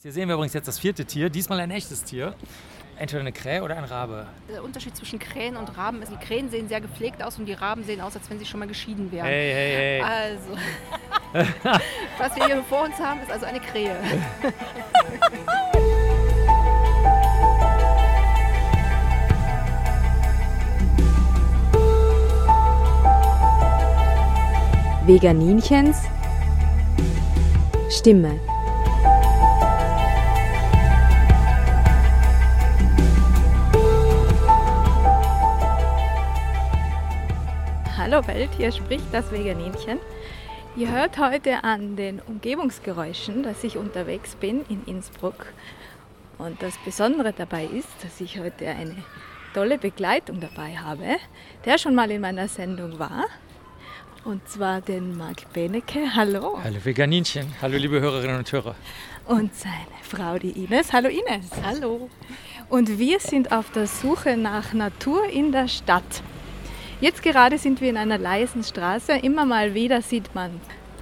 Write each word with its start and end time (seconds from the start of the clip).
Hier 0.00 0.12
sehen 0.12 0.28
wir 0.28 0.36
übrigens 0.36 0.54
jetzt 0.54 0.68
das 0.68 0.78
vierte 0.78 1.04
Tier, 1.04 1.28
diesmal 1.28 1.58
ein 1.58 1.72
echtes 1.72 2.04
Tier. 2.04 2.32
Entweder 2.98 3.18
eine 3.18 3.32
Krähe 3.32 3.64
oder 3.64 3.76
ein 3.76 3.82
Rabe. 3.82 4.28
Der 4.48 4.62
Unterschied 4.62 4.94
zwischen 4.96 5.18
Krähen 5.18 5.56
und 5.56 5.76
Raben 5.76 6.00
ist, 6.02 6.12
die 6.12 6.24
Krähen 6.24 6.48
sehen 6.50 6.68
sehr 6.68 6.80
gepflegt 6.80 7.20
aus 7.20 7.36
und 7.36 7.46
die 7.46 7.52
Raben 7.54 7.82
sehen 7.82 8.00
aus, 8.00 8.14
als 8.14 8.30
wenn 8.30 8.38
sie 8.38 8.46
schon 8.46 8.60
mal 8.60 8.68
geschieden 8.68 9.10
wären. 9.10 9.26
Hey, 9.26 9.52
hey, 9.52 9.74
hey. 9.74 10.02
Also, 10.02 10.56
was 12.16 12.36
wir 12.36 12.46
hier 12.46 12.62
vor 12.62 12.84
uns 12.84 12.96
haben, 13.00 13.20
ist 13.22 13.32
also 13.32 13.46
eine 13.46 13.58
Krähe. 13.58 13.96
Veganinchens 25.06 26.04
Stimme. 27.90 28.38
Hallo 38.10 38.26
Welt, 38.26 38.48
hier 38.56 38.72
spricht 38.72 39.04
das 39.12 39.30
Veganinchen. 39.30 39.98
Ihr 40.76 40.90
hört 40.90 41.18
heute 41.18 41.62
an 41.62 41.94
den 41.94 42.20
Umgebungsgeräuschen, 42.20 43.42
dass 43.42 43.62
ich 43.64 43.76
unterwegs 43.76 44.34
bin 44.34 44.64
in 44.70 44.82
Innsbruck. 44.86 45.44
Und 46.38 46.62
das 46.62 46.78
Besondere 46.86 47.34
dabei 47.36 47.66
ist, 47.66 47.90
dass 48.02 48.18
ich 48.22 48.38
heute 48.38 48.66
eine 48.66 48.96
tolle 49.52 49.76
Begleitung 49.76 50.40
dabei 50.40 50.78
habe, 50.78 51.16
der 51.66 51.76
schon 51.76 51.94
mal 51.94 52.10
in 52.10 52.22
meiner 52.22 52.48
Sendung 52.48 52.98
war. 52.98 53.26
Und 54.24 54.48
zwar 54.48 54.80
den 54.80 55.14
Marc 55.18 55.52
Benecke. 55.52 56.14
Hallo. 56.14 56.58
Hallo 56.64 56.78
Veganinchen. 56.82 57.46
Hallo 57.60 57.76
liebe 57.76 58.00
Hörerinnen 58.00 58.38
und 58.38 58.50
Hörer. 58.50 58.74
Und 59.26 59.54
seine 59.54 59.74
Frau, 60.02 60.38
die 60.38 60.64
Ines. 60.64 60.94
Hallo 60.94 61.10
Ines. 61.10 61.50
Hallo. 61.62 62.08
Und 62.70 62.98
wir 62.98 63.20
sind 63.20 63.52
auf 63.52 63.70
der 63.72 63.86
Suche 63.86 64.38
nach 64.38 64.72
Natur 64.72 65.28
in 65.28 65.52
der 65.52 65.68
Stadt. 65.68 66.22
Jetzt 67.00 67.22
gerade 67.22 67.58
sind 67.58 67.80
wir 67.80 67.90
in 67.90 67.96
einer 67.96 68.18
leisen 68.18 68.64
Straße. 68.64 69.12
Immer 69.12 69.44
mal 69.44 69.74
wieder 69.74 70.02
sieht 70.02 70.34
man 70.34 70.50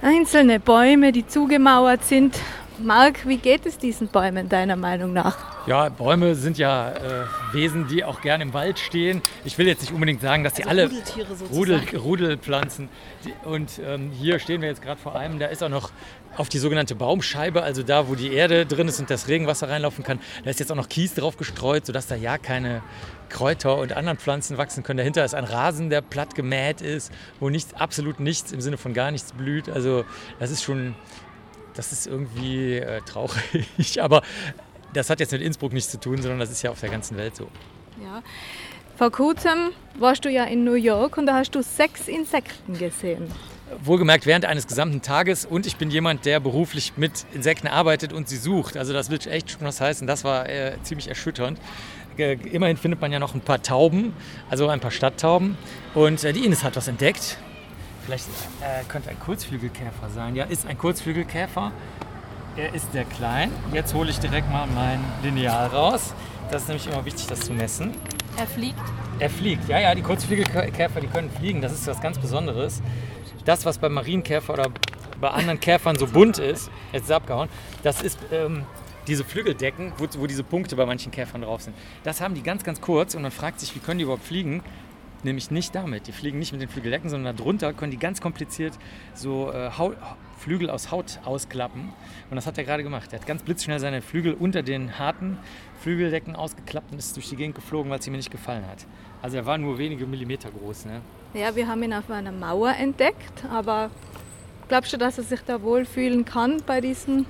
einzelne 0.01 0.59
Bäume, 0.59 1.11
die 1.11 1.25
zugemauert 1.25 2.03
sind. 2.05 2.39
Marc, 2.79 3.27
wie 3.27 3.37
geht 3.37 3.65
es 3.65 3.77
diesen 3.77 4.07
Bäumen 4.07 4.49
deiner 4.49 4.75
Meinung 4.75 5.13
nach? 5.13 5.37
Ja, 5.67 5.89
Bäume 5.89 6.35
sind 6.35 6.57
ja 6.57 6.91
äh, 6.91 7.25
Wesen, 7.51 7.87
die 7.87 8.03
auch 8.03 8.21
gern 8.21 8.39
im 8.39 8.53
Wald 8.53 8.77
stehen. 8.79 9.21
Ich 9.45 9.57
will 9.57 9.67
jetzt 9.67 9.81
nicht 9.81 9.91
unbedingt 9.91 10.21
sagen, 10.21 10.43
dass 10.43 10.53
Also 10.53 10.63
die 10.63 10.69
alle 10.69 10.83
Rudeltiere 10.85 11.35
sozusagen. 11.35 11.55
Rudel, 11.55 11.97
Rudelpflanzen. 11.97 12.89
Die, 13.25 13.33
und 13.47 13.81
ähm, 13.83 14.11
hier 14.11 14.39
stehen 14.39 14.61
wir 14.61 14.69
jetzt 14.69 14.81
gerade 14.81 14.99
vor 14.99 15.15
einem, 15.15 15.39
da 15.39 15.47
ist 15.47 15.63
auch 15.63 15.69
noch 15.69 15.91
auf 16.37 16.49
die 16.49 16.59
sogenannte 16.59 16.93
Baumscheibe, 16.93 17.63
also 17.63 17.81
da, 17.81 18.07
wo 18.07 18.15
die 18.15 18.31
Erde 18.31 18.65
drin 18.65 18.87
ist 18.87 18.99
und 18.99 19.09
das 19.09 19.27
Regenwasser 19.27 19.69
reinlaufen 19.69 20.03
kann, 20.03 20.19
da 20.43 20.51
ist 20.51 20.59
jetzt 20.59 20.71
auch 20.71 20.75
noch 20.75 20.87
Kies 20.87 21.15
drauf 21.15 21.35
gestreut, 21.35 21.85
sodass 21.85 22.05
da 22.05 22.15
ja 22.15 22.37
keine 22.37 22.83
Kräuter 23.29 23.77
und 23.77 23.93
anderen 23.93 24.19
Pflanzen 24.19 24.57
wachsen 24.57 24.83
können. 24.83 24.97
Dahinter 24.97 25.25
ist 25.25 25.33
ein 25.33 25.45
Rasen, 25.45 25.89
der 25.89 26.01
platt 26.01 26.35
gemäht 26.35 26.81
ist, 26.81 27.11
wo 27.39 27.49
nichts, 27.49 27.73
absolut 27.73 28.19
nichts 28.19 28.51
im 28.51 28.61
Sinne 28.61 28.77
von 28.77 28.93
gar 28.93 29.09
nichts 29.09 29.33
blüht. 29.33 29.67
Also 29.67 30.05
das 30.39 30.51
ist 30.51 30.63
schon, 30.63 30.95
das 31.77 31.91
ist 31.91 32.07
irgendwie 32.07 32.75
äh, 32.75 33.01
traurig. 33.01 34.01
Aber 34.01 34.21
das 34.93 35.09
hat 35.09 35.19
jetzt 35.19 35.31
mit 35.31 35.41
Innsbruck 35.41 35.73
nichts 35.73 35.91
zu 35.91 35.99
tun, 35.99 36.21
sondern 36.21 36.39
das 36.39 36.51
ist 36.51 36.61
ja 36.61 36.71
auf 36.71 36.79
der 36.79 36.89
ganzen 36.89 37.17
Welt 37.17 37.35
so. 37.35 37.47
Ja. 38.03 38.23
Vor 38.97 39.11
kurzem 39.11 39.69
warst 39.99 40.25
du 40.25 40.29
ja 40.29 40.45
in 40.45 40.63
New 40.63 40.73
York 40.73 41.17
und 41.17 41.27
da 41.27 41.35
hast 41.35 41.53
du 41.53 41.61
sechs 41.61 42.07
Insekten 42.07 42.77
gesehen. 42.77 43.31
Wohlgemerkt 43.83 44.25
während 44.25 44.45
eines 44.45 44.65
gesamten 44.65 45.01
Tages 45.01 45.45
und 45.45 45.67
ich 45.67 45.75
bin 45.75 45.91
jemand, 45.91 46.25
der 46.25 46.39
beruflich 46.39 46.93
mit 46.95 47.25
Insekten 47.33 47.67
arbeitet 47.67 48.11
und 48.11 48.27
sie 48.27 48.37
sucht. 48.37 48.75
Also 48.75 48.93
das 48.93 49.11
will 49.11 49.19
echt 49.27 49.51
schon 49.51 49.61
was 49.61 49.81
heißen. 49.81 50.07
Das 50.07 50.23
war 50.23 50.49
äh, 50.49 50.77
ziemlich 50.81 51.09
erschütternd. 51.09 51.59
Äh, 52.17 52.37
immerhin 52.51 52.77
findet 52.77 52.99
man 53.01 53.11
ja 53.11 53.19
noch 53.19 53.35
ein 53.35 53.41
paar 53.41 53.61
Tauben, 53.61 54.13
also 54.49 54.67
ein 54.67 54.79
paar 54.79 54.91
Stadttauben. 54.91 55.57
Und 55.93 56.23
äh, 56.23 56.33
die 56.33 56.45
Ines 56.45 56.63
hat 56.63 56.75
was 56.75 56.87
entdeckt. 56.87 57.37
Vielleicht 58.07 58.29
äh, 58.61 58.85
könnte 58.87 59.09
ein 59.09 59.19
Kurzflügelkäfer 59.19 60.09
sein. 60.15 60.33
Ja, 60.33 60.45
ist 60.45 60.65
ein 60.65 60.77
Kurzflügelkäfer. 60.77 61.73
Er 62.55 62.73
ist 62.73 62.93
sehr 62.93 63.03
klein. 63.03 63.51
Jetzt 63.73 63.93
hole 63.93 64.09
ich 64.09 64.17
direkt 64.17 64.49
mal 64.49 64.65
mein 64.65 65.03
Lineal 65.21 65.67
raus. 65.67 66.13
Das 66.49 66.61
ist 66.61 66.67
nämlich 66.69 66.87
immer 66.87 67.03
wichtig, 67.03 67.27
das 67.27 67.41
zu 67.41 67.51
messen. 67.51 67.95
Er 68.37 68.47
fliegt. 68.47 68.79
Er 69.19 69.29
fliegt, 69.29 69.67
ja, 69.67 69.79
ja, 69.79 69.93
die 69.93 70.03
Kurzflügelkäfer, 70.03 71.01
die 71.01 71.07
können 71.07 71.29
fliegen, 71.29 71.59
das 71.59 71.73
ist 71.73 71.85
was 71.85 71.99
ganz 71.99 72.17
Besonderes. 72.17 72.81
Das, 73.43 73.65
was 73.65 73.77
bei 73.77 73.89
Marienkäfer 73.89 74.53
oder 74.53 74.69
bei 75.19 75.29
anderen 75.29 75.59
Käfern 75.59 75.97
so 75.97 76.07
bunt 76.07 76.37
ist, 76.37 76.71
jetzt 76.93 77.03
ist 77.03 77.09
er 77.09 77.17
abgehauen, 77.17 77.49
das 77.83 78.01
ist 78.01 78.19
ähm, 78.31 78.63
diese 79.07 79.25
Flügeldecken, 79.25 79.91
wo, 79.97 80.07
wo 80.17 80.27
diese 80.27 80.43
Punkte 80.45 80.77
bei 80.77 80.85
manchen 80.85 81.11
Käfern 81.11 81.41
drauf 81.41 81.63
sind. 81.63 81.75
Das 82.03 82.21
haben 82.21 82.35
die 82.35 82.43
ganz, 82.43 82.63
ganz 82.63 82.79
kurz 82.79 83.15
und 83.15 83.23
man 83.23 83.31
fragt 83.31 83.59
sich, 83.59 83.75
wie 83.75 83.79
können 83.79 83.97
die 83.97 84.03
überhaupt 84.03 84.23
fliegen? 84.23 84.63
Nämlich 85.23 85.51
nicht 85.51 85.73
damit. 85.73 86.07
Die 86.07 86.11
fliegen 86.11 86.39
nicht 86.39 86.51
mit 86.51 86.61
den 86.61 86.69
Flügeldecken, 86.69 87.09
sondern 87.09 87.35
darunter 87.35 87.73
können 87.73 87.91
die 87.91 87.97
ganz 87.97 88.21
kompliziert 88.21 88.73
so 89.13 89.51
äh, 89.51 89.71
Haut, 89.77 89.97
Flügel 90.37 90.69
aus 90.69 90.91
Haut 90.91 91.19
ausklappen. 91.25 91.89
Und 92.29 92.35
das 92.35 92.45
hat 92.45 92.57
er 92.57 92.63
gerade 92.63 92.83
gemacht. 92.83 93.11
Er 93.11 93.19
hat 93.19 93.27
ganz 93.27 93.41
blitzschnell 93.41 93.79
seine 93.79 94.01
Flügel 94.01 94.33
unter 94.33 94.61
den 94.61 94.99
harten 94.99 95.37
Flügeldecken 95.81 96.35
ausgeklappt 96.35 96.91
und 96.91 96.99
ist 96.99 97.15
durch 97.15 97.29
die 97.29 97.35
Gegend 97.35 97.55
geflogen, 97.55 97.89
weil 97.89 97.99
es 97.99 98.07
ihm 98.07 98.13
nicht 98.13 98.31
gefallen 98.31 98.65
hat. 98.67 98.85
Also 99.21 99.37
er 99.37 99.45
war 99.45 99.57
nur 99.57 99.77
wenige 99.77 100.05
Millimeter 100.05 100.49
groß. 100.51 100.85
Ne? 100.85 101.01
Ja, 101.33 101.55
wir 101.55 101.67
haben 101.67 101.81
ihn 101.83 101.93
auf 101.93 102.09
einer 102.09 102.31
Mauer 102.31 102.73
entdeckt, 102.75 103.45
aber 103.51 103.89
glaubst 104.67 104.93
du, 104.93 104.97
dass 104.97 105.17
er 105.17 105.23
sich 105.23 105.41
da 105.41 105.61
wohlfühlen 105.61 106.25
kann 106.25 106.61
bei 106.65 106.81
diesen? 106.81 107.25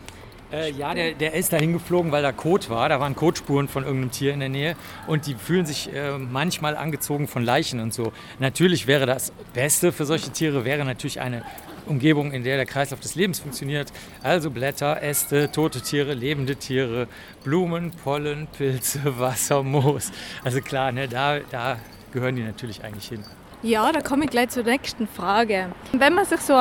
Äh, 0.51 0.71
ja, 0.71 0.93
der, 0.93 1.13
der 1.13 1.33
ist 1.33 1.51
da 1.51 1.57
hingeflogen, 1.57 2.11
weil 2.11 2.23
da 2.23 2.31
Kot 2.31 2.69
war. 2.69 2.87
Da 2.89 2.99
waren 2.99 3.15
Kotspuren 3.15 3.67
von 3.67 3.83
irgendeinem 3.83 4.11
Tier 4.11 4.33
in 4.33 4.39
der 4.39 4.49
Nähe. 4.49 4.75
Und 5.05 5.27
die 5.27 5.35
fühlen 5.35 5.65
sich 5.65 5.93
äh, 5.93 6.17
manchmal 6.17 6.77
angezogen 6.77 7.27
von 7.27 7.43
Leichen 7.43 7.79
und 7.79 7.93
so. 7.93 8.13
Natürlich 8.39 8.87
wäre 8.87 9.05
das 9.05 9.33
Beste 9.53 9.91
für 9.91 10.05
solche 10.05 10.31
Tiere, 10.31 10.63
wäre 10.63 10.85
natürlich 10.85 11.19
eine 11.19 11.43
Umgebung, 11.85 12.31
in 12.31 12.43
der 12.43 12.57
der 12.57 12.65
Kreislauf 12.65 12.99
des 12.99 13.15
Lebens 13.15 13.39
funktioniert. 13.39 13.91
Also 14.23 14.51
Blätter, 14.51 15.01
Äste, 15.01 15.51
tote 15.51 15.81
Tiere, 15.81 16.13
lebende 16.13 16.55
Tiere, 16.55 17.07
Blumen, 17.43 17.91
Pollen, 17.91 18.47
Pilze, 18.57 19.01
Wasser, 19.19 19.63
Moos. 19.63 20.11
Also 20.43 20.61
klar, 20.61 20.91
ne, 20.91 21.07
da, 21.07 21.39
da 21.51 21.77
gehören 22.13 22.35
die 22.35 22.43
natürlich 22.43 22.83
eigentlich 22.83 23.09
hin. 23.09 23.23
Ja, 23.63 23.91
da 23.91 24.01
komme 24.01 24.25
ich 24.25 24.29
gleich 24.29 24.49
zur 24.49 24.63
nächsten 24.63 25.07
Frage. 25.07 25.67
Wenn 25.91 26.13
man 26.13 26.25
sich 26.25 26.39
so 26.41 26.53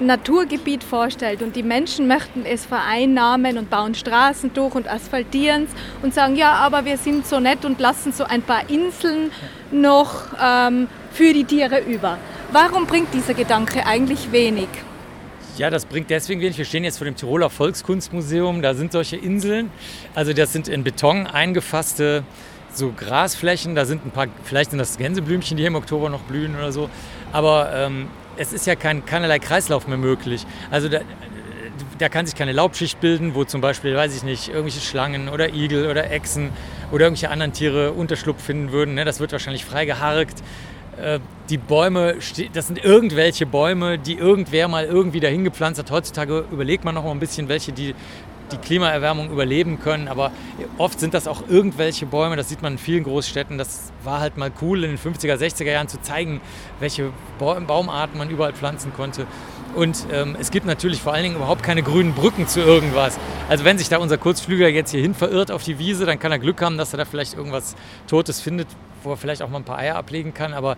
Naturgebiet 0.00 0.82
vorstellt 0.82 1.42
und 1.42 1.56
die 1.56 1.62
Menschen 1.62 2.08
möchten 2.08 2.44
es 2.44 2.64
vereinnahmen 2.64 3.58
und 3.58 3.70
bauen 3.70 3.94
Straßen 3.94 4.52
durch 4.54 4.74
und 4.74 4.88
asphaltieren 4.88 5.64
es 5.64 5.70
und 6.02 6.14
sagen, 6.14 6.36
ja, 6.36 6.52
aber 6.54 6.84
wir 6.84 6.96
sind 6.96 7.26
so 7.26 7.38
nett 7.40 7.64
und 7.64 7.80
lassen 7.80 8.12
so 8.12 8.24
ein 8.24 8.42
paar 8.42 8.68
Inseln 8.70 9.30
noch 9.70 10.24
ähm, 10.42 10.88
für 11.12 11.32
die 11.32 11.44
Tiere 11.44 11.80
über. 11.80 12.18
Warum 12.52 12.86
bringt 12.86 13.12
dieser 13.14 13.34
Gedanke 13.34 13.86
eigentlich 13.86 14.32
wenig? 14.32 14.68
Ja, 15.56 15.68
das 15.68 15.84
bringt 15.84 16.08
deswegen 16.10 16.40
wenig. 16.40 16.56
Wir 16.56 16.64
stehen 16.64 16.84
jetzt 16.84 16.98
vor 16.98 17.04
dem 17.04 17.16
Tiroler 17.16 17.50
Volkskunstmuseum. 17.50 18.62
Da 18.62 18.74
sind 18.74 18.92
solche 18.92 19.16
Inseln. 19.16 19.70
Also 20.14 20.32
das 20.32 20.52
sind 20.52 20.68
in 20.68 20.84
Beton 20.84 21.26
eingefasste 21.26 22.24
so 22.72 22.92
Grasflächen. 22.96 23.74
Da 23.74 23.84
sind 23.84 24.06
ein 24.06 24.10
paar, 24.10 24.28
vielleicht 24.44 24.70
sind 24.70 24.78
das 24.78 24.96
Gänseblümchen, 24.96 25.56
die 25.56 25.62
hier 25.62 25.68
im 25.68 25.74
Oktober 25.74 26.08
noch 26.08 26.22
blühen 26.22 26.56
oder 26.56 26.72
so. 26.72 26.88
Aber 27.32 27.70
ähm, 27.74 28.08
es 28.40 28.54
ist 28.54 28.66
ja 28.66 28.74
kein, 28.74 29.04
keinerlei 29.04 29.38
Kreislauf 29.38 29.86
mehr 29.86 29.98
möglich. 29.98 30.46
Also 30.70 30.88
da, 30.88 31.00
da 31.98 32.08
kann 32.08 32.24
sich 32.24 32.34
keine 32.34 32.52
Laubschicht 32.52 32.98
bilden, 32.98 33.34
wo 33.34 33.44
zum 33.44 33.60
Beispiel, 33.60 33.94
weiß 33.94 34.16
ich 34.16 34.22
nicht, 34.22 34.48
irgendwelche 34.48 34.80
Schlangen 34.80 35.28
oder 35.28 35.52
Igel 35.52 35.90
oder 35.90 36.10
Echsen 36.10 36.50
oder 36.90 37.04
irgendwelche 37.04 37.30
anderen 37.30 37.52
Tiere 37.52 37.92
Unterschlupf 37.92 38.42
finden 38.42 38.72
würden. 38.72 38.94
Ne? 38.94 39.04
Das 39.04 39.20
wird 39.20 39.32
wahrscheinlich 39.32 39.66
frei 39.66 39.84
geharkt. 39.84 40.42
Äh, 40.96 41.20
die 41.50 41.58
Bäume, 41.58 42.16
das 42.54 42.66
sind 42.68 42.82
irgendwelche 42.82 43.44
Bäume, 43.44 43.98
die 43.98 44.14
irgendwer 44.14 44.68
mal 44.68 44.86
irgendwie 44.86 45.20
dahin 45.20 45.44
gepflanzt 45.44 45.78
hat. 45.78 45.90
Heutzutage 45.90 46.46
überlegt 46.50 46.84
man 46.84 46.94
noch 46.94 47.04
mal 47.04 47.10
ein 47.10 47.20
bisschen, 47.20 47.50
welche 47.50 47.72
die 47.72 47.94
die 48.52 48.58
Klimaerwärmung 48.58 49.30
überleben 49.30 49.80
können, 49.80 50.08
aber 50.08 50.32
oft 50.78 51.00
sind 51.00 51.14
das 51.14 51.26
auch 51.26 51.48
irgendwelche 51.48 52.06
Bäume, 52.06 52.36
das 52.36 52.48
sieht 52.48 52.62
man 52.62 52.74
in 52.74 52.78
vielen 52.78 53.04
Großstädten. 53.04 53.58
Das 53.58 53.92
war 54.04 54.20
halt 54.20 54.36
mal 54.36 54.50
cool 54.60 54.84
in 54.84 54.90
den 54.90 54.98
50er, 54.98 55.34
60er 55.34 55.70
Jahren 55.70 55.88
zu 55.88 56.00
zeigen, 56.00 56.40
welche 56.78 57.12
Baumarten 57.38 58.18
man 58.18 58.30
überall 58.30 58.52
pflanzen 58.52 58.92
konnte. 58.92 59.26
Und 59.74 60.06
ähm, 60.12 60.36
es 60.38 60.50
gibt 60.50 60.66
natürlich 60.66 61.00
vor 61.00 61.12
allen 61.12 61.22
Dingen 61.22 61.36
überhaupt 61.36 61.62
keine 61.62 61.82
grünen 61.82 62.12
Brücken 62.12 62.48
zu 62.48 62.60
irgendwas. 62.60 63.18
Also 63.48 63.64
wenn 63.64 63.78
sich 63.78 63.88
da 63.88 63.98
unser 63.98 64.18
Kurzflüger 64.18 64.68
jetzt 64.68 64.90
hierhin 64.90 65.14
verirrt 65.14 65.52
auf 65.52 65.62
die 65.62 65.78
Wiese, 65.78 66.06
dann 66.06 66.18
kann 66.18 66.32
er 66.32 66.38
Glück 66.38 66.60
haben, 66.60 66.76
dass 66.76 66.92
er 66.92 66.98
da 66.98 67.04
vielleicht 67.04 67.34
irgendwas 67.34 67.76
Totes 68.08 68.40
findet, 68.40 68.66
wo 69.04 69.10
er 69.10 69.16
vielleicht 69.16 69.42
auch 69.42 69.48
mal 69.48 69.58
ein 69.58 69.64
paar 69.64 69.78
Eier 69.78 69.94
ablegen 69.94 70.34
kann. 70.34 70.54
Aber 70.54 70.76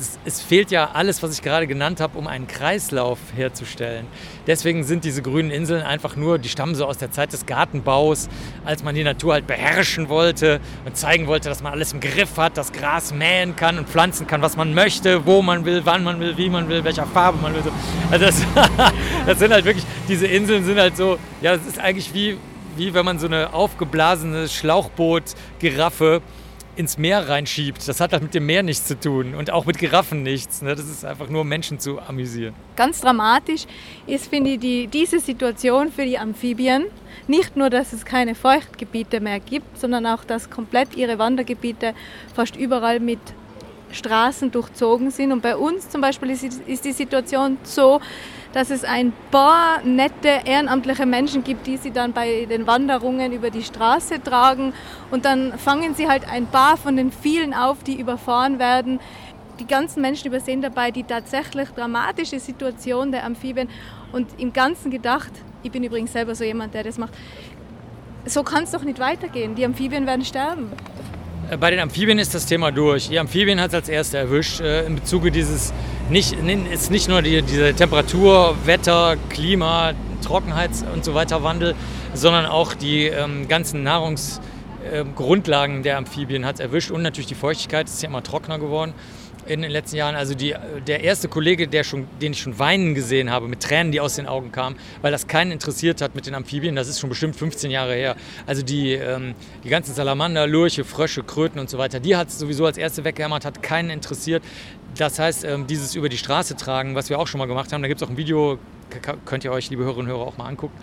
es, 0.00 0.18
es, 0.24 0.40
fehlt 0.40 0.70
ja 0.70 0.90
alles, 0.92 1.22
was 1.22 1.32
ich 1.34 1.42
gerade 1.42 1.66
genannt 1.66 2.00
habe, 2.00 2.16
um 2.18 2.26
einen 2.26 2.46
Kreislauf 2.46 3.18
herzustellen. 3.36 4.06
Deswegen 4.46 4.82
sind 4.82 5.04
diese 5.04 5.20
grünen 5.20 5.50
Inseln 5.50 5.82
einfach 5.82 6.16
nur, 6.16 6.38
die 6.38 6.48
stammen 6.48 6.74
so 6.74 6.86
aus 6.86 6.98
der 6.98 7.10
Zeit 7.10 7.32
des 7.32 7.46
Gartenbaus, 7.46 8.28
als 8.64 8.82
man 8.82 8.94
die 8.94 9.04
Natur 9.04 9.34
halt 9.34 9.46
beherrschen 9.46 10.08
wollte 10.08 10.60
und 10.86 10.96
zeigen 10.96 11.26
wollte, 11.26 11.48
dass 11.48 11.62
man 11.62 11.72
alles 11.72 11.92
im 11.92 12.00
Griff 12.00 12.36
hat, 12.38 12.56
das 12.56 12.72
Gras 12.72 13.12
mähen 13.12 13.56
kann 13.56 13.78
und 13.78 13.88
pflanzen 13.88 14.26
kann, 14.26 14.40
was 14.42 14.56
man 14.56 14.74
möchte, 14.74 15.26
wo 15.26 15.42
man 15.42 15.64
will, 15.64 15.82
wann 15.84 16.02
man 16.02 16.18
will, 16.18 16.36
wie 16.36 16.48
man 16.48 16.68
will, 16.68 16.82
welcher 16.82 17.06
Farbe 17.06 17.38
man 17.40 17.54
will. 17.54 17.62
Also 18.10 18.24
das, 18.24 18.42
das 19.26 19.38
sind 19.38 19.52
halt 19.52 19.64
wirklich, 19.64 19.84
diese 20.08 20.26
Inseln 20.26 20.64
sind 20.64 20.78
halt 20.78 20.96
so, 20.96 21.18
ja, 21.42 21.54
es 21.54 21.66
ist 21.66 21.78
eigentlich 21.78 22.14
wie, 22.14 22.38
wie 22.76 22.94
wenn 22.94 23.04
man 23.04 23.18
so 23.18 23.26
eine 23.26 23.52
aufgeblasene 23.52 24.48
Schlauchboot-Giraffe 24.48 26.22
ins 26.76 26.98
Meer 26.98 27.28
reinschiebt. 27.28 27.86
Das 27.86 28.00
hat 28.00 28.12
halt 28.12 28.22
mit 28.22 28.34
dem 28.34 28.46
Meer 28.46 28.62
nichts 28.62 28.86
zu 28.86 28.98
tun 28.98 29.34
und 29.34 29.50
auch 29.50 29.66
mit 29.66 29.78
Giraffen 29.78 30.22
nichts. 30.22 30.62
Ne? 30.62 30.74
Das 30.74 30.88
ist 30.88 31.04
einfach 31.04 31.28
nur, 31.28 31.44
Menschen 31.44 31.78
zu 31.78 32.00
amüsieren. 32.00 32.54
Ganz 32.76 33.00
dramatisch 33.00 33.66
ist, 34.06 34.28
finde 34.28 34.52
ich, 34.52 34.60
die, 34.60 34.86
diese 34.86 35.20
Situation 35.20 35.90
für 35.90 36.04
die 36.04 36.18
Amphibien. 36.18 36.86
Nicht 37.26 37.56
nur, 37.56 37.70
dass 37.70 37.92
es 37.92 38.04
keine 38.04 38.34
Feuchtgebiete 38.34 39.20
mehr 39.20 39.40
gibt, 39.40 39.78
sondern 39.78 40.06
auch, 40.06 40.24
dass 40.24 40.50
komplett 40.50 40.96
ihre 40.96 41.18
Wandergebiete 41.18 41.94
fast 42.34 42.56
überall 42.56 43.00
mit 43.00 43.20
Straßen 43.92 44.50
durchzogen 44.50 45.10
sind. 45.10 45.32
Und 45.32 45.42
bei 45.42 45.56
uns 45.56 45.88
zum 45.88 46.00
Beispiel 46.00 46.30
ist, 46.30 46.44
ist 46.44 46.84
die 46.84 46.92
Situation 46.92 47.58
so, 47.62 48.00
dass 48.52 48.70
es 48.70 48.84
ein 48.84 49.12
paar 49.30 49.82
nette 49.84 50.40
ehrenamtliche 50.44 51.06
Menschen 51.06 51.44
gibt, 51.44 51.66
die 51.66 51.76
sie 51.76 51.90
dann 51.90 52.12
bei 52.12 52.46
den 52.46 52.66
Wanderungen 52.66 53.32
über 53.32 53.50
die 53.50 53.62
Straße 53.62 54.22
tragen 54.22 54.72
und 55.10 55.24
dann 55.24 55.56
fangen 55.58 55.94
sie 55.94 56.08
halt 56.08 56.28
ein 56.28 56.46
paar 56.46 56.76
von 56.76 56.96
den 56.96 57.12
vielen 57.12 57.54
auf, 57.54 57.82
die 57.84 57.98
überfahren 57.98 58.58
werden. 58.58 58.98
Die 59.60 59.66
ganzen 59.66 60.00
Menschen 60.00 60.28
übersehen 60.28 60.62
dabei 60.62 60.90
die 60.90 61.04
tatsächlich 61.04 61.68
dramatische 61.70 62.40
Situation 62.40 63.12
der 63.12 63.24
Amphibien 63.24 63.68
und 64.12 64.28
im 64.40 64.52
Ganzen 64.52 64.90
gedacht, 64.90 65.30
ich 65.62 65.70
bin 65.70 65.84
übrigens 65.84 66.12
selber 66.12 66.34
so 66.34 66.44
jemand, 66.44 66.74
der 66.74 66.84
das 66.84 66.98
macht, 66.98 67.12
so 68.24 68.42
kann 68.42 68.64
es 68.64 68.70
doch 68.70 68.82
nicht 68.82 68.98
weitergehen. 68.98 69.54
Die 69.54 69.64
Amphibien 69.64 70.06
werden 70.06 70.24
sterben. 70.24 70.72
Äh, 71.48 71.56
bei 71.56 71.70
den 71.70 71.80
Amphibien 71.80 72.18
ist 72.18 72.34
das 72.34 72.46
Thema 72.46 72.72
durch. 72.72 73.08
Die 73.08 73.18
Amphibien 73.18 73.60
hat 73.60 73.68
es 73.68 73.74
als 73.74 73.88
erste 73.88 74.18
erwischt. 74.18 74.60
Äh, 74.60 74.86
Im 74.86 74.96
Bezuge 74.96 75.30
dieses, 75.30 75.72
nicht, 76.10 76.34
ist 76.72 76.90
nicht 76.90 77.08
nur 77.08 77.22
die, 77.22 77.42
diese 77.42 77.74
Temperatur, 77.74 78.56
Wetter, 78.64 79.16
Klima, 79.28 79.92
Trockenheit 80.24 80.70
und 80.92 81.04
so 81.04 81.14
weiter 81.14 81.42
Wandel, 81.42 81.74
sondern 82.14 82.46
auch 82.46 82.74
die 82.74 83.06
ähm, 83.06 83.48
ganzen 83.48 83.82
Nahrungsgrundlagen 83.82 85.76
ähm, 85.76 85.82
der 85.82 85.96
Amphibien 85.98 86.44
hat 86.44 86.56
es 86.56 86.60
erwischt 86.60 86.90
und 86.90 87.02
natürlich 87.02 87.28
die 87.28 87.34
Feuchtigkeit. 87.34 87.86
Ist 87.86 88.02
ja 88.02 88.08
immer 88.08 88.22
trockener 88.22 88.58
geworden 88.58 88.92
in 89.50 89.62
den 89.62 89.70
letzten 89.70 89.96
Jahren. 89.96 90.14
Also 90.14 90.34
die, 90.34 90.54
der 90.86 91.02
erste 91.02 91.28
Kollege, 91.28 91.68
der 91.68 91.84
schon, 91.84 92.06
den 92.20 92.32
ich 92.32 92.40
schon 92.40 92.58
weinen 92.58 92.94
gesehen 92.94 93.30
habe, 93.30 93.48
mit 93.48 93.60
Tränen, 93.60 93.92
die 93.92 94.00
aus 94.00 94.14
den 94.14 94.26
Augen 94.26 94.52
kamen, 94.52 94.76
weil 95.02 95.10
das 95.10 95.26
keinen 95.26 95.50
interessiert 95.50 96.00
hat 96.00 96.14
mit 96.14 96.26
den 96.26 96.34
Amphibien, 96.34 96.76
das 96.76 96.88
ist 96.88 97.00
schon 97.00 97.10
bestimmt 97.10 97.36
15 97.36 97.70
Jahre 97.70 97.94
her. 97.94 98.16
Also 98.46 98.62
die, 98.62 98.92
ähm, 98.92 99.34
die 99.64 99.68
ganzen 99.68 99.94
Salamander, 99.94 100.46
Lurche, 100.46 100.84
Frösche, 100.84 101.22
Kröten 101.22 101.58
und 101.58 101.68
so 101.68 101.78
weiter, 101.78 102.00
die 102.00 102.16
hat 102.16 102.28
es 102.28 102.38
sowieso 102.38 102.64
als 102.64 102.78
erste 102.78 103.04
weggehämmert, 103.04 103.44
hat 103.44 103.62
keinen 103.62 103.90
interessiert. 103.90 104.42
Das 104.96 105.18
heißt, 105.18 105.44
ähm, 105.44 105.66
dieses 105.66 105.94
über 105.94 106.08
die 106.08 106.18
Straße 106.18 106.56
tragen, 106.56 106.94
was 106.94 107.10
wir 107.10 107.18
auch 107.18 107.26
schon 107.26 107.38
mal 107.38 107.46
gemacht 107.46 107.72
haben, 107.72 107.82
da 107.82 107.88
gibt 107.88 108.00
es 108.00 108.06
auch 108.06 108.10
ein 108.10 108.16
Video, 108.16 108.58
könnt 109.24 109.44
ihr 109.44 109.52
euch, 109.52 109.70
liebe 109.70 109.84
Hörerinnen 109.84 110.10
und 110.10 110.16
Hörer, 110.16 110.26
auch 110.26 110.36
mal 110.36 110.46
angucken. 110.46 110.76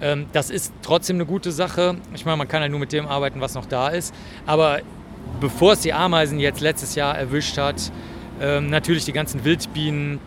Ähm, 0.00 0.26
das 0.32 0.50
ist 0.50 0.72
trotzdem 0.82 1.16
eine 1.16 1.26
gute 1.26 1.52
Sache. 1.52 1.96
Ich 2.14 2.24
meine, 2.24 2.36
man 2.36 2.48
kann 2.48 2.60
halt 2.60 2.70
nur 2.70 2.80
mit 2.80 2.92
dem 2.92 3.06
arbeiten, 3.06 3.40
was 3.40 3.54
noch 3.54 3.66
da 3.66 3.88
ist. 3.88 4.14
Aber 4.46 4.80
bevor 5.40 5.72
es 5.72 5.80
die 5.80 5.92
Ameisen 5.92 6.38
jetzt 6.38 6.60
letztes 6.60 6.94
Jahr 6.94 7.16
erwischt 7.16 7.58
hat, 7.58 7.92
ähm, 8.40 8.70
natürlich 8.70 9.04
die 9.04 9.12
ganzen 9.12 9.44
Wildbienen, 9.44 10.18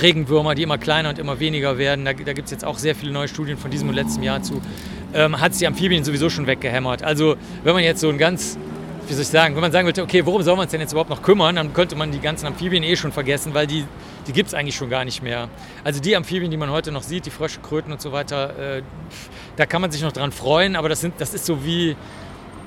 Regenwürmer, 0.00 0.54
die 0.54 0.62
immer 0.62 0.78
kleiner 0.78 1.10
und 1.10 1.18
immer 1.18 1.40
weniger 1.40 1.78
werden. 1.78 2.04
Da, 2.04 2.12
da 2.12 2.32
gibt 2.32 2.46
es 2.46 2.50
jetzt 2.50 2.64
auch 2.64 2.78
sehr 2.78 2.94
viele 2.94 3.12
neue 3.12 3.28
Studien 3.28 3.56
von 3.56 3.70
diesem 3.70 3.88
und 3.88 3.94
letztem 3.94 4.22
Jahr 4.22 4.42
zu. 4.42 4.60
Ähm, 5.14 5.40
hat 5.40 5.52
es 5.52 5.58
die 5.58 5.66
Amphibien 5.66 6.04
sowieso 6.04 6.28
schon 6.28 6.46
weggehämmert. 6.46 7.02
Also 7.02 7.36
wenn 7.64 7.74
man 7.74 7.82
jetzt 7.82 8.00
so 8.00 8.08
ein 8.08 8.18
ganz, 8.18 8.58
wie 9.08 9.14
soll 9.14 9.22
ich 9.22 9.28
sagen, 9.28 9.54
wenn 9.54 9.62
man 9.62 9.72
sagen 9.72 9.86
wollte, 9.86 10.02
okay, 10.02 10.26
worum 10.26 10.42
soll 10.42 10.56
man 10.56 10.66
es 10.66 10.70
denn 10.70 10.80
jetzt 10.80 10.92
überhaupt 10.92 11.10
noch 11.10 11.22
kümmern, 11.22 11.56
dann 11.56 11.72
könnte 11.72 11.96
man 11.96 12.12
die 12.12 12.20
ganzen 12.20 12.46
Amphibien 12.46 12.82
eh 12.82 12.96
schon 12.96 13.12
vergessen, 13.12 13.54
weil 13.54 13.66
die, 13.66 13.84
die 14.26 14.32
gibt 14.32 14.48
es 14.48 14.54
eigentlich 14.54 14.76
schon 14.76 14.90
gar 14.90 15.04
nicht 15.04 15.22
mehr. 15.22 15.48
Also 15.84 16.00
die 16.00 16.16
Amphibien, 16.16 16.50
die 16.50 16.56
man 16.56 16.70
heute 16.70 16.92
noch 16.92 17.02
sieht, 17.02 17.24
die 17.26 17.30
Frösche, 17.30 17.60
Kröten 17.60 17.92
und 17.92 18.00
so 18.00 18.12
weiter, 18.12 18.78
äh, 18.78 18.82
da 19.56 19.64
kann 19.64 19.80
man 19.80 19.90
sich 19.90 20.02
noch 20.02 20.12
dran 20.12 20.32
freuen, 20.32 20.76
aber 20.76 20.88
das, 20.88 21.00
sind, 21.00 21.14
das 21.18 21.32
ist 21.32 21.46
so 21.46 21.64
wie, 21.64 21.96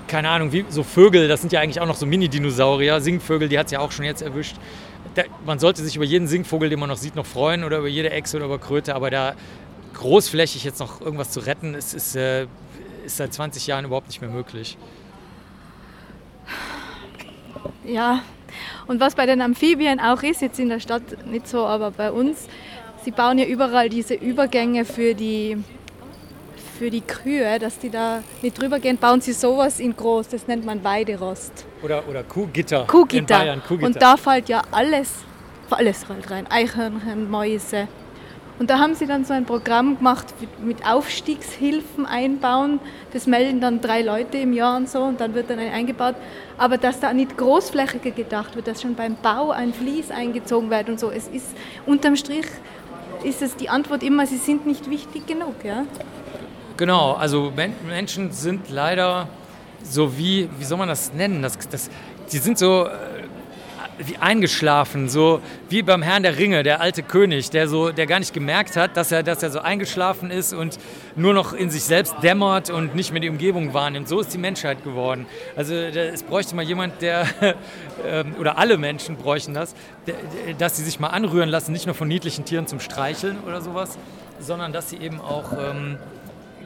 keine 0.09 0.29
Ahnung, 0.29 0.51
wie 0.51 0.65
so 0.69 0.83
Vögel, 0.83 1.27
das 1.27 1.39
sind 1.39 1.53
ja 1.53 1.61
eigentlich 1.61 1.79
auch 1.79 1.85
noch 1.85 1.95
so 1.95 2.05
Mini-Dinosaurier, 2.05 2.99
Singvögel, 2.99 3.47
die 3.47 3.57
hat 3.57 3.67
es 3.67 3.71
ja 3.71 3.79
auch 3.79 3.91
schon 3.91 4.03
jetzt 4.03 4.21
erwischt. 4.21 4.57
Da, 5.15 5.23
man 5.45 5.59
sollte 5.59 5.83
sich 5.83 5.95
über 5.95 6.03
jeden 6.03 6.27
Singvogel, 6.27 6.69
den 6.69 6.79
man 6.79 6.89
noch 6.89 6.97
sieht, 6.97 7.15
noch 7.15 7.25
freuen 7.25 7.63
oder 7.63 7.77
über 7.77 7.87
jede 7.87 8.09
Echse 8.09 8.37
oder 8.37 8.47
über 8.47 8.59
Kröte, 8.59 8.95
aber 8.95 9.09
da 9.09 9.35
großflächig 9.93 10.63
jetzt 10.63 10.79
noch 10.79 10.99
irgendwas 10.99 11.31
zu 11.31 11.39
retten, 11.39 11.75
ist, 11.75 11.93
ist, 11.93 12.15
äh, 12.15 12.47
ist 13.05 13.17
seit 13.17 13.33
20 13.33 13.67
Jahren 13.67 13.85
überhaupt 13.85 14.07
nicht 14.07 14.19
mehr 14.19 14.29
möglich. 14.29 14.77
Ja, 17.85 18.21
und 18.87 18.99
was 18.99 19.15
bei 19.15 19.25
den 19.25 19.41
Amphibien 19.41 19.99
auch 19.99 20.23
ist, 20.23 20.41
jetzt 20.41 20.59
in 20.59 20.69
der 20.69 20.79
Stadt 20.79 21.27
nicht 21.27 21.47
so, 21.47 21.65
aber 21.65 21.91
bei 21.91 22.11
uns, 22.11 22.47
sie 23.03 23.11
bauen 23.11 23.37
ja 23.37 23.45
überall 23.45 23.89
diese 23.89 24.15
Übergänge 24.15 24.85
für 24.85 25.13
die 25.13 25.57
für 26.79 26.89
die 26.89 27.01
Kühe, 27.01 27.59
dass 27.59 27.77
die 27.77 27.89
da 27.89 28.23
nicht 28.41 28.59
drüber 28.59 28.79
gehen, 28.79 28.97
bauen 28.97 29.19
sie 29.19 29.33
sowas 29.33 29.81
in 29.81 29.97
groß, 29.97 30.29
das 30.29 30.47
nennt 30.47 30.65
man 30.65 30.81
Weiderost. 30.81 31.65
Oder, 31.83 32.07
oder 32.07 32.23
Kuhgitter. 32.23 32.85
Kuhgitter. 32.87 33.19
In 33.19 33.25
Bayern, 33.25 33.61
Kuhgitter. 33.61 33.87
Und 33.87 34.01
da 34.01 34.15
fällt 34.15 34.47
ja 34.47 34.61
alles, 34.71 35.13
alles 35.69 36.07
halt 36.07 36.31
rein, 36.31 36.47
Eichhörnchen, 36.49 37.29
Mäuse. 37.29 37.89
Und 38.59 38.69
da 38.69 38.79
haben 38.79 38.95
sie 38.95 39.07
dann 39.07 39.25
so 39.25 39.33
ein 39.33 39.45
Programm 39.45 39.97
gemacht 39.97 40.27
mit 40.63 40.85
Aufstiegshilfen 40.85 42.05
einbauen. 42.05 42.79
Das 43.11 43.27
melden 43.27 43.59
dann 43.59 43.81
drei 43.81 44.01
Leute 44.01 44.37
im 44.37 44.53
Jahr 44.53 44.77
und 44.77 44.89
so 44.89 45.03
und 45.03 45.19
dann 45.19 45.33
wird 45.33 45.49
dann 45.49 45.59
ein 45.59 45.71
eingebaut. 45.71 46.15
Aber 46.57 46.77
dass 46.77 47.01
da 47.01 47.13
nicht 47.13 47.37
großflächiger 47.37 48.11
gedacht 48.11 48.55
wird, 48.55 48.67
dass 48.67 48.81
schon 48.81 48.95
beim 48.95 49.17
Bau 49.21 49.51
ein 49.51 49.73
Vlies 49.73 50.11
eingezogen 50.11 50.69
wird 50.69 50.87
und 50.87 50.99
so. 50.99 51.11
Es 51.11 51.27
ist 51.27 51.47
unterm 51.85 52.15
Strich 52.15 52.47
ist 53.23 53.41
es 53.41 53.55
die 53.55 53.69
Antwort 53.69 54.03
immer, 54.03 54.25
sie 54.25 54.37
sind 54.37 54.65
nicht 54.65 54.89
wichtig 54.89 55.27
genug. 55.27 55.55
Ja? 55.63 55.85
Genau, 56.79 57.11
also 57.11 57.51
Menschen 57.89 58.31
sind 58.31 58.69
leider 58.69 59.27
so 59.83 60.17
wie, 60.17 60.47
wie 60.57 60.63
soll 60.63 60.77
man 60.77 60.87
das 60.87 61.13
nennen? 61.13 61.41
Das, 61.41 61.57
das, 61.67 61.89
die 62.31 62.37
sind 62.37 62.57
so 62.57 62.85
äh, 62.85 62.89
wie 63.97 64.15
eingeschlafen, 64.15 65.09
so 65.09 65.41
wie 65.67 65.81
beim 65.81 66.01
Herrn 66.01 66.23
der 66.23 66.37
Ringe, 66.37 66.63
der 66.63 66.79
alte 66.79 67.03
König, 67.03 67.49
der, 67.49 67.67
so, 67.67 67.91
der 67.91 68.07
gar 68.07 68.19
nicht 68.19 68.33
gemerkt 68.33 68.77
hat, 68.77 68.95
dass 68.95 69.11
er, 69.11 69.23
dass 69.23 69.43
er 69.43 69.49
so 69.49 69.59
eingeschlafen 69.59 70.31
ist 70.31 70.53
und 70.53 70.79
nur 71.17 71.33
noch 71.33 71.51
in 71.51 71.69
sich 71.69 71.83
selbst 71.83 72.15
dämmert 72.23 72.69
und 72.69 72.95
nicht 72.95 73.11
mehr 73.11 73.19
die 73.19 73.29
Umgebung 73.29 73.73
wahrnimmt. 73.73 74.07
So 74.07 74.21
ist 74.21 74.33
die 74.33 74.37
Menschheit 74.37 74.81
geworden. 74.81 75.25
Also 75.57 75.73
es 75.73 76.23
bräuchte 76.23 76.55
mal 76.55 76.63
jemand, 76.63 77.01
der, 77.01 77.27
ähm, 78.07 78.35
oder 78.39 78.57
alle 78.57 78.77
Menschen 78.77 79.17
bräuchten 79.17 79.53
das, 79.53 79.75
dass 80.57 80.77
sie 80.77 80.85
sich 80.85 80.97
mal 81.01 81.07
anrühren 81.07 81.49
lassen, 81.49 81.73
nicht 81.73 81.87
nur 81.87 81.95
von 81.95 82.07
niedlichen 82.07 82.45
Tieren 82.45 82.67
zum 82.67 82.79
Streicheln 82.79 83.37
oder 83.45 83.59
sowas, 83.59 83.97
sondern 84.39 84.71
dass 84.71 84.89
sie 84.89 84.97
eben 84.99 85.19
auch... 85.19 85.51
Ähm, 85.51 85.97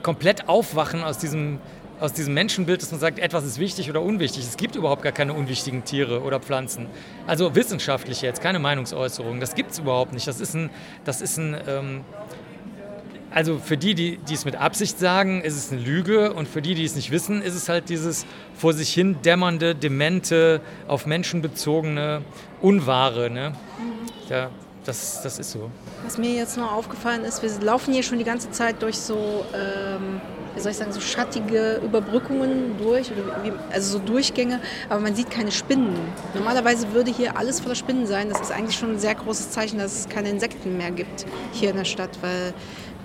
komplett 0.04 0.48
aufwachen 0.48 1.04
aus 1.04 1.18
diesem, 1.18 1.60
aus 2.00 2.14
diesem 2.14 2.34
Menschenbild, 2.34 2.82
dass 2.82 2.92
man 2.92 3.00
sagt, 3.00 3.18
etwas 3.18 3.46
ist 3.46 3.58
wichtig 3.58 3.90
oder 3.90 4.02
unwichtig. 4.02 4.44
Es 4.44 4.58
gibt 4.58 4.76
überhaupt 4.76 5.02
gar 5.02 5.12
keine 5.12 5.34
unwichtigen 5.34 5.84
Tiere 5.84 6.22
oder 6.22 6.40
Pflanzen. 6.40 6.88
Also 7.26 7.56
wissenschaftlich 7.56 8.22
jetzt, 8.22 8.42
keine 8.42 8.60
Meinungsäußerung. 8.60 9.40
Das 9.40 9.56
gibt 9.56 9.72
es 9.72 9.80
überhaupt 9.80 10.14
nicht. 10.14 10.28
Das 10.28 10.40
ist 10.40 10.54
ein, 10.54 10.70
das 11.06 11.22
ist 11.22 11.38
ein 11.38 11.58
ähm, 11.68 12.02
also 13.34 13.58
für 13.58 13.78
die, 13.78 13.96
die, 13.96 14.18
die 14.18 14.36
es 14.36 14.46
mit 14.46 14.56
Absicht 14.56 15.00
sagen, 15.00 15.42
ist 15.42 15.56
es 15.56 15.72
eine 15.72 15.82
Lüge 15.82 16.34
und 16.34 16.48
für 16.48 16.62
die, 16.62 16.76
die 16.76 16.86
es 16.86 16.96
nicht 16.96 17.10
wissen, 17.10 17.42
ist 17.42 17.56
es 17.56 17.68
halt 17.68 17.90
dieses 17.90 18.28
vor 18.54 18.74
sich 18.74 18.94
hin 18.94 19.18
dämmernde, 19.26 19.74
demente, 19.74 20.62
auf 20.88 21.08
Menschen 21.08 21.42
bezogene, 21.42 22.22
unwahre. 22.62 23.32
Ne? 23.32 23.50
Mhm. 23.50 24.30
Ja, 24.30 24.52
das, 24.84 25.22
das 25.22 25.40
ist 25.40 25.52
so. 25.52 25.70
Was 26.04 26.18
mir 26.18 26.32
jetzt 26.32 26.58
noch 26.58 26.72
aufgefallen 26.72 27.24
ist, 27.24 27.42
wir 27.42 27.50
laufen 27.66 27.94
hier 27.94 28.04
schon 28.04 28.18
die 28.18 28.24
ganze 28.24 28.52
Zeit 28.52 28.82
durch 28.82 28.98
so, 28.98 29.46
ähm, 29.54 30.22
wie 30.56 30.60
soll 30.60 30.72
ich 30.72 30.78
sagen, 30.78 30.92
so 30.92 31.02
schattige 31.02 31.82
Überbrückungen 31.84 32.78
durch, 32.78 33.12
wie, 33.44 33.52
also 33.72 33.98
so 33.98 34.04
Durchgänge, 34.04 34.60
aber 34.90 35.00
man 35.00 35.16
sieht 35.16 35.32
keine 35.32 35.52
Spinnen. 35.52 35.96
Normalerweise 36.34 36.92
würde 36.94 37.12
hier 37.12 37.38
alles 37.38 37.60
voller 37.60 37.76
Spinnen 37.76 38.06
sein. 38.08 38.30
Das 38.30 38.42
ist 38.42 38.52
eigentlich 38.52 38.78
schon 38.78 38.92
ein 38.92 39.00
sehr 39.00 39.16
großes 39.16 39.52
Zeichen, 39.52 39.80
dass 39.80 40.00
es 40.00 40.10
keine 40.10 40.30
Insekten 40.30 40.78
mehr 40.78 40.92
gibt 40.92 41.26
hier 41.54 41.72
in 41.72 41.78
der 41.78 41.86
Stadt, 41.86 42.12
weil 42.22 42.54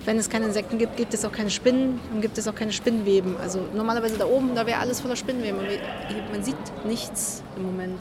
wenn 0.05 0.17
es 0.17 0.29
keine 0.29 0.45
Insekten 0.45 0.77
gibt, 0.77 0.97
gibt 0.97 1.13
es 1.13 1.25
auch 1.25 1.31
keine 1.31 1.49
Spinnen 1.49 1.99
und 2.13 2.21
gibt 2.21 2.37
es 2.37 2.47
auch 2.47 2.55
keine 2.55 2.71
Spinnweben. 2.71 3.35
Also 3.37 3.65
normalerweise 3.75 4.17
da 4.17 4.25
oben, 4.25 4.55
da 4.55 4.65
wäre 4.65 4.79
alles 4.79 5.01
voller 5.01 5.15
Spinnweben. 5.15 5.59
Man 6.31 6.43
sieht 6.43 6.55
nichts 6.85 7.43
im 7.57 7.63
Moment. 7.63 7.99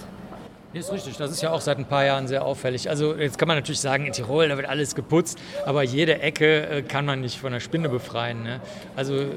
Nee, 0.75 0.81
ist 0.81 0.93
richtig. 0.93 1.17
Das 1.17 1.31
ist 1.31 1.41
ja 1.41 1.51
auch 1.51 1.63
seit 1.63 1.79
ein 1.79 1.87
paar 1.87 2.05
Jahren 2.05 2.29
sehr 2.29 2.45
auffällig. 2.45 2.91
Also 2.91 3.15
jetzt 3.15 3.39
kann 3.39 3.49
man 3.49 3.57
natürlich 3.57 3.81
sagen, 3.81 4.05
in 4.05 4.13
Tirol, 4.13 4.51
da 4.51 4.57
wird 4.59 4.69
alles 4.69 4.95
geputzt, 4.95 5.39
aber 5.65 5.83
jede 5.83 6.21
Ecke 6.21 6.67
äh, 6.67 6.83
kann 6.83 7.07
man 7.07 7.23
nicht 7.23 7.39
von 7.39 7.53
der 7.53 7.61
Spinne 7.61 7.89
befreien. 7.89 8.43
Ne? 8.43 8.61
Also 8.95 9.15
äh, 9.15 9.29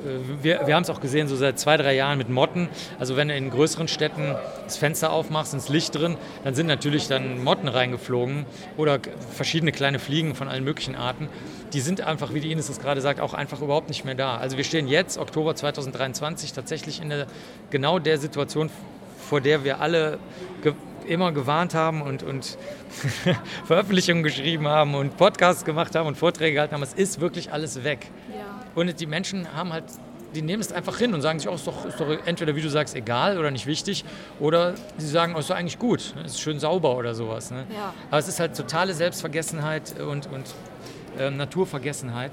wir, 0.42 0.68
wir 0.68 0.76
haben 0.76 0.84
es 0.84 0.90
auch 0.90 1.00
gesehen, 1.00 1.30
so 1.30 1.38
seit 1.38 1.58
zwei, 1.58 1.78
drei 1.78 1.96
Jahren 1.96 2.18
mit 2.18 2.28
Motten. 2.28 2.68
Also 3.00 3.16
wenn 3.16 3.30
du 3.30 3.36
in 3.38 3.50
größeren 3.50 3.88
Städten 3.88 4.36
das 4.66 4.76
Fenster 4.76 5.14
aufmachst, 5.14 5.54
ins 5.54 5.70
Licht 5.70 5.96
drin, 5.96 6.18
dann 6.44 6.54
sind 6.54 6.68
natürlich 6.68 7.08
dann 7.08 7.42
Motten 7.42 7.70
reingeflogen 7.70 8.46
oder 8.76 9.00
verschiedene 9.34 9.72
kleine 9.72 10.00
Fliegen 10.00 10.36
von 10.36 10.50
allen 10.50 10.66
möglichen 10.66 10.98
Arten. 10.98 11.30
Die 11.72 11.80
sind 11.80 12.02
einfach, 12.02 12.34
wie 12.34 12.42
die 12.42 12.52
Ines 12.52 12.68
es 12.68 12.82
gerade 12.82 13.00
sagt, 13.00 13.22
auch 13.22 13.34
einfach 13.34 13.62
überhaupt 13.62 13.88
nicht 13.88 14.04
mehr 14.04 14.16
da. 14.16 14.36
Also 14.36 14.58
wir 14.58 14.66
stehen 14.66 14.90
jetzt, 14.90 15.18
Oktober 15.18 15.56
2023, 15.56 16.52
tatsächlich 16.52 17.02
in 17.02 17.08
der, 17.08 17.28
genau 17.70 18.00
der 18.00 18.18
Situation, 18.18 18.70
vor 19.18 19.40
der 19.40 19.64
wir 19.64 19.80
alle 19.80 20.20
immer 21.06 21.32
gewarnt 21.32 21.74
haben 21.74 22.02
und, 22.02 22.24
und 22.24 22.58
Veröffentlichungen 23.66 24.24
geschrieben 24.24 24.68
haben 24.68 24.96
und 24.96 25.18
Podcasts 25.18 25.66
gemacht 25.66 25.96
haben 25.96 26.08
und 26.08 26.18
Vorträge 26.18 26.56
gehalten 26.56 26.74
haben. 26.74 26.84
Es 26.84 26.94
ist 26.94 27.22
wirklich 27.22 27.52
alles 27.52 27.84
weg. 27.84 28.08
Ja. 28.30 28.64
Und 28.76 29.00
die 29.00 29.06
Menschen 29.06 29.54
haben 29.54 29.74
halt 29.74 29.86
die 30.36 30.42
nehmen 30.42 30.62
es 30.62 30.72
einfach 30.72 30.98
hin 30.98 31.14
und 31.14 31.22
sagen 31.22 31.40
sich, 31.40 31.50
oh, 31.50 31.56
ist 31.56 31.68
doch, 31.68 31.86
ist 31.86 32.00
doch 32.00 32.08
entweder, 32.26 32.56
wie 32.56 32.62
du 32.62 32.70
sagst, 32.70 32.96
egal 32.96 33.38
oder 33.38 33.52
nicht 33.52 33.66
wichtig, 33.66 34.06
oder 34.40 34.76
sie 34.98 35.08
sagen, 35.08 35.34
oh, 35.36 35.40
ist 35.40 35.50
doch 35.50 35.56
eigentlich 35.56 35.80
gut, 35.80 36.14
ne? 36.16 36.24
ist 36.24 36.40
schön 36.40 36.60
sauber 36.60 36.96
oder 36.96 37.14
sowas. 37.14 37.52
Ne? 37.52 37.66
Ja. 37.74 37.94
Aber 38.10 38.20
es 38.20 38.28
ist 38.28 38.40
halt 38.40 38.56
totale 38.56 38.94
Selbstvergessenheit 38.94 40.00
und, 40.00 40.28
und 40.32 40.46
ähm, 41.20 41.38
Naturvergessenheit. 41.38 42.32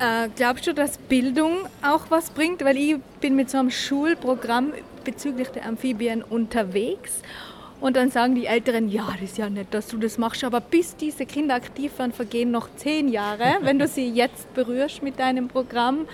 Äh, 0.00 0.30
glaubst 0.34 0.66
du, 0.66 0.72
dass 0.72 0.96
Bildung 0.96 1.58
auch 1.82 2.06
was 2.08 2.30
bringt? 2.30 2.64
Weil 2.64 2.78
ich 2.78 2.96
bin 3.20 3.36
mit 3.36 3.50
so 3.50 3.58
einem 3.58 3.70
Schulprogramm 3.70 4.72
bezüglich 5.04 5.48
der 5.48 5.66
Amphibien 5.66 6.22
unterwegs 6.22 7.20
und 7.80 7.96
dann 7.96 8.10
sagen 8.10 8.34
die 8.34 8.46
Älteren, 8.46 8.88
ja, 8.88 9.08
das 9.12 9.30
ist 9.30 9.38
ja 9.38 9.48
nett, 9.48 9.68
dass 9.70 9.88
du 9.88 9.98
das 9.98 10.18
machst, 10.18 10.44
aber 10.44 10.60
bis 10.60 10.96
diese 10.96 11.26
Kinder 11.26 11.54
aktiv 11.54 11.98
werden, 11.98 12.12
vergehen 12.12 12.50
noch 12.50 12.68
zehn 12.76 13.08
Jahre, 13.08 13.58
wenn 13.62 13.78
du 13.78 13.88
sie 13.88 14.08
jetzt 14.10 14.52
berührst 14.54 15.02
mit 15.02 15.18
deinem 15.18 15.48
Programm. 15.48 16.06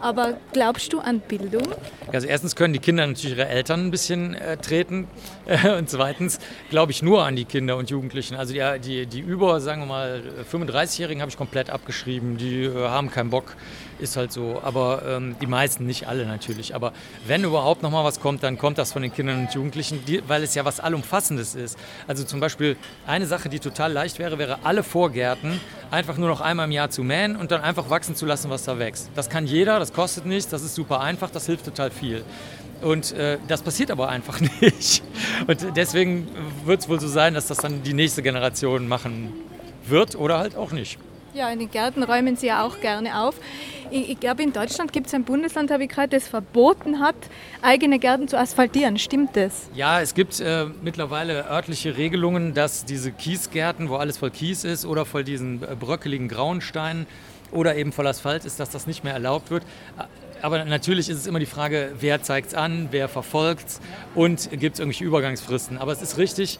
Aber 0.00 0.36
glaubst 0.52 0.92
du 0.92 0.98
an 0.98 1.20
Bildung? 1.20 1.62
Also 2.12 2.26
erstens 2.26 2.56
können 2.56 2.72
die 2.72 2.80
Kinder 2.80 3.06
natürlich 3.06 3.36
ihre 3.36 3.46
Eltern 3.46 3.86
ein 3.86 3.90
bisschen 3.92 4.34
äh, 4.34 4.56
treten 4.56 5.06
äh, 5.46 5.70
und 5.78 5.88
zweitens 5.88 6.40
glaube 6.70 6.90
ich 6.90 7.02
nur 7.02 7.24
an 7.24 7.36
die 7.36 7.44
Kinder 7.44 7.76
und 7.76 7.88
Jugendlichen. 7.88 8.34
Also 8.34 8.52
die, 8.52 8.80
die, 8.80 9.06
die 9.06 9.20
über, 9.20 9.60
sagen 9.60 9.82
wir 9.82 9.86
mal, 9.86 10.22
35-Jährigen 10.50 11.20
habe 11.20 11.30
ich 11.30 11.36
komplett 11.36 11.70
abgeschrieben, 11.70 12.36
die 12.36 12.64
äh, 12.64 12.88
haben 12.88 13.12
keinen 13.12 13.30
Bock, 13.30 13.56
ist 14.02 14.16
halt 14.16 14.32
so. 14.32 14.60
Aber 14.62 15.02
ähm, 15.06 15.36
die 15.40 15.46
meisten, 15.46 15.86
nicht 15.86 16.08
alle 16.08 16.26
natürlich. 16.26 16.74
Aber 16.74 16.92
wenn 17.26 17.44
überhaupt 17.44 17.82
noch 17.82 17.90
mal 17.90 18.04
was 18.04 18.20
kommt, 18.20 18.42
dann 18.42 18.58
kommt 18.58 18.78
das 18.78 18.92
von 18.92 19.02
den 19.02 19.12
Kindern 19.12 19.40
und 19.40 19.54
Jugendlichen, 19.54 20.04
die, 20.04 20.22
weil 20.28 20.42
es 20.42 20.54
ja 20.54 20.64
was 20.64 20.80
Allumfassendes 20.80 21.54
ist. 21.54 21.78
Also 22.06 22.24
zum 22.24 22.40
Beispiel 22.40 22.76
eine 23.06 23.26
Sache, 23.26 23.48
die 23.48 23.58
total 23.58 23.92
leicht 23.92 24.18
wäre, 24.18 24.38
wäre 24.38 24.58
alle 24.64 24.82
Vorgärten 24.82 25.60
einfach 25.90 26.16
nur 26.18 26.28
noch 26.28 26.40
einmal 26.40 26.66
im 26.66 26.72
Jahr 26.72 26.90
zu 26.90 27.02
mähen 27.02 27.36
und 27.36 27.50
dann 27.50 27.62
einfach 27.62 27.88
wachsen 27.90 28.16
zu 28.16 28.26
lassen, 28.26 28.50
was 28.50 28.64
da 28.64 28.78
wächst. 28.78 29.10
Das 29.14 29.30
kann 29.30 29.46
jeder, 29.46 29.78
das 29.78 29.92
kostet 29.92 30.26
nichts, 30.26 30.50
das 30.50 30.62
ist 30.62 30.74
super 30.74 31.00
einfach, 31.00 31.30
das 31.30 31.46
hilft 31.46 31.64
total 31.64 31.90
viel. 31.90 32.24
Und 32.82 33.12
äh, 33.12 33.38
das 33.46 33.62
passiert 33.62 33.90
aber 33.90 34.08
einfach 34.08 34.40
nicht. 34.60 35.02
Und 35.46 35.76
deswegen 35.76 36.28
wird 36.64 36.80
es 36.80 36.88
wohl 36.88 37.00
so 37.00 37.08
sein, 37.08 37.34
dass 37.34 37.46
das 37.46 37.58
dann 37.58 37.82
die 37.82 37.94
nächste 37.94 38.22
Generation 38.22 38.88
machen 38.88 39.32
wird 39.86 40.16
oder 40.16 40.38
halt 40.38 40.56
auch 40.56 40.72
nicht. 40.72 40.98
Ja, 41.34 41.48
in 41.48 41.60
den 41.60 41.70
Gärten 41.70 42.02
räumen 42.02 42.36
sie 42.36 42.48
ja 42.48 42.62
auch 42.62 42.80
gerne 42.80 43.18
auf. 43.18 43.36
Ich, 43.90 44.10
ich 44.10 44.20
glaube, 44.20 44.42
in 44.42 44.52
Deutschland 44.52 44.92
gibt 44.92 45.06
es 45.06 45.14
ein 45.14 45.24
Bundesland, 45.24 45.70
habe 45.70 45.84
ich 45.84 45.88
gerade, 45.88 46.08
das 46.08 46.28
verboten 46.28 47.00
hat, 47.00 47.14
eigene 47.62 47.98
Gärten 47.98 48.28
zu 48.28 48.38
asphaltieren. 48.38 48.98
Stimmt 48.98 49.34
das? 49.34 49.70
Ja, 49.74 50.02
es 50.02 50.12
gibt 50.12 50.40
äh, 50.40 50.66
mittlerweile 50.82 51.48
örtliche 51.48 51.96
Regelungen, 51.96 52.52
dass 52.52 52.84
diese 52.84 53.12
Kiesgärten, 53.12 53.88
wo 53.88 53.96
alles 53.96 54.18
voll 54.18 54.30
Kies 54.30 54.64
ist 54.64 54.84
oder 54.84 55.06
voll 55.06 55.24
diesen 55.24 55.62
äh, 55.62 55.74
bröckeligen 55.74 56.28
grauen 56.28 56.60
Steinen 56.60 57.06
oder 57.50 57.76
eben 57.76 57.92
voll 57.92 58.06
Asphalt 58.06 58.44
ist, 58.44 58.60
dass 58.60 58.68
das 58.68 58.86
nicht 58.86 59.02
mehr 59.02 59.14
erlaubt 59.14 59.50
wird. 59.50 59.62
Aber 60.42 60.64
natürlich 60.64 61.08
ist 61.08 61.18
es 61.18 61.26
immer 61.26 61.38
die 61.38 61.46
Frage, 61.46 61.92
wer 62.00 62.22
zeigt 62.22 62.48
es 62.48 62.54
an, 62.54 62.88
wer 62.90 63.08
verfolgt 63.08 63.68
es 63.68 63.80
und 64.16 64.50
gibt 64.50 64.74
es 64.74 64.80
irgendwelche 64.80 65.04
Übergangsfristen. 65.04 65.78
Aber 65.78 65.92
es 65.92 66.02
ist 66.02 66.18
richtig, 66.18 66.58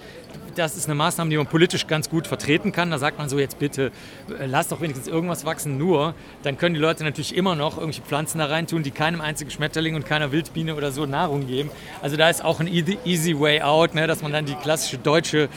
das 0.54 0.76
ist 0.76 0.86
eine 0.86 0.94
Maßnahme, 0.94 1.30
die 1.30 1.36
man 1.36 1.48
politisch 1.48 1.88
ganz 1.88 2.08
gut 2.08 2.28
vertreten 2.28 2.70
kann. 2.70 2.92
Da 2.92 2.98
sagt 2.98 3.18
man 3.18 3.28
so, 3.28 3.40
jetzt 3.40 3.58
bitte, 3.58 3.90
äh, 4.38 4.46
lass 4.46 4.68
doch 4.68 4.80
wenigstens 4.80 5.08
irgendwas 5.08 5.44
wachsen. 5.44 5.78
Nur, 5.78 6.14
dann 6.44 6.56
können 6.58 6.74
die 6.74 6.80
Leute 6.80 7.02
natürlich 7.02 7.36
immer 7.36 7.56
noch 7.56 7.72
irgendwelche 7.76 8.02
Pflanzen 8.02 8.38
da 8.38 8.46
reintun, 8.46 8.84
die 8.84 8.92
keinem 8.92 9.20
einzigen 9.20 9.50
Schmetterling 9.50 9.96
und 9.96 10.06
keiner 10.06 10.30
Wildbiene 10.30 10.76
oder 10.76 10.92
so 10.92 11.04
Nahrung 11.04 11.48
geben. 11.48 11.70
Also 12.00 12.16
da 12.16 12.30
ist 12.30 12.44
auch 12.44 12.60
ein 12.60 12.68
easy, 12.68 12.98
easy 13.04 13.38
way 13.38 13.62
out, 13.62 13.94
ne, 13.94 14.06
dass 14.06 14.22
man 14.22 14.32
dann 14.32 14.46
die 14.46 14.54
klassische 14.54 14.98
deutsche 14.98 15.48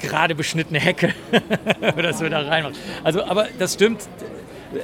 gerade 0.00 0.36
beschnittene 0.36 0.78
Hecke 0.78 1.12
oder 1.96 2.12
so 2.12 2.28
da 2.28 2.42
reinmacht. 2.42 2.76
Also, 3.02 3.24
aber 3.24 3.48
das 3.58 3.74
stimmt, 3.74 4.08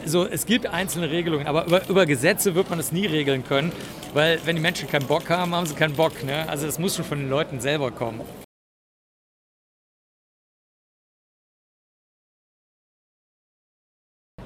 so, 0.07 0.27
es 0.27 0.47
gibt 0.47 0.67
einzelne 0.67 1.11
Regelungen, 1.11 1.47
aber 1.47 1.67
über, 1.67 1.89
über, 1.89 2.07
Gesetze 2.07 2.55
wird 2.55 2.71
man 2.71 2.79
es 2.79 2.93
nie 2.93 3.07
regeln 3.07 3.45
können, 3.45 3.73
weil 4.13 4.41
wenn 4.45 4.57
die 4.57 4.63
Menschen 4.63 4.89
keinen 4.89 5.07
Bock 5.07 5.29
haben, 5.31 5.55
haben 5.55 5.67
sie 5.67 5.75
keinen 5.75 5.95
Bock. 5.95 6.25
Ne? 6.25 6.49
Also 6.49 6.67
es 6.67 6.79
muss 6.79 6.97
schon 6.97 7.05
von 7.05 7.19
den 7.19 7.29
Leuten 7.29 7.61
selber 7.61 7.91
kommen. 7.91 8.23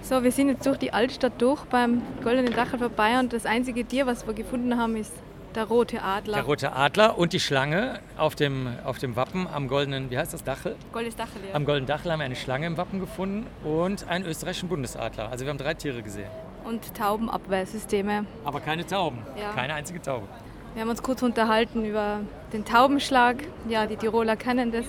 So, 0.00 0.23
wir 0.23 0.33
sind 0.33 0.49
jetzt 0.49 0.64
durch 0.64 0.78
die 0.78 0.92
Altstadt 0.92 1.40
durch 1.40 1.64
beim 1.66 2.02
Goldenen 2.23 2.54
Dachel 2.54 2.78
vorbei 2.78 3.21
und 3.21 3.33
das 3.33 3.45
einzige 3.45 3.85
Tier, 3.85 4.07
was 4.07 4.26
wir 4.26 4.33
gefunden 4.33 4.78
haben, 4.78 4.97
ist 4.97 5.12
der 5.59 5.67
rote 5.67 6.03
Adler. 6.03 6.35
Der 6.35 6.45
rote 6.45 6.73
Adler 6.73 7.19
und 7.19 7.33
die 7.33 7.41
Schlange 7.41 7.99
auf 8.17 8.37
dem, 8.37 8.69
auf 8.85 8.99
dem 8.99 9.17
Wappen 9.17 9.49
am 9.49 9.67
goldenen, 9.67 10.09
wie 10.09 10.17
heißt 10.17 10.33
das, 10.33 10.45
Dachel? 10.45 10.77
Goldenes 10.93 11.17
Dachel, 11.17 11.43
ja. 11.49 11.55
Am 11.55 11.65
goldenen 11.65 11.88
Dachel 11.88 12.12
haben 12.12 12.21
wir 12.21 12.27
eine 12.27 12.37
Schlange 12.37 12.67
im 12.69 12.77
Wappen 12.77 13.00
gefunden 13.00 13.45
und 13.65 14.09
einen 14.09 14.25
österreichischen 14.25 14.69
Bundesadler. 14.69 15.29
Also 15.31 15.45
wir 15.45 15.50
haben 15.50 15.59
drei 15.59 15.75
Tiere 15.75 16.00
gesehen. 16.00 16.31
Und 16.65 16.95
Taubenabwehrsysteme. 16.95 18.25
Aber 18.45 18.61
keine 18.61 18.87
Tauben. 18.87 19.19
Ja. 19.37 19.50
Keine 19.53 19.75
einzige 19.75 20.00
Taube. 20.00 20.29
Wir 20.75 20.83
haben 20.83 20.91
uns 20.91 21.03
kurz 21.03 21.23
unterhalten 21.23 21.85
über 21.85 22.21
den 22.53 22.65
Taubenschlag. 22.65 23.38
Ja, 23.69 23.87
die 23.87 23.97
Tiroler 23.97 24.37
kennen 24.37 24.71
das. 24.71 24.87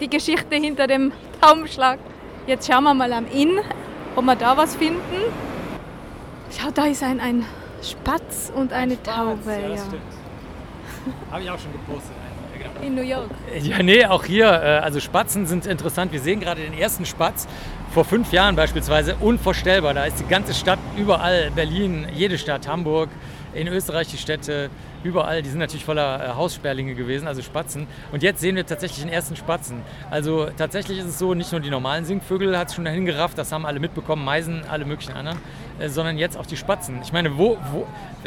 Die 0.00 0.08
Geschichte 0.08 0.56
hinter 0.56 0.86
dem 0.86 1.12
Taubenschlag. 1.42 1.98
Jetzt 2.46 2.66
schauen 2.66 2.84
wir 2.84 2.94
mal 2.94 3.12
am 3.12 3.26
Inn 3.30 3.60
ob 4.16 4.24
wir 4.24 4.36
da 4.36 4.56
was 4.56 4.74
finden. 4.76 5.00
Schau, 6.50 6.70
da 6.70 6.86
ist 6.86 7.02
ein, 7.02 7.20
ein 7.20 7.44
Spatz 7.82 8.52
und 8.54 8.72
eine 8.72 8.94
Spatz, 8.94 9.16
Taube. 9.16 9.40
Ja, 9.46 9.68
das 9.68 9.78
Ja. 9.80 9.84
stimmt. 9.86 10.02
Habe 11.30 11.42
ich 11.42 11.50
auch 11.50 11.58
schon 11.58 11.72
gepostet. 11.72 12.12
In 12.82 12.94
New 12.94 13.02
York. 13.02 13.30
Ja, 13.62 13.82
nee, 13.82 14.04
auch 14.06 14.24
hier, 14.24 14.46
äh, 14.46 14.78
also 14.78 15.00
Spatzen 15.00 15.46
sind 15.46 15.66
interessant. 15.66 16.12
Wir 16.12 16.20
sehen 16.20 16.40
gerade 16.40 16.60
den 16.62 16.74
ersten 16.78 17.06
Spatz 17.06 17.46
vor 17.92 18.04
fünf 18.04 18.32
Jahren 18.32 18.54
beispielsweise, 18.56 19.16
unvorstellbar. 19.20 19.94
Da 19.94 20.04
ist 20.04 20.20
die 20.20 20.26
ganze 20.26 20.52
Stadt, 20.54 20.78
überall, 20.96 21.50
Berlin, 21.54 22.06
jede 22.14 22.36
Stadt, 22.38 22.68
Hamburg, 22.68 23.08
in 23.54 23.68
Österreich 23.68 24.08
die 24.08 24.16
Städte, 24.18 24.70
überall, 25.02 25.42
die 25.42 25.48
sind 25.48 25.58
natürlich 25.58 25.84
voller 25.84 26.24
äh, 26.24 26.28
Haussperlinge 26.34 26.94
gewesen, 26.94 27.26
also 27.26 27.42
Spatzen. 27.42 27.86
Und 28.12 28.22
jetzt 28.22 28.40
sehen 28.40 28.56
wir 28.56 28.66
tatsächlich 28.66 29.00
den 29.02 29.12
ersten 29.12 29.36
Spatzen. 29.36 29.82
Also 30.10 30.48
tatsächlich 30.56 30.98
ist 30.98 31.06
es 31.06 31.18
so, 31.18 31.34
nicht 31.34 31.50
nur 31.52 31.60
die 31.60 31.70
normalen 31.70 32.04
Singvögel 32.04 32.56
hat 32.58 32.68
es 32.68 32.74
schon 32.74 32.84
dahin 32.84 33.06
gerafft, 33.06 33.38
das 33.38 33.52
haben 33.52 33.66
alle 33.66 33.80
mitbekommen, 33.80 34.24
Meisen, 34.24 34.62
alle 34.68 34.84
möglichen 34.84 35.12
anderen, 35.14 35.38
äh, 35.78 35.88
sondern 35.88 36.18
jetzt 36.18 36.36
auch 36.36 36.46
die 36.46 36.56
Spatzen. 36.56 37.00
Ich 37.02 37.12
meine, 37.12 37.36
wo, 37.38 37.56
wo, 37.72 37.86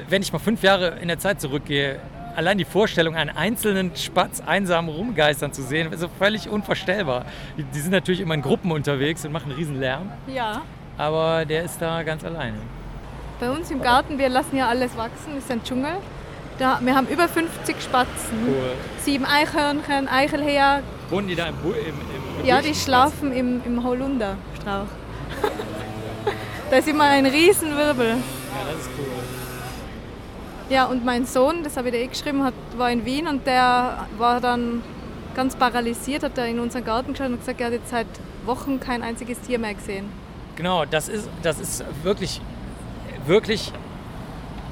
wenn 0.10 0.22
ich 0.22 0.34
mal 0.34 0.40
fünf 0.40 0.64
Jahre 0.64 0.98
in 1.02 1.08
der 1.08 1.20
Zeit 1.20 1.40
zurückgehe, 1.42 2.00
allein 2.36 2.58
die 2.58 2.66
Vorstellung, 2.66 3.16
einen 3.16 3.30
einzelnen 3.30 3.96
Spatz 3.96 4.42
einsam 4.42 4.90
rumgeistern 4.90 5.54
zu 5.54 5.62
sehen, 5.62 5.94
ist 5.94 6.00
so 6.00 6.08
völlig 6.18 6.50
unvorstellbar. 6.50 7.26
Die, 7.58 7.64
die 7.64 7.80
sind 7.80 7.92
natürlich 7.92 8.22
immer 8.22 8.34
in 8.34 8.42
Gruppen 8.42 8.72
unterwegs 8.72 9.24
und 9.26 9.32
machen 9.32 9.52
einen 9.52 9.60
riesen 9.60 9.80
Lärm, 9.80 10.10
Ja. 10.28 10.64
aber 10.98 11.46
der 11.46 11.64
ist 11.64 11.80
da 11.80 12.02
ganz 12.02 12.24
alleine. 12.24 12.58
Bei 13.44 13.52
uns 13.52 13.70
im 13.72 13.82
Garten, 13.82 14.18
wir 14.18 14.30
lassen 14.30 14.56
ja 14.56 14.70
alles 14.70 14.96
wachsen, 14.96 15.38
ist 15.38 15.52
ein 15.52 15.62
Dschungel. 15.66 15.98
Da, 16.60 16.80
wir 16.82 16.96
haben 16.96 17.08
über 17.08 17.28
50 17.28 17.76
Spatzen. 17.82 18.38
Cool. 18.48 18.72
Sieben 19.02 19.26
Eichhörnchen, 19.26 20.08
Eichelheer. 20.08 20.82
Wohnen 21.10 21.28
die 21.28 21.36
da 21.36 21.48
im, 21.48 21.56
im, 21.66 22.40
im 22.40 22.46
Ja, 22.46 22.62
die 22.62 22.74
schlafen 22.74 23.34
im, 23.34 23.62
im 23.66 23.84
Holunderstrauch. 23.84 24.88
da 26.72 26.78
ist 26.78 26.88
immer 26.88 27.04
ein 27.04 27.26
Riesenwirbel. 27.26 28.12
Ja, 28.12 28.16
das 28.72 28.82
ist 28.82 28.90
cool. 28.98 29.08
Ja, 30.70 30.86
und 30.86 31.04
mein 31.04 31.26
Sohn, 31.26 31.66
das 31.66 31.76
habe 31.76 31.90
ich 31.90 31.96
dir 31.96 32.00
eh 32.00 32.08
geschrieben, 32.08 32.46
hat, 32.46 32.54
war 32.78 32.92
in 32.92 33.04
Wien 33.04 33.28
und 33.28 33.46
der 33.46 34.08
war 34.18 34.40
dann 34.40 34.82
ganz 35.36 35.58
paralysiert, 35.58 36.24
hat 36.24 36.38
da 36.38 36.46
in 36.46 36.62
unseren 36.62 36.86
Garten 36.86 37.12
geschaut 37.12 37.28
und 37.28 37.40
gesagt, 37.40 37.60
er 37.60 37.68
hat 37.68 37.74
jetzt 37.74 37.90
seit 37.90 38.08
Wochen 38.46 38.80
kein 38.80 39.04
einziges 39.04 39.42
Tier 39.42 39.60
mehr 39.60 39.74
gesehen. 39.74 40.06
Genau, 40.56 40.86
das 40.86 41.10
ist, 41.10 41.28
das 41.42 41.60
ist 41.60 41.84
wirklich, 42.04 42.40
wirklich 43.28 43.72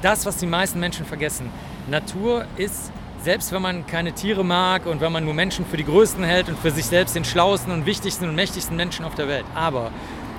das, 0.02 0.26
was 0.26 0.36
die 0.36 0.46
meisten 0.46 0.80
Menschen 0.80 1.06
vergessen. 1.06 1.50
Natur 1.88 2.44
ist, 2.56 2.92
selbst 3.22 3.52
wenn 3.52 3.62
man 3.62 3.86
keine 3.86 4.12
Tiere 4.12 4.44
mag 4.44 4.86
und 4.86 5.00
wenn 5.00 5.12
man 5.12 5.24
nur 5.24 5.34
Menschen 5.34 5.64
für 5.64 5.76
die 5.76 5.84
Größten 5.84 6.24
hält 6.24 6.48
und 6.48 6.58
für 6.58 6.70
sich 6.70 6.86
selbst 6.86 7.14
den 7.14 7.24
schlauesten 7.24 7.72
und 7.72 7.86
wichtigsten 7.86 8.28
und 8.28 8.34
mächtigsten 8.34 8.76
Menschen 8.76 9.04
auf 9.04 9.14
der 9.14 9.28
Welt. 9.28 9.44
Aber 9.54 9.90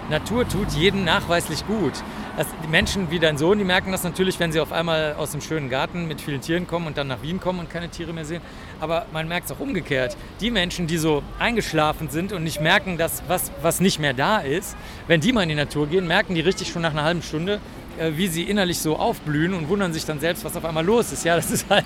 Natur 0.10 0.48
tut 0.48 0.72
jedem 0.74 1.06
nachweislich 1.06 1.66
gut. 1.66 1.94
Das, 2.36 2.48
die 2.64 2.68
Menschen 2.68 3.12
wie 3.12 3.20
dein 3.20 3.38
Sohn, 3.38 3.60
die 3.60 3.64
merken 3.64 3.92
das 3.92 4.04
natürlich, 4.04 4.40
wenn 4.40 4.52
sie 4.52 4.60
auf 4.60 4.72
einmal 4.72 5.14
aus 5.14 5.32
dem 5.32 5.42
schönen 5.42 5.70
Garten 5.70 6.08
mit 6.08 6.20
vielen 6.20 6.42
Tieren 6.42 6.68
kommen 6.68 6.88
und 6.88 6.98
dann 6.98 7.08
nach 7.08 7.22
Wien 7.22 7.40
kommen 7.40 7.60
und 7.60 7.70
keine 7.70 7.90
Tiere 7.90 8.12
mehr 8.12 8.26
sehen. 8.26 8.42
Aber 8.82 9.06
man 9.14 9.28
merkt 9.28 9.46
es 9.46 9.52
auch 9.52 9.60
umgekehrt. 9.60 10.18
Die 10.42 10.50
Menschen, 10.50 10.88
die 10.88 10.98
so 10.98 11.22
eingeschlafen 11.40 12.10
sind 12.10 12.34
und 12.34 12.44
nicht 12.44 12.60
merken, 12.60 12.98
dass 12.98 13.24
was, 13.28 13.52
was 13.62 13.80
nicht 13.80 14.00
mehr 14.00 14.14
da 14.14 14.40
ist, 14.40 14.76
wenn 15.08 15.22
die 15.22 15.32
mal 15.32 15.44
in 15.44 15.50
die 15.50 15.56
Natur 15.56 15.88
gehen, 15.88 16.08
merken 16.08 16.34
die 16.34 16.42
richtig 16.42 16.70
schon 16.70 16.82
nach 16.82 16.92
einer 16.92 17.04
halben 17.04 17.22
Stunde, 17.22 17.62
wie 17.98 18.28
sie 18.28 18.44
innerlich 18.44 18.80
so 18.80 18.98
aufblühen 18.98 19.54
und 19.54 19.70
wundern 19.70 19.94
sich 19.94 20.06
dann 20.06 20.20
selbst, 20.20 20.44
was 20.44 20.56
auf 20.56 20.66
einmal 20.66 20.86
los 20.86 21.12
ist. 21.12 21.24
Ja, 21.26 21.36
das 21.36 21.52
ist 21.52 21.70
halt, 21.70 21.86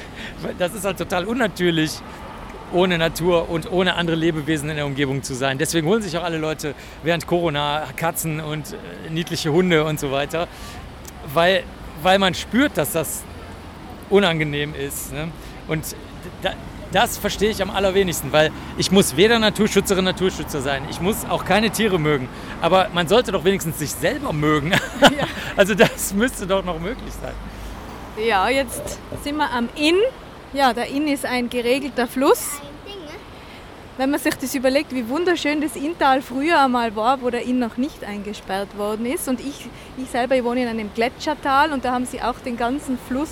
das 0.58 0.74
ist 0.74 0.84
halt 0.84 0.98
total 0.98 1.24
unnatürlich 1.24 1.92
ohne 2.72 2.98
Natur 2.98 3.48
und 3.48 3.70
ohne 3.70 3.94
andere 3.94 4.16
Lebewesen 4.16 4.68
in 4.68 4.76
der 4.76 4.86
Umgebung 4.86 5.22
zu 5.22 5.34
sein. 5.34 5.58
Deswegen 5.58 5.86
holen 5.86 6.02
sich 6.02 6.16
auch 6.18 6.24
alle 6.24 6.38
Leute 6.38 6.74
während 7.02 7.26
Corona 7.26 7.86
Katzen 7.96 8.40
und 8.40 8.72
äh, 8.72 9.10
niedliche 9.10 9.52
Hunde 9.52 9.84
und 9.84 9.98
so 9.98 10.12
weiter, 10.12 10.48
weil, 11.32 11.62
weil 12.02 12.18
man 12.18 12.34
spürt, 12.34 12.76
dass 12.76 12.92
das 12.92 13.22
unangenehm 14.10 14.74
ist. 14.74 15.12
Ne? 15.12 15.28
Und 15.66 15.96
da, 16.42 16.52
das 16.92 17.18
verstehe 17.18 17.50
ich 17.50 17.60
am 17.60 17.70
allerwenigsten, 17.70 18.32
weil 18.32 18.50
ich 18.76 18.90
muss 18.90 19.16
weder 19.16 19.38
Naturschützerin, 19.38 20.04
Naturschützer 20.04 20.60
sein. 20.60 20.82
Ich 20.90 21.00
muss 21.00 21.24
auch 21.28 21.44
keine 21.44 21.70
Tiere 21.70 21.98
mögen. 21.98 22.28
Aber 22.62 22.88
man 22.94 23.08
sollte 23.08 23.32
doch 23.32 23.44
wenigstens 23.44 23.78
sich 23.78 23.90
selber 23.90 24.32
mögen. 24.32 24.72
Ja. 25.00 25.26
Also 25.56 25.74
das 25.74 26.14
müsste 26.14 26.46
doch 26.46 26.64
noch 26.64 26.78
möglich 26.78 27.12
sein. 27.20 27.34
Ja, 28.24 28.48
jetzt 28.48 28.98
sind 29.24 29.36
wir 29.36 29.50
am 29.50 29.68
Inn. 29.74 29.96
Ja, 30.52 30.72
der 30.72 30.86
Inn 30.88 31.08
ist 31.08 31.26
ein 31.26 31.50
geregelter 31.50 32.06
Fluss. 32.06 32.60
Wenn 33.96 34.10
man 34.10 34.20
sich 34.20 34.34
das 34.36 34.54
überlegt, 34.54 34.94
wie 34.94 35.08
wunderschön 35.08 35.60
das 35.60 35.74
Inntal 35.74 36.22
früher 36.22 36.62
einmal 36.62 36.94
war, 36.94 37.20
wo 37.20 37.30
der 37.30 37.42
Inn 37.42 37.58
noch 37.58 37.76
nicht 37.76 38.04
eingesperrt 38.04 38.78
worden 38.78 39.06
ist. 39.06 39.28
Und 39.28 39.40
ich, 39.40 39.66
ich 39.96 40.08
selber 40.10 40.36
ich 40.36 40.44
wohne 40.44 40.62
in 40.62 40.68
einem 40.68 40.90
Gletschertal 40.94 41.72
und 41.72 41.84
da 41.84 41.92
haben 41.92 42.06
sie 42.06 42.22
auch 42.22 42.38
den 42.38 42.56
ganzen 42.56 42.98
Fluss 43.08 43.30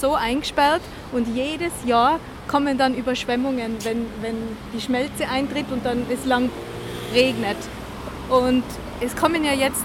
so 0.00 0.14
eingesperrt. 0.14 0.82
Und 1.12 1.28
jedes 1.34 1.72
Jahr 1.84 2.18
kommen 2.48 2.78
dann 2.78 2.94
Überschwemmungen, 2.94 3.76
wenn, 3.84 4.06
wenn 4.20 4.36
die 4.74 4.80
Schmelze 4.80 5.28
eintritt 5.28 5.66
und 5.70 5.84
dann 5.84 6.04
es 6.10 6.24
lang 6.24 6.50
regnet. 7.14 7.58
Und 8.28 8.64
es 9.00 9.14
kommen 9.14 9.44
ja 9.44 9.52
jetzt 9.52 9.84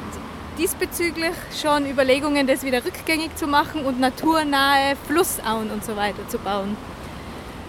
diesbezüglich 0.58 1.34
schon 1.62 1.90
Überlegungen, 1.90 2.48
das 2.48 2.64
wieder 2.64 2.84
rückgängig 2.84 3.36
zu 3.36 3.48
machen 3.48 3.86
und 3.86 4.00
naturnahe 4.00 4.96
Flussauen 5.08 5.70
und 5.70 5.84
so 5.84 5.96
weiter 5.96 6.28
zu 6.30 6.38
bauen. 6.40 6.78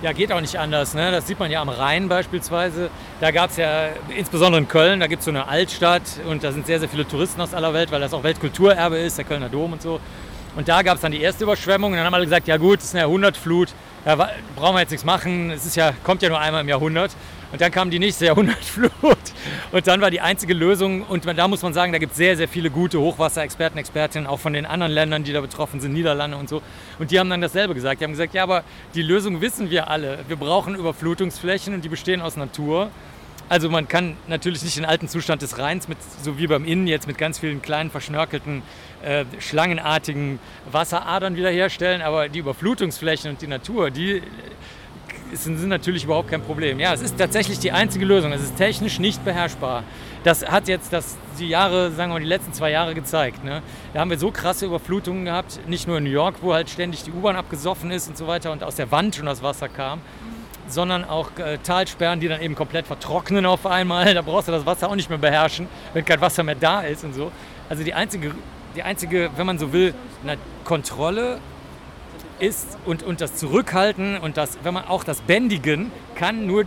Ja, 0.02 0.12
geht 0.12 0.30
auch 0.30 0.42
nicht 0.42 0.58
anders. 0.58 0.94
Ne? 0.94 1.10
Das 1.10 1.26
sieht 1.26 1.38
man 1.38 1.50
ja 1.50 1.62
am 1.62 1.70
Rhein 1.70 2.08
beispielsweise. 2.08 2.90
Da 3.20 3.30
gab 3.30 3.50
es 3.50 3.56
ja, 3.56 3.88
insbesondere 4.14 4.60
in 4.60 4.68
Köln, 4.68 5.00
da 5.00 5.06
gibt 5.06 5.20
es 5.20 5.24
so 5.24 5.30
eine 5.30 5.48
Altstadt 5.48 6.02
und 6.28 6.44
da 6.44 6.52
sind 6.52 6.66
sehr, 6.66 6.78
sehr 6.78 6.88
viele 6.88 7.08
Touristen 7.08 7.40
aus 7.40 7.54
aller 7.54 7.72
Welt, 7.72 7.90
weil 7.90 8.00
das 8.00 8.12
auch 8.12 8.22
Weltkulturerbe 8.22 8.98
ist, 8.98 9.16
der 9.16 9.24
Kölner 9.24 9.48
Dom 9.48 9.72
und 9.72 9.80
so. 9.80 9.98
Und 10.56 10.68
da 10.68 10.80
gab 10.80 10.94
es 10.94 11.02
dann 11.02 11.12
die 11.12 11.20
erste 11.20 11.44
Überschwemmung 11.44 11.92
und 11.92 11.98
dann 11.98 12.06
haben 12.06 12.14
alle 12.14 12.24
gesagt, 12.24 12.48
ja 12.48 12.56
gut, 12.56 12.78
das 12.78 12.86
ist 12.86 12.94
eine 12.94 13.02
Jahrhundertflut, 13.02 13.68
da 14.06 14.16
brauchen 14.56 14.74
wir 14.74 14.80
jetzt 14.80 14.90
nichts 14.90 15.04
machen, 15.04 15.50
es 15.50 15.66
ist 15.66 15.76
ja, 15.76 15.92
kommt 16.02 16.22
ja 16.22 16.30
nur 16.30 16.40
einmal 16.40 16.62
im 16.62 16.68
Jahrhundert. 16.68 17.14
Und 17.52 17.60
dann 17.60 17.70
kam 17.70 17.90
die 17.90 17.98
nächste 17.98 18.26
Jahrhundertflut 18.26 19.18
und 19.70 19.86
dann 19.86 20.00
war 20.00 20.10
die 20.10 20.20
einzige 20.20 20.54
Lösung, 20.54 21.02
und 21.02 21.26
da 21.26 21.46
muss 21.46 21.62
man 21.62 21.74
sagen, 21.74 21.92
da 21.92 21.98
gibt 21.98 22.12
es 22.12 22.18
sehr, 22.18 22.36
sehr 22.36 22.48
viele 22.48 22.70
gute 22.70 22.98
Hochwasserexperten, 22.98 23.78
Expertinnen, 23.78 24.26
auch 24.26 24.40
von 24.40 24.54
den 24.54 24.66
anderen 24.66 24.92
Ländern, 24.92 25.24
die 25.24 25.32
da 25.32 25.42
betroffen 25.42 25.78
sind, 25.78 25.92
Niederlande 25.92 26.36
und 26.38 26.48
so. 26.48 26.62
Und 26.98 27.10
die 27.10 27.20
haben 27.20 27.30
dann 27.30 27.42
dasselbe 27.42 27.74
gesagt. 27.74 28.00
Die 28.00 28.04
haben 28.04 28.12
gesagt, 28.12 28.34
ja, 28.34 28.42
aber 28.42 28.64
die 28.94 29.02
Lösung 29.02 29.40
wissen 29.42 29.70
wir 29.70 29.88
alle. 29.88 30.18
Wir 30.26 30.36
brauchen 30.36 30.74
Überflutungsflächen 30.74 31.74
und 31.74 31.84
die 31.84 31.88
bestehen 31.88 32.20
aus 32.20 32.36
Natur. 32.36 32.90
Also 33.48 33.70
man 33.70 33.86
kann 33.86 34.16
natürlich 34.26 34.62
nicht 34.64 34.76
den 34.76 34.84
alten 34.84 35.06
Zustand 35.08 35.40
des 35.40 35.58
Rheins, 35.58 35.86
mit, 35.86 35.98
so 36.22 36.36
wie 36.38 36.48
beim 36.48 36.64
Innen 36.64 36.88
jetzt 36.88 37.06
mit 37.06 37.16
ganz 37.16 37.38
vielen 37.38 37.62
kleinen 37.62 37.90
verschnörkelten, 37.90 38.62
äh, 39.06 39.24
schlangenartigen 39.38 40.40
Wasseradern 40.70 41.36
wiederherstellen, 41.36 42.02
aber 42.02 42.28
die 42.28 42.40
Überflutungsflächen 42.40 43.30
und 43.30 43.40
die 43.40 43.46
Natur, 43.46 43.90
die 43.90 44.20
sind, 45.32 45.58
sind 45.58 45.68
natürlich 45.68 46.04
überhaupt 46.04 46.28
kein 46.28 46.42
Problem. 46.42 46.80
Ja, 46.80 46.92
es 46.92 47.02
ist 47.02 47.16
tatsächlich 47.16 47.60
die 47.60 47.70
einzige 47.70 48.04
Lösung. 48.04 48.32
Es 48.32 48.42
ist 48.42 48.56
technisch 48.56 48.98
nicht 48.98 49.24
beherrschbar. 49.24 49.84
Das 50.24 50.44
hat 50.44 50.66
jetzt 50.66 50.92
das, 50.92 51.16
die 51.38 51.48
Jahre, 51.48 51.92
sagen 51.92 52.10
wir 52.10 52.14
mal, 52.14 52.20
die 52.20 52.26
letzten 52.26 52.52
zwei 52.52 52.72
Jahre 52.72 52.94
gezeigt. 52.94 53.44
Ne? 53.44 53.62
Da 53.94 54.00
haben 54.00 54.10
wir 54.10 54.18
so 54.18 54.32
krasse 54.32 54.66
Überflutungen 54.66 55.24
gehabt, 55.24 55.60
nicht 55.68 55.86
nur 55.86 55.98
in 55.98 56.04
New 56.04 56.10
York, 56.10 56.36
wo 56.42 56.52
halt 56.52 56.68
ständig 56.68 57.04
die 57.04 57.12
U-Bahn 57.12 57.36
abgesoffen 57.36 57.92
ist 57.92 58.08
und 58.08 58.16
so 58.16 58.26
weiter 58.26 58.50
und 58.50 58.64
aus 58.64 58.74
der 58.74 58.90
Wand 58.90 59.14
schon 59.14 59.26
das 59.26 59.42
Wasser 59.42 59.68
kam 59.68 60.00
sondern 60.68 61.04
auch 61.04 61.30
äh, 61.38 61.58
Talsperren, 61.58 62.18
die 62.18 62.26
dann 62.26 62.40
eben 62.40 62.56
komplett 62.56 62.88
vertrocknen 62.88 63.46
auf 63.46 63.66
einmal. 63.66 64.14
Da 64.14 64.22
brauchst 64.22 64.48
du 64.48 64.52
das 64.52 64.66
Wasser 64.66 64.88
auch 64.88 64.96
nicht 64.96 65.08
mehr 65.08 65.18
beherrschen, 65.18 65.68
wenn 65.94 66.04
kein 66.04 66.20
Wasser 66.20 66.42
mehr 66.42 66.56
da 66.56 66.80
ist 66.80 67.04
und 67.04 67.14
so. 67.14 67.30
Also 67.68 67.84
die 67.84 67.94
einzige, 67.94 68.34
die 68.76 68.82
einzige 68.82 69.30
wenn 69.36 69.46
man 69.46 69.58
so 69.58 69.72
will, 69.72 69.94
eine 70.22 70.38
Kontrolle 70.64 71.38
ist 72.38 72.78
und, 72.84 73.02
und 73.02 73.20
das 73.20 73.34
Zurückhalten 73.34 74.18
und 74.18 74.36
das, 74.36 74.58
wenn 74.62 74.74
man 74.74 74.86
auch 74.86 75.04
das 75.04 75.22
Bändigen 75.22 75.90
kann 76.14 76.46
nur 76.46 76.64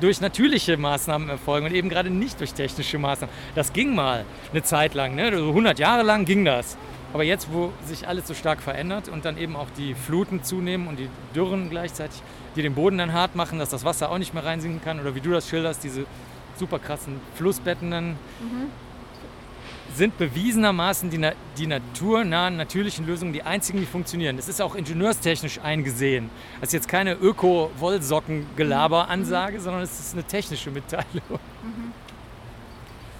durch 0.00 0.20
natürliche 0.20 0.76
Maßnahmen 0.76 1.28
erfolgen 1.28 1.66
und 1.66 1.74
eben 1.74 1.88
gerade 1.88 2.10
nicht 2.10 2.40
durch 2.40 2.54
technische 2.54 2.98
Maßnahmen. 2.98 3.32
Das 3.54 3.72
ging 3.72 3.94
mal 3.94 4.24
eine 4.50 4.62
Zeit 4.64 4.94
lang, 4.94 5.14
ne? 5.14 5.28
100 5.28 5.78
Jahre 5.78 6.02
lang 6.02 6.24
ging 6.24 6.44
das. 6.44 6.76
Aber 7.12 7.22
jetzt, 7.22 7.52
wo 7.52 7.72
sich 7.86 8.08
alles 8.08 8.26
so 8.26 8.34
stark 8.34 8.62
verändert 8.62 9.08
und 9.08 9.24
dann 9.24 9.38
eben 9.38 9.54
auch 9.54 9.68
die 9.76 9.94
Fluten 9.94 10.42
zunehmen 10.42 10.88
und 10.88 10.98
die 10.98 11.08
Dürren 11.36 11.70
gleichzeitig, 11.70 12.20
die 12.56 12.62
den 12.62 12.74
Boden 12.74 12.98
dann 12.98 13.12
hart 13.12 13.36
machen, 13.36 13.58
dass 13.58 13.68
das 13.68 13.84
Wasser 13.84 14.10
auch 14.10 14.18
nicht 14.18 14.34
mehr 14.34 14.44
reinsinken 14.44 14.82
kann 14.82 14.98
oder 14.98 15.14
wie 15.14 15.20
du 15.20 15.30
das 15.30 15.48
schilderst, 15.48 15.84
diese 15.84 16.06
super 16.56 16.78
krassen 16.78 17.20
Flussbetten 17.36 17.90
dann, 17.90 18.08
mhm. 18.08 18.70
Sind 19.96 20.18
bewiesenermaßen 20.18 21.10
die, 21.10 21.20
die 21.58 21.66
naturnahen, 21.66 22.56
natürlichen 22.56 23.04
Lösungen 23.06 23.32
die 23.32 23.42
einzigen, 23.42 23.80
die 23.80 23.86
funktionieren. 23.86 24.36
Das 24.36 24.46
ist 24.48 24.62
auch 24.62 24.74
ingenieurstechnisch 24.74 25.60
eingesehen. 25.60 26.30
Das 26.60 26.70
ist 26.70 26.74
jetzt 26.74 26.88
keine 26.88 27.14
Öko-Wollsocken-Gelaber-Ansage, 27.14 29.58
mhm. 29.58 29.62
sondern 29.62 29.82
es 29.82 30.00
ist 30.00 30.14
eine 30.14 30.24
technische 30.24 30.70
Mitteilung. 30.70 31.38
Mhm. 31.62 31.92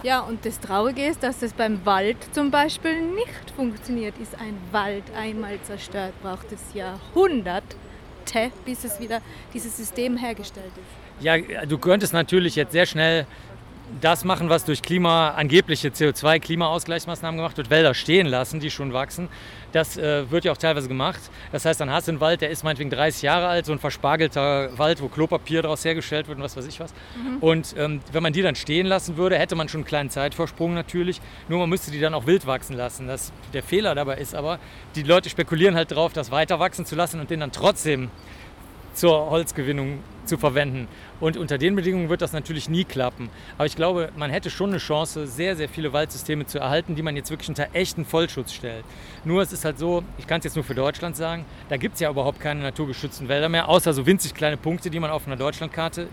Ja, 0.02 0.20
und 0.20 0.44
das 0.44 0.58
Traurige 0.58 1.06
ist, 1.06 1.22
dass 1.22 1.38
das 1.38 1.52
beim 1.52 1.86
Wald 1.86 2.16
zum 2.32 2.50
Beispiel 2.50 3.02
nicht 3.02 3.52
funktioniert. 3.54 4.18
Ist 4.18 4.34
ein 4.34 4.58
Wald 4.72 5.04
einmal 5.16 5.60
zerstört, 5.62 6.12
braucht 6.22 6.50
es 6.50 6.60
Jahrhunderte, 6.74 7.76
bis 8.64 8.82
es 8.82 8.98
wieder 8.98 9.20
dieses 9.54 9.76
System 9.76 10.16
hergestellt 10.16 10.72
ist. 10.74 11.24
Ja, 11.24 11.36
du 11.66 11.78
könntest 11.78 12.12
natürlich 12.12 12.56
jetzt 12.56 12.72
sehr 12.72 12.86
schnell 12.86 13.26
das 14.00 14.24
machen, 14.24 14.48
was 14.48 14.64
durch 14.64 14.82
Klima, 14.82 15.30
angebliche 15.30 15.88
CO2-Klimaausgleichsmaßnahmen 15.88 17.36
gemacht 17.36 17.56
wird, 17.56 17.70
Wälder 17.70 17.94
stehen 17.94 18.26
lassen, 18.26 18.60
die 18.60 18.70
schon 18.70 18.92
wachsen. 18.92 19.28
Das 19.72 19.96
äh, 19.96 20.30
wird 20.30 20.44
ja 20.44 20.52
auch 20.52 20.56
teilweise 20.56 20.88
gemacht. 20.88 21.20
Das 21.50 21.64
heißt, 21.64 21.80
dann 21.80 21.90
hast 21.90 22.08
du 22.08 22.12
einen 22.12 22.20
Wald, 22.20 22.40
der 22.40 22.50
ist 22.50 22.62
meinetwegen 22.62 22.90
30 22.90 23.22
Jahre 23.22 23.48
alt, 23.48 23.66
so 23.66 23.72
ein 23.72 23.78
verspargelter 23.78 24.76
Wald, 24.78 25.00
wo 25.00 25.08
Klopapier 25.08 25.62
daraus 25.62 25.84
hergestellt 25.84 26.28
wird 26.28 26.38
und 26.38 26.44
was 26.44 26.56
weiß 26.56 26.66
ich 26.66 26.80
was. 26.80 26.92
Mhm. 27.16 27.38
Und 27.38 27.74
ähm, 27.78 28.00
wenn 28.12 28.22
man 28.22 28.32
die 28.32 28.42
dann 28.42 28.54
stehen 28.54 28.86
lassen 28.86 29.16
würde, 29.16 29.38
hätte 29.38 29.54
man 29.54 29.68
schon 29.68 29.80
einen 29.80 29.86
kleinen 29.86 30.10
Zeitvorsprung 30.10 30.74
natürlich. 30.74 31.20
Nur 31.48 31.58
man 31.58 31.68
müsste 31.68 31.90
die 31.90 32.00
dann 32.00 32.14
auch 32.14 32.26
wild 32.26 32.46
wachsen 32.46 32.76
lassen. 32.76 33.06
Das, 33.06 33.32
der 33.52 33.62
Fehler 33.62 33.94
dabei 33.94 34.18
ist 34.18 34.34
aber, 34.34 34.58
die 34.94 35.02
Leute 35.02 35.30
spekulieren 35.30 35.74
halt 35.74 35.90
darauf, 35.90 36.12
das 36.12 36.30
weiter 36.30 36.58
wachsen 36.58 36.84
zu 36.84 36.94
lassen 36.94 37.20
und 37.20 37.30
den 37.30 37.40
dann 37.40 37.52
trotzdem 37.52 38.10
zur 38.94 39.30
Holzgewinnung 39.30 39.98
zu 40.24 40.38
verwenden. 40.38 40.88
Und 41.20 41.36
unter 41.36 41.58
den 41.58 41.74
Bedingungen 41.74 42.08
wird 42.08 42.22
das 42.22 42.32
natürlich 42.32 42.68
nie 42.68 42.84
klappen. 42.84 43.30
Aber 43.56 43.66
ich 43.66 43.76
glaube, 43.76 44.10
man 44.16 44.30
hätte 44.30 44.50
schon 44.50 44.70
eine 44.70 44.78
Chance, 44.78 45.26
sehr, 45.26 45.56
sehr 45.56 45.68
viele 45.68 45.92
Waldsysteme 45.92 46.46
zu 46.46 46.58
erhalten, 46.58 46.94
die 46.94 47.02
man 47.02 47.16
jetzt 47.16 47.30
wirklich 47.30 47.48
unter 47.48 47.68
echten 47.72 48.04
Vollschutz 48.04 48.52
stellt. 48.52 48.84
Nur 49.24 49.42
es 49.42 49.52
ist 49.52 49.64
halt 49.64 49.78
so, 49.78 50.02
ich 50.18 50.26
kann 50.26 50.38
es 50.38 50.44
jetzt 50.44 50.54
nur 50.54 50.64
für 50.64 50.74
Deutschland 50.74 51.16
sagen, 51.16 51.44
da 51.68 51.76
gibt 51.76 51.94
es 51.94 52.00
ja 52.00 52.10
überhaupt 52.10 52.40
keine 52.40 52.62
naturgeschützten 52.62 53.28
Wälder 53.28 53.48
mehr, 53.48 53.68
außer 53.68 53.92
so 53.92 54.06
winzig 54.06 54.34
kleine 54.34 54.56
Punkte, 54.56 54.90
die 54.90 55.00
man 55.00 55.10
auf 55.10 55.26
einer 55.26 55.36
Deutschlandkarte, 55.36 56.08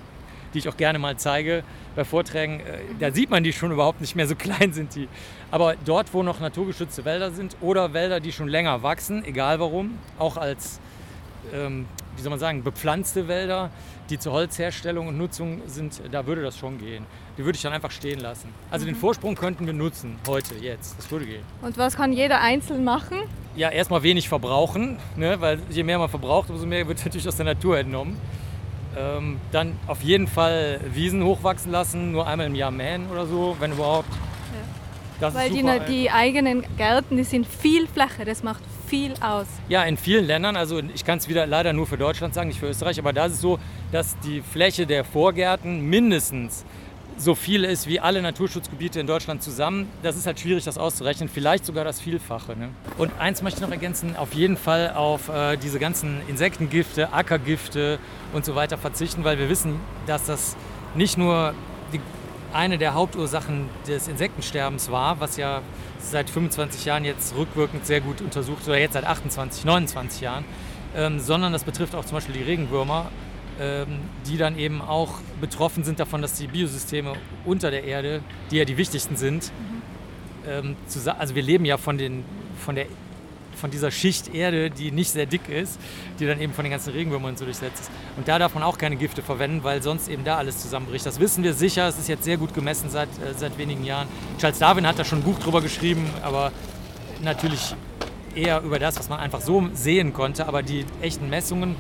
die 0.54 0.60
ich 0.60 0.70
auch 0.70 0.78
gerne 0.78 1.00
mal 1.00 1.16
zeige 1.18 1.64
bei 1.96 2.04
Vorträgen, 2.04 2.60
äh, 2.62 2.80
da 3.00 3.12
sieht 3.12 3.30
man 3.30 3.44
die 3.44 3.54
schon 3.54 3.72
überhaupt 3.72 4.02
nicht 4.02 4.16
mehr, 4.16 4.28
so 4.28 4.36
klein 4.38 4.74
sind 4.74 4.96
die. 4.96 5.08
Aber 5.52 5.76
dort, 5.86 6.14
wo 6.14 6.24
noch 6.24 6.40
naturgeschützte 6.40 7.06
Wälder 7.06 7.32
sind 7.32 7.56
oder 7.62 7.94
Wälder, 7.94 8.20
die 8.20 8.32
schon 8.32 8.48
länger 8.48 8.82
wachsen, 8.84 9.24
egal 9.26 9.60
warum, 9.60 9.98
auch 10.18 10.38
als 10.38 10.80
ähm, 11.54 11.86
wie 12.16 12.22
soll 12.22 12.30
man 12.30 12.40
sagen, 12.40 12.64
bepflanzte 12.64 13.28
Wälder, 13.28 13.70
die 14.10 14.20
zur 14.20 14.34
Holzherstellung 14.34 15.08
und 15.08 15.18
Nutzung 15.18 15.62
sind, 15.68 16.02
da 16.12 16.26
würde 16.26 16.42
das 16.42 16.58
schon 16.58 16.78
gehen. 16.78 17.06
Die 17.38 17.46
würde 17.46 17.56
ich 17.56 17.62
dann 17.62 17.74
einfach 17.74 17.92
stehen 17.92 18.20
lassen. 18.20 18.50
Also 18.70 18.86
mhm. 18.86 18.92
den 18.92 18.96
Vorsprung 18.96 19.36
könnten 19.36 19.66
wir 19.66 19.74
nutzen, 19.74 20.18
heute, 20.28 20.56
jetzt. 20.56 20.98
Das 20.98 21.10
würde 21.12 21.26
gehen. 21.26 21.44
Und 21.62 21.78
was 21.78 21.96
kann 21.96 22.12
jeder 22.12 22.42
einzeln 22.42 22.84
machen? 22.84 23.18
Ja, 23.56 23.70
erstmal 23.70 24.04
wenig 24.04 24.28
verbrauchen, 24.28 24.98
ne? 25.16 25.40
weil 25.40 25.60
je 25.70 25.84
mehr 25.84 25.98
man 25.98 26.10
verbraucht, 26.10 26.50
umso 26.50 26.66
mehr 26.66 26.88
wird 26.88 27.00
natürlich 27.06 27.28
aus 27.28 27.36
der 27.36 27.46
Natur 27.46 27.78
entnommen. 27.78 28.18
Ähm, 28.98 29.40
dann 29.52 29.78
auf 29.88 30.02
jeden 30.02 30.28
Fall 30.28 30.80
Wiesen 30.94 31.24
hochwachsen 31.24 31.72
lassen, 31.72 32.12
nur 32.12 32.28
einmal 32.28 32.48
im 32.48 32.56
Jahr 32.56 32.72
mähen 32.72 33.10
oder 33.12 33.28
so, 33.28 33.56
wenn 33.60 33.72
überhaupt. 33.72 34.10
Ja. 35.22 35.34
Weil 35.34 35.50
die, 35.52 35.64
die, 35.88 36.10
eigenen 36.10 36.64
Gärten, 36.78 37.18
die 37.18 37.24
sind 37.24 37.46
viel 37.46 37.88
Fläche, 37.88 38.26
das 38.26 38.42
macht 38.42 38.64
viel 38.90 39.14
aus. 39.22 39.48
Ja, 39.70 39.84
in 39.84 39.98
vielen 39.98 40.26
Ländern, 40.26 40.56
also 40.56 40.82
ich 40.94 41.06
kann 41.06 41.20
es 41.20 41.30
wieder 41.30 41.46
leider 41.46 41.74
nur 41.74 41.88
für 41.88 41.98
Deutschland 41.98 42.34
sagen, 42.34 42.50
nicht 42.50 42.60
für 42.60 42.68
Österreich, 42.68 43.00
aber 43.00 43.14
da 43.14 43.26
ist 43.26 43.34
es 43.34 43.42
so, 43.42 43.60
dass 43.92 44.18
die 44.20 44.42
Fläche 44.42 44.88
der 44.88 45.04
Vorgärten 45.04 45.82
mindestens 45.82 46.66
so 47.20 47.36
viel 47.36 47.66
ist 47.66 47.88
wie 47.88 48.00
alle 48.00 48.22
Naturschutzgebiete 48.22 49.00
in 49.00 49.06
Deutschland 49.06 49.44
zusammen. 49.44 49.90
Das 50.04 50.16
ist 50.16 50.26
halt 50.26 50.40
schwierig, 50.40 50.64
das 50.64 50.78
auszurechnen. 50.78 51.28
Vielleicht 51.28 51.66
sogar 51.66 51.84
das 51.84 52.00
Vielfache. 52.00 52.56
Ne? 52.56 52.70
Und 52.98 53.12
eins 53.20 53.42
möchte 53.42 53.60
ich 53.60 53.62
noch 53.62 53.72
ergänzen: 53.72 54.16
auf 54.16 54.34
jeden 54.34 54.58
Fall 54.58 54.94
auf 54.96 55.28
äh, 55.30 55.58
diese 55.58 55.80
ganzen 55.80 56.22
Insektengifte, 56.28 57.12
Ackergifte 57.12 58.00
und 58.34 58.46
so 58.46 58.56
weiter 58.56 58.78
verzichten, 58.78 59.24
weil 59.24 59.38
wir 59.38 59.50
wissen, 59.50 59.76
dass 60.08 60.26
das 60.26 60.56
nicht 60.96 61.18
nur 61.18 61.54
die, 61.94 62.00
eine 62.54 62.78
der 62.78 62.94
Hauptursachen 62.94 63.70
des 63.88 64.08
Insektensterbens 64.08 64.92
war, 64.92 65.20
was 65.20 65.38
ja 65.38 65.62
seit 66.00 66.30
25 66.30 66.86
Jahren 66.86 67.06
jetzt 67.06 67.36
rückwirkend 67.36 67.86
sehr 67.86 68.02
gut 68.02 68.22
untersucht, 68.22 68.68
oder 68.68 68.78
jetzt 68.78 68.94
seit 68.94 69.06
28, 69.06 69.66
29 69.66 70.22
Jahren, 70.22 70.46
ähm, 70.96 71.20
sondern 71.20 71.54
das 71.54 71.64
betrifft 71.64 71.96
auch 71.96 72.06
zum 72.06 72.16
Beispiel 72.18 72.36
die 72.36 72.44
Regenwürmer, 72.44 73.12
ähm, 73.60 74.00
die 74.28 74.38
dann 74.38 74.58
eben 74.58 74.82
auch 74.82 75.16
betroffen 75.40 75.84
sind 75.84 76.00
davon, 76.00 76.22
dass 76.22 76.34
die 76.34 76.48
Biosysteme 76.48 77.14
unter 77.46 77.72
der 77.72 77.84
Erde, 77.84 78.22
die 78.52 78.58
ja 78.58 78.66
die 78.66 78.78
wichtigsten 78.78 79.16
sind, 79.16 79.52
mhm. 80.46 80.50
ähm, 80.50 80.76
also 81.18 81.36
wir 81.36 81.44
leben 81.44 81.66
ja 81.66 81.78
von, 81.78 81.98
den, 81.98 82.24
von 82.58 82.76
der 82.76 82.88
von 83.60 83.72
dieser 83.72 83.92
Schicht 83.92 84.34
Erde, 84.34 84.70
die 84.70 84.92
nicht 84.92 85.12
sehr 85.12 85.26
dick 85.26 85.48
ist, 85.50 85.80
die 86.20 86.26
dann 86.26 86.42
eben 86.42 86.54
von 86.54 86.64
den 86.64 86.72
ganzen 86.72 86.94
Regenwürmern 86.94 87.38
so 87.38 87.46
durchsetzt 87.46 87.82
ist. 87.82 87.92
Und 88.18 88.28
da 88.28 88.40
darf 88.40 88.54
man 88.54 88.64
auch 88.64 88.78
keine 88.78 88.96
Gifte 88.96 89.22
verwenden, 89.22 89.64
weil 89.64 89.84
sonst 89.84 90.08
eben 90.08 90.24
da 90.24 90.38
alles 90.38 90.60
zusammenbricht. 90.60 91.06
Das 91.06 91.20
wissen 91.20 91.44
wir 91.44 91.54
sicher, 91.54 91.88
es 91.88 92.00
ist 92.00 92.10
jetzt 92.10 92.24
sehr 92.24 92.38
gut 92.38 92.54
gemessen 92.54 92.90
seit, 92.90 93.10
äh, 93.10 93.34
seit 93.36 93.58
wenigen 93.58 93.84
Jahren. 93.84 94.08
Charles 94.40 94.60
Darwin 94.60 94.88
hat 94.88 94.98
da 94.98 95.06
schon 95.06 95.20
ein 95.20 95.24
Buch 95.24 95.40
drüber 95.40 95.62
geschrieben, 95.62 96.10
aber 96.22 96.52
natürlich 97.22 97.76
eher 98.36 98.62
über 98.62 98.80
das, 98.80 98.98
was 98.98 99.10
man 99.10 99.20
einfach 99.20 99.42
so 99.42 99.70
sehen 99.74 100.14
konnte. 100.14 100.48
Aber 100.48 100.64
die 100.64 100.86
echten 101.02 101.30
Messungen 101.30 101.76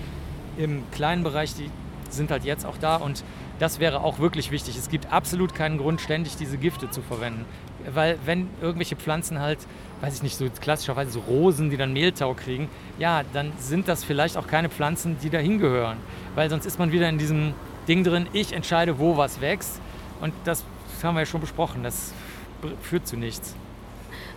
im 0.58 0.84
kleinen 0.92 1.24
Bereich, 1.24 1.56
die 1.56 1.70
sind 2.10 2.32
halt 2.32 2.44
jetzt 2.44 2.66
auch 2.66 2.78
da 2.78 2.98
und 2.98 3.24
das 3.60 3.80
wäre 3.80 4.02
auch 4.02 4.20
wirklich 4.20 4.52
wichtig. 4.52 4.78
Es 4.78 4.90
gibt 4.90 5.12
absolut 5.12 5.54
keinen 5.54 5.78
Grund, 5.78 6.02
ständig 6.02 6.38
diese 6.38 6.58
Gifte 6.58 6.90
zu 6.90 7.02
verwenden. 7.02 7.46
Weil 7.94 8.18
wenn 8.26 8.50
irgendwelche 8.62 8.96
Pflanzen 8.96 9.40
halt, 9.40 9.60
weiß 10.02 10.16
ich 10.16 10.24
nicht, 10.24 10.38
so 10.38 10.48
klassischerweise 10.62 11.12
so 11.12 11.20
Rosen, 11.20 11.70
die 11.70 11.78
dann 11.78 11.94
Mehltau 11.94 12.34
kriegen, 12.34 12.70
ja, 12.98 13.24
dann 13.34 13.52
sind 13.60 13.88
das 13.88 14.04
vielleicht 14.04 14.38
auch 14.38 14.48
keine 14.48 14.70
Pflanzen, 14.70 15.18
die 15.22 15.30
da 15.30 15.40
hingehören. 15.40 15.98
Weil 16.36 16.50
sonst 16.50 16.66
ist 16.66 16.80
man 16.80 16.92
wieder 16.92 17.10
in 17.10 17.18
diesem 17.18 17.54
Ding 17.88 18.04
drin, 18.04 18.28
ich 18.34 18.54
entscheide, 18.54 18.98
wo 18.98 19.18
was 19.18 19.42
wächst. 19.42 19.82
Und 20.22 20.34
das 20.46 20.64
haben 21.04 21.16
wir 21.16 21.22
ja 21.22 21.26
schon 21.26 21.42
besprochen, 21.42 21.84
das 21.84 22.14
führt 22.82 23.08
zu 23.08 23.18
nichts. 23.18 23.56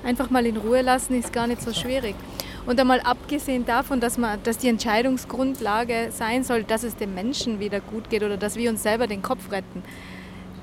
Einfach 0.04 0.30
mal 0.30 0.44
in 0.46 0.56
Ruhe 0.56 0.82
lassen 0.82 1.18
ist 1.18 1.32
gar 1.32 1.46
nicht 1.46 1.62
so 1.62 1.72
schwierig. 1.72 2.16
Und 2.64 2.78
einmal 2.78 3.00
abgesehen 3.00 3.66
davon, 3.66 3.98
dass, 3.98 4.18
man, 4.18 4.40
dass 4.44 4.58
die 4.58 4.68
Entscheidungsgrundlage 4.68 6.10
sein 6.10 6.44
soll, 6.44 6.62
dass 6.62 6.84
es 6.84 6.96
dem 6.96 7.14
Menschen 7.14 7.58
wieder 7.58 7.80
gut 7.80 8.08
geht 8.08 8.22
oder 8.22 8.36
dass 8.36 8.56
wir 8.56 8.70
uns 8.70 8.82
selber 8.82 9.06
den 9.06 9.22
Kopf 9.22 9.50
retten. 9.50 9.82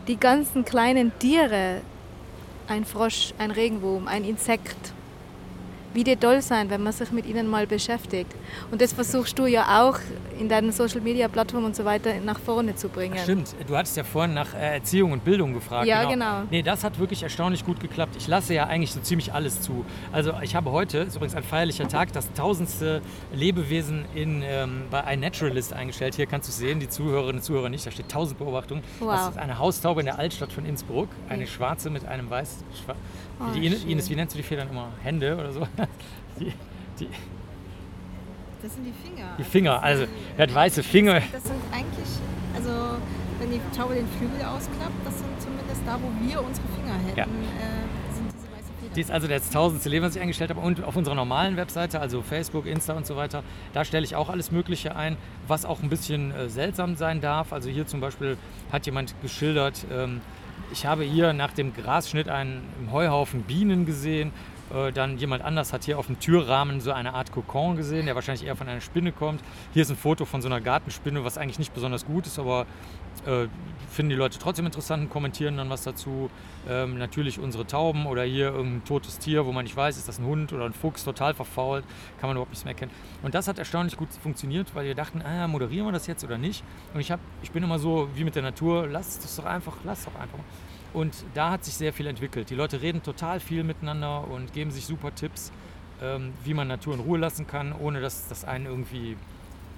Die 0.08 0.18
ganzen 0.18 0.64
kleinen 0.64 1.12
Tiere, 1.20 1.82
ein 2.68 2.86
Frosch, 2.86 3.34
ein 3.38 3.52
Regenwurm, 3.52 4.08
ein 4.08 4.24
Insekt, 4.24 4.94
wie 5.94 6.04
die 6.04 6.16
toll 6.16 6.42
sein, 6.42 6.70
wenn 6.70 6.84
man 6.84 6.94
sich 6.94 7.12
mit 7.12 7.26
ihnen 7.26 7.48
mal 7.48 7.66
beschäftigt. 7.68 8.34
Und 8.72 8.82
das 8.82 8.94
versuchst 8.94 9.38
du 9.40 9.46
ja 9.46 9.82
auch 9.82 10.00
in 10.40 10.48
deinen 10.48 10.72
Social 10.72 11.02
Media 11.02 11.28
Plattformen 11.28 11.66
und 11.66 11.76
so 11.76 11.86
weiter 11.86 12.14
nach 12.24 12.40
vorne 12.40 12.76
zu 12.76 12.90
bringen. 12.90 13.18
Stimmt, 13.18 13.56
du 13.68 13.76
hattest 13.76 13.98
ja 13.98 14.04
vorhin 14.04 14.34
nach 14.34 14.54
äh, 14.54 14.76
Erziehung 14.76 15.12
und 15.12 15.24
Bildung 15.24 15.54
gefragt. 15.54 15.88
Ja, 15.88 16.04
genau. 16.04 16.14
genau. 16.14 16.48
Nee, 16.50 16.62
das 16.62 16.84
hat 16.84 17.00
wirklich 17.00 17.24
erstaunlich 17.24 17.66
gut 17.66 17.80
geklappt. 17.80 18.16
Ich 18.18 18.28
lasse 18.28 18.54
ja 18.54 18.68
eigentlich 18.68 18.92
so 18.92 19.00
ziemlich 19.00 19.34
alles 19.34 19.62
zu. 19.62 19.86
Also 20.12 20.34
ich 20.42 20.56
habe 20.56 20.72
heute, 20.72 21.00
ist 21.00 21.16
übrigens 21.16 21.36
ein 21.36 21.44
feierlicher 21.44 21.88
Tag, 21.88 22.14
das 22.14 22.32
tausendste 22.34 23.02
Lebewesen 23.34 24.06
in, 24.16 24.42
ähm, 24.44 24.84
bei 24.90 25.02
iNaturalist 25.14 25.74
eingestellt. 25.74 26.16
Hier 26.16 26.26
kannst 26.26 26.48
du 26.48 26.54
sehen, 26.54 26.80
die 26.80 26.90
Zuhörerinnen 26.90 27.38
und 27.38 27.44
Zuhörer 27.44 27.70
nicht, 27.70 27.86
da 27.86 27.92
steht 27.92 28.06
1000 28.06 28.38
Beobachtungen. 28.40 28.84
Wow. 29.00 29.12
Das 29.12 29.30
ist 29.30 29.38
eine 29.38 29.58
Haustaube 29.60 30.02
in 30.02 30.06
der 30.06 30.20
Altstadt 30.20 30.52
von 30.54 30.66
Innsbruck, 30.66 31.10
eine 31.28 31.48
schwarze 31.48 31.90
mit 31.90 32.06
einem 32.06 32.30
weiß... 32.30 32.64
Oh, 33.40 33.52
die 33.54 33.66
Ines, 33.68 34.10
wie 34.10 34.16
nennst 34.16 34.36
du 34.36 34.38
die 34.38 34.44
Federn 34.44 34.70
immer? 34.70 34.90
Hände 35.02 35.36
oder 35.36 35.52
so? 35.52 35.62
Die, 36.40 36.54
die, 36.98 37.08
das 38.62 38.74
sind 38.76 38.86
die 38.86 38.94
Finger. 38.94 39.36
Die 39.38 39.44
Finger, 39.44 39.82
also 39.84 40.06
er 40.38 40.44
hat 40.44 40.54
weiße 40.54 40.84
Finger. 40.84 41.22
Das 41.32 41.44
sind 41.44 41.60
eigentlich, 41.72 42.08
also 42.56 42.98
wenn 43.40 43.52
die 43.52 43.60
Taube 43.76 43.96
den 43.96 44.08
Flügel 44.08 44.46
ausklappt, 44.46 45.06
das 45.06 45.18
sind 45.18 45.42
zumindest 45.42 45.82
da, 45.86 45.98
wo 46.02 46.08
wir 46.26 46.44
unsere 46.44 46.68
Finger 46.76 46.94
hätten. 47.06 47.18
Ja. 47.18 47.24
Äh, 47.24 48.14
sind 48.14 48.34
diese 48.34 48.48
weißen 48.48 48.76
Federn. 48.80 48.94
Die 48.96 49.02
ist 49.02 49.12
also 49.12 49.28
das 49.28 49.50
tausendste 49.50 49.90
Leben, 49.90 50.06
was 50.06 50.16
ich 50.16 50.22
eingestellt 50.22 50.50
habe. 50.50 50.60
Und 50.60 50.84
auf 50.84 50.96
unserer 50.98 51.16
normalen 51.16 51.56
Webseite, 51.56 52.02
also 52.02 52.22
Facebook, 52.22 52.66
Insta 52.66 52.94
und 52.94 53.06
so 53.06 53.16
weiter, 53.16 53.44
da 53.74 53.86
stelle 53.86 54.04
ich 54.04 54.16
auch 54.16 54.30
alles 54.30 54.52
Mögliche 54.52 54.96
ein, 54.96 55.16
was 55.48 55.64
auch 55.64 55.82
ein 55.82 55.90
bisschen 55.90 56.32
äh, 56.32 56.50
seltsam 56.50 56.96
sein 56.96 57.22
darf. 57.22 57.54
Also 57.54 57.70
hier 57.70 57.88
zum 57.88 58.02
Beispiel 58.02 58.38
hat 58.74 58.86
jemand 58.86 59.16
geschildert, 59.22 59.86
ähm, 59.92 60.20
ich 60.72 60.86
habe 60.86 61.04
hier 61.04 61.34
nach 61.34 61.54
dem 61.54 61.74
Grasschnitt 61.74 62.30
einen 62.30 62.62
Heuhaufen 62.92 63.44
Bienen 63.44 63.86
gesehen 63.86 64.32
äh, 64.74 64.92
dann 64.92 65.18
jemand 65.18 65.44
anders 65.44 65.74
hat 65.74 65.84
hier 65.84 66.00
auf 66.00 66.08
dem 66.08 66.20
Türrahmen 66.20 66.82
so 66.82 66.92
eine 66.92 67.14
Art 67.14 67.32
Kokon 67.32 67.76
gesehen, 67.76 68.06
der 68.06 68.16
wahrscheinlich 68.16 68.46
eher 68.46 68.56
von 68.56 68.68
einer 68.68 68.82
Spinne 68.82 69.12
kommt. 69.12 69.42
Hier 69.74 69.82
ist 69.82 69.90
ein 69.90 69.98
Foto 69.98 70.26
von 70.26 70.42
so 70.42 70.48
einer 70.48 70.62
Gartenspinne, 70.62 71.24
was 71.24 71.38
eigentlich 71.38 71.60
nicht 71.60 71.74
besonders 71.74 72.06
gut 72.06 72.28
ist, 72.28 72.40
aber 72.40 72.66
äh, 73.26 73.48
finden 73.90 74.12
die 74.12 74.16
Leute 74.16 74.40
trotzdem 74.40 74.66
interessant 74.66 75.04
und 75.04 75.10
kommentieren 75.10 75.58
dann 75.58 75.70
was 75.70 75.84
dazu. 75.84 76.30
Ähm, 76.68 76.98
natürlich 76.98 77.40
unsere 77.40 77.66
Tauben 77.66 78.06
oder 78.06 78.24
hier 78.24 78.48
irgendein 78.48 78.84
totes 78.86 79.20
Tier, 79.20 79.46
wo 79.46 79.52
man 79.52 79.64
nicht 79.66 79.76
weiß, 79.76 79.98
ist 79.98 80.08
das 80.08 80.20
ein 80.20 80.26
Hund 80.26 80.54
oder 80.54 80.66
ein 80.66 80.74
Fuchs, 80.74 81.04
total 81.04 81.34
verfault, 81.34 81.84
kann 82.20 82.30
man 82.30 82.38
überhaupt 82.38 82.52
nichts 82.52 82.66
mehr 82.66 82.74
erkennen. 82.74 82.92
Und 83.24 83.34
das 83.34 83.48
hat 83.48 83.60
erstaunlich 83.60 83.98
gut 83.98 84.10
funktioniert, 84.22 84.74
weil 84.76 84.86
wir 84.86 84.96
dachten, 84.96 85.22
ah, 85.22 85.48
moderieren 85.48 85.88
wir 85.88 85.92
das 85.92 86.08
jetzt 86.08 86.24
oder 86.24 86.38
nicht? 86.38 86.64
Und 86.94 87.00
ich, 87.00 87.12
hab, 87.12 87.20
ich 87.42 87.52
bin 87.52 87.64
immer 87.64 87.80
so 87.80 88.10
wie 88.16 88.24
mit 88.24 88.36
der 88.36 88.44
Natur, 88.44 88.88
lass 88.88 89.24
es 89.24 89.36
doch 89.36 89.46
einfach, 89.46 89.74
lass 89.84 90.00
es 90.00 90.06
doch 90.06 90.16
einfach. 90.16 90.40
Und 90.94 91.14
da 91.34 91.52
hat 91.52 91.66
sich 91.66 91.76
sehr 91.76 91.94
viel 91.94 92.08
entwickelt. 92.08 92.50
Die 92.50 92.56
Leute 92.56 92.82
reden 92.82 93.04
total 93.04 93.40
viel 93.40 93.64
miteinander 93.64 94.28
und 94.28 94.54
geben 94.54 94.72
sich 94.72 94.86
super 94.86 95.14
Tipps, 95.14 95.52
ähm, 96.02 96.34
wie 96.44 96.54
man 96.54 96.68
Natur 96.68 96.96
in 96.96 97.00
Ruhe 97.00 97.18
lassen 97.20 97.46
kann, 97.48 97.74
ohne 97.74 98.02
dass 98.02 98.28
das 98.28 98.46
einen 98.46 98.66
irgendwie 98.66 99.18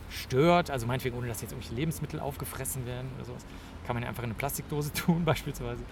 stört. 0.10 0.71
Also 0.71 0.88
meinetwegen, 0.88 1.17
ohne 1.17 1.28
dass 1.28 1.41
jetzt 1.41 1.52
irgendwelche 1.52 1.76
Lebensmittel 1.76 2.19
aufgefressen 2.19 2.86
werden 2.86 3.10
oder 3.15 3.26
sowas. 3.26 3.45
Kann 3.86 3.95
man 3.95 4.04
ja 4.04 4.10
einfach 4.10 4.24
in 4.24 4.30
eine 4.30 4.38
Plastikdose 4.38 4.93
tun 4.93 5.26
beispielsweise. 5.26 5.84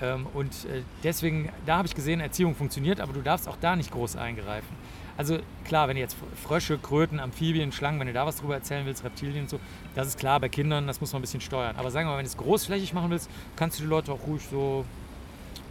Ähm, 0.00 0.26
und 0.34 0.52
äh, 0.66 0.82
deswegen, 1.02 1.50
da 1.66 1.78
habe 1.78 1.86
ich 1.86 1.94
gesehen, 1.94 2.20
Erziehung 2.20 2.54
funktioniert, 2.54 3.00
aber 3.00 3.12
du 3.12 3.22
darfst 3.22 3.48
auch 3.48 3.56
da 3.60 3.76
nicht 3.76 3.90
groß 3.90 4.16
eingreifen. 4.16 4.76
Also 5.16 5.38
klar, 5.64 5.88
wenn 5.88 5.96
du 5.96 6.00
jetzt 6.00 6.16
Frösche, 6.42 6.78
Kröten, 6.78 7.20
Amphibien, 7.20 7.72
Schlangen, 7.72 8.00
wenn 8.00 8.06
du 8.06 8.12
da 8.12 8.26
was 8.26 8.36
drüber 8.36 8.54
erzählen 8.54 8.86
willst, 8.86 9.04
Reptilien 9.04 9.42
und 9.42 9.50
so, 9.50 9.60
das 9.94 10.08
ist 10.08 10.18
klar, 10.18 10.40
bei 10.40 10.48
Kindern, 10.48 10.86
das 10.86 11.00
muss 11.00 11.12
man 11.12 11.20
ein 11.20 11.22
bisschen 11.22 11.40
steuern. 11.40 11.76
Aber 11.76 11.90
sagen 11.90 12.06
wir 12.06 12.12
mal, 12.12 12.18
wenn 12.18 12.24
du 12.24 12.30
es 12.30 12.36
großflächig 12.36 12.94
machen 12.94 13.10
willst, 13.10 13.30
kannst 13.56 13.78
du 13.78 13.82
die 13.82 13.88
Leute 13.88 14.12
auch 14.12 14.26
ruhig 14.26 14.42
so 14.50 14.84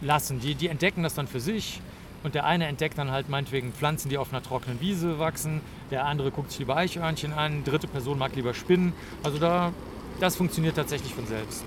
lassen. 0.00 0.40
Die, 0.40 0.54
die 0.54 0.68
entdecken 0.68 1.02
das 1.02 1.14
dann 1.14 1.26
für 1.26 1.40
sich. 1.40 1.80
Und 2.22 2.36
der 2.36 2.44
eine 2.44 2.66
entdeckt 2.66 2.98
dann 2.98 3.10
halt 3.10 3.28
meinetwegen 3.28 3.72
Pflanzen, 3.72 4.08
die 4.08 4.16
auf 4.16 4.32
einer 4.32 4.42
trockenen 4.42 4.80
Wiese 4.80 5.18
wachsen. 5.18 5.60
Der 5.90 6.04
andere 6.06 6.30
guckt 6.30 6.50
sich 6.50 6.60
lieber 6.60 6.76
Eichhörnchen 6.76 7.32
an. 7.32 7.64
Dritte 7.64 7.88
Person 7.88 8.18
mag 8.18 8.36
lieber 8.36 8.54
Spinnen. 8.54 8.92
Also 9.24 9.38
da, 9.38 9.72
das 10.20 10.36
funktioniert 10.36 10.76
tatsächlich 10.76 11.14
von 11.14 11.26
selbst. 11.26 11.64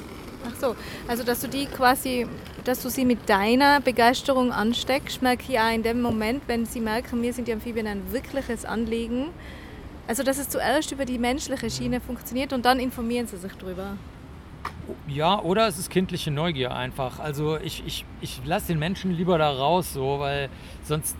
Ach 0.48 0.56
so, 0.60 0.76
also 1.08 1.24
dass 1.24 1.42
du 1.42 1.48
die 1.48 1.66
quasi, 1.66 2.28
dass 2.64 2.82
du 2.82 2.90
sie 2.90 3.06
mit 3.06 3.30
deiner 3.30 3.82
Begeisterung 3.82 4.52
ansteckst, 4.52 5.22
merke 5.22 5.44
ich 5.44 5.50
ja 5.50 5.70
in 5.70 5.84
dem 5.84 6.02
Moment, 6.02 6.44
wenn 6.48 6.66
sie 6.66 6.80
merken, 6.80 7.22
mir 7.22 7.34
sind 7.34 7.48
die 7.48 7.54
Amphibien 7.54 7.88
ein 7.88 8.12
wirkliches 8.12 8.66
Anliegen. 8.66 9.28
Also 10.08 10.24
dass 10.24 10.38
es 10.38 10.50
zuerst 10.50 10.92
über 10.92 11.06
die 11.06 11.18
menschliche 11.18 11.70
Schiene 11.70 12.00
funktioniert 12.00 12.54
und 12.54 12.66
dann 12.66 12.80
informieren 12.80 13.28
sie 13.28 13.38
sich 13.38 13.54
drüber. 13.54 13.98
Ja, 15.08 15.40
oder 15.42 15.68
es 15.68 15.80
ist 15.80 15.90
kindliche 15.90 16.32
Neugier 16.32 16.76
einfach. 16.76 17.20
Also 17.20 17.58
ich, 17.58 17.84
ich, 17.86 18.06
ich 18.22 18.42
lasse 18.46 18.68
den 18.68 18.80
Menschen 18.80 19.16
lieber 19.16 19.38
da 19.38 19.50
raus, 19.50 19.94
so, 19.94 20.20
weil 20.20 20.50
sonst 20.84 21.16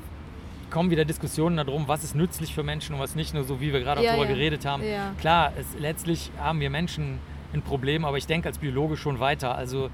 kommen 0.70 0.90
wieder 0.90 1.06
Diskussionen 1.06 1.58
darum, 1.58 1.88
was 1.88 2.04
ist 2.04 2.16
nützlich 2.16 2.54
für 2.54 2.64
Menschen 2.64 2.96
und 2.96 3.02
was 3.02 3.16
nicht, 3.16 3.34
nur 3.34 3.44
so 3.44 3.62
wie 3.62 3.72
wir 3.72 3.80
gerade 3.80 4.04
ja, 4.04 4.12
darüber 4.12 4.28
ja. 4.28 4.34
geredet 4.34 4.66
haben. 4.66 4.84
Ja. 4.84 5.14
Klar, 5.20 5.54
es, 5.58 5.66
letztlich 5.80 6.32
haben 6.40 6.60
wir 6.60 6.70
Menschen 6.70 7.20
ein 7.56 7.62
Problem, 7.62 8.06
aber 8.06 8.18
ich 8.18 8.28
denke 8.28 8.48
als 8.48 8.58
Biologe 8.58 8.98
schon 8.98 9.20
weiter. 9.20 9.56
Also 9.56 9.90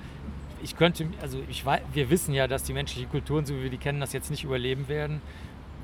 ich 0.64 0.78
könnte, 0.78 1.08
also 1.22 1.40
ich 1.50 1.66
wir 1.66 2.10
wissen 2.10 2.34
ja, 2.34 2.48
dass 2.48 2.64
die 2.64 2.74
menschliche 2.74 3.08
Kulturen, 3.08 3.46
so 3.46 3.56
wie 3.56 3.64
wir 3.64 3.70
die 3.70 3.78
kennen, 3.78 4.00
das 4.00 4.14
jetzt 4.14 4.30
nicht 4.30 4.44
überleben 4.44 4.88
werden. 4.88 5.22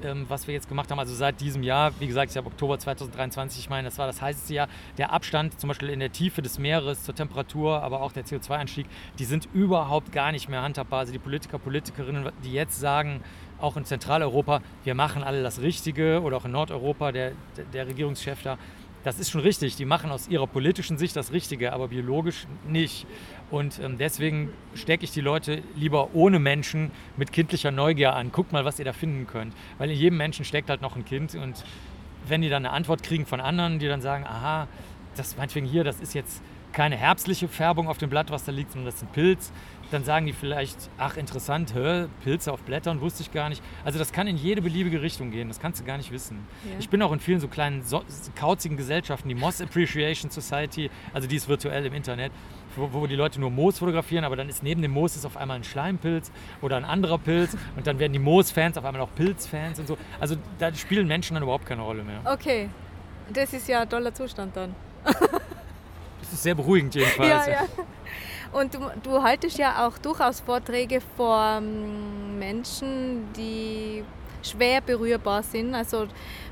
Ähm, 0.03 0.25
was 0.29 0.45
wir 0.45 0.53
jetzt 0.53 0.69
gemacht 0.69 0.91
haben, 0.91 0.99
also 0.99 1.15
seit 1.15 1.41
diesem 1.41 1.63
Jahr, 1.63 1.91
wie 1.99 2.05
gesagt, 2.05 2.29
ich 2.29 2.37
habe 2.37 2.45
Oktober 2.45 2.77
2023, 2.77 3.61
ich 3.61 3.69
meine, 3.69 3.87
das 3.87 3.97
war 3.97 4.05
das 4.05 4.21
heißeste 4.21 4.53
Jahr, 4.53 4.67
der 4.99 5.11
Abstand 5.11 5.59
zum 5.59 5.69
Beispiel 5.69 5.89
in 5.89 5.99
der 5.99 6.11
Tiefe 6.11 6.43
des 6.43 6.59
Meeres 6.59 7.03
zur 7.03 7.15
Temperatur, 7.15 7.81
aber 7.81 8.01
auch 8.01 8.11
der 8.11 8.23
CO2-Anstieg, 8.23 8.85
die 9.17 9.25
sind 9.25 9.49
überhaupt 9.53 10.11
gar 10.11 10.31
nicht 10.31 10.49
mehr 10.49 10.61
handhabbar. 10.61 10.99
Also 10.99 11.13
die 11.13 11.19
Politiker, 11.19 11.57
Politikerinnen, 11.57 12.29
die 12.43 12.53
jetzt 12.53 12.79
sagen, 12.79 13.21
auch 13.59 13.75
in 13.75 13.85
Zentraleuropa, 13.85 14.61
wir 14.83 14.93
machen 14.93 15.23
alle 15.23 15.41
das 15.41 15.61
Richtige 15.61 16.21
oder 16.21 16.37
auch 16.37 16.45
in 16.45 16.51
Nordeuropa, 16.51 17.11
der, 17.11 17.31
der 17.73 17.87
Regierungschef 17.87 18.43
da, 18.43 18.59
das 19.07 19.19
ist 19.19 19.29
schon 19.29 19.39
richtig. 19.39 19.77
Die 19.77 19.85
machen 19.85 20.11
aus 20.11 20.27
ihrer 20.27 20.47
politischen 20.47 20.97
Sicht 20.97 21.15
das 21.15 21.31
Richtige, 21.31 21.71
aber 21.71 21.87
biologisch 21.87 22.45
nicht. 22.67 23.07
Und 23.49 23.79
ähm, 23.79 23.97
deswegen 23.97 24.49
stecke 24.75 25.05
ich 25.05 25.11
die 25.11 25.21
Leute 25.21 25.63
lieber 25.77 26.13
ohne 26.13 26.39
Menschen 26.39 26.91
mit 27.15 27.31
kindlicher 27.31 27.71
Neugier 27.71 28.13
an. 28.15 28.33
Guckt 28.33 28.51
mal, 28.51 28.65
was 28.65 28.79
ihr 28.79 28.85
da 28.85 28.91
finden 28.91 29.25
könnt. 29.25 29.53
Weil 29.77 29.91
in 29.91 29.97
jedem 29.97 30.17
Menschen 30.17 30.43
steckt 30.43 30.69
halt 30.69 30.81
noch 30.81 30.97
ein 30.97 31.05
Kind. 31.05 31.35
Und 31.35 31.63
wenn 32.27 32.41
die 32.41 32.49
dann 32.49 32.65
eine 32.65 32.73
Antwort 32.75 33.01
kriegen 33.01 33.25
von 33.25 33.39
anderen, 33.39 33.79
die 33.79 33.87
dann 33.87 34.01
sagen, 34.01 34.25
aha, 34.25 34.67
das 35.15 35.37
meinetwegen 35.37 35.67
hier, 35.67 35.85
das 35.85 36.01
ist 36.01 36.13
jetzt 36.13 36.41
keine 36.73 36.97
herbstliche 36.97 37.47
Färbung 37.47 37.87
auf 37.87 37.97
dem 37.97 38.09
Blatt, 38.09 38.29
was 38.29 38.43
da 38.43 38.51
liegt, 38.51 38.73
sondern 38.73 38.87
das 38.87 38.95
ist 38.95 39.03
ein 39.03 39.13
Pilz, 39.13 39.53
dann 39.91 40.04
sagen 40.04 40.26
die 40.26 40.34
vielleicht, 40.34 40.89
ach 40.97 41.17
interessant, 41.17 41.73
hä, 41.73 42.08
Pilze 42.23 42.52
auf 42.52 42.62
Blättern, 42.62 43.02
wusste 43.02 43.23
ich 43.23 43.32
gar 43.32 43.50
nicht. 43.50 43.63
Also 43.86 44.00
das 44.00 44.12
kann 44.12 44.28
in 44.28 44.38
jede 44.38 44.62
beliebige 44.62 45.02
Richtung 45.02 45.32
gehen, 45.32 45.47
das 45.47 45.60
kannst 45.60 45.82
du 45.82 45.86
gar 45.86 45.97
nicht 45.97 46.12
wissen. 46.12 46.45
Ja. 46.65 46.71
Ich 46.80 46.89
bin 46.89 47.02
auch 47.02 47.12
in 47.12 47.19
vielen 47.19 47.39
so 47.39 47.47
kleinen, 47.47 47.84
so, 47.84 48.04
kauzigen 48.36 48.78
Gesellschaften, 48.78 49.30
die 49.30 49.36
Moss 49.36 49.62
Appreciation 49.62 50.30
Society, 50.30 50.89
also 51.13 51.28
die 51.28 51.36
ist 51.36 51.47
virtuell 51.47 51.86
im 51.86 51.93
Internet, 51.93 52.32
wo, 52.76 52.89
wo, 52.91 53.08
die 53.08 53.15
Leute 53.15 53.39
nur 53.39 53.50
Moos 53.50 53.80
fotografieren, 53.80 54.23
aber 54.23 54.36
dann 54.36 54.50
ist 54.50 54.62
neben 54.63 54.82
dem 54.82 54.91
Moos 54.91 55.15
ist 55.15 55.26
auf 55.26 55.38
einmal 55.38 55.58
ein 55.58 55.63
Schleimpilz 55.63 56.32
oder 56.62 56.78
ein 56.78 56.86
anderer 56.86 57.17
Pilz 57.17 57.58
und 57.76 57.88
dann 57.88 58.00
werden 58.00 58.13
die 58.13 58.19
Moos-Fans 58.19 58.78
auf 58.78 58.86
einmal 58.86 59.02
auch 59.02 59.13
Pilzfans 59.15 59.80
und 59.80 59.88
so. 59.88 59.97
Also 60.19 60.36
da 60.60 60.73
spielen 60.73 61.08
Menschen 61.08 61.34
dann 61.34 61.43
überhaupt 61.43 61.65
keine 61.65 61.82
Rolle 61.82 62.04
mehr. 62.04 62.21
Okay, 62.26 62.69
das 63.34 63.54
ist 63.54 63.67
ja 63.67 63.82
ein 63.82 63.89
toller 63.89 64.13
Zustand 64.13 64.56
dann. 64.56 64.76
das 65.04 66.34
ist 66.34 66.43
sehr 66.43 66.56
beruhigend 66.56 66.93
jedenfalls. 66.95 67.47
Ja, 67.47 67.54
ja. 67.54 67.67
Und 68.51 68.73
du, 68.73 68.79
du 69.03 69.21
haltest 69.21 69.57
ja 69.57 69.88
auch 69.88 69.97
durchaus 69.97 70.39
Vorträge 70.39 71.01
vor 71.15 71.57
ähm, 71.57 72.39
Menschen, 72.39 73.25
die 73.36 74.03
schwer 74.43 74.81
berührbar 74.81 75.43
sind. 75.43 75.75
Also 75.75 76.07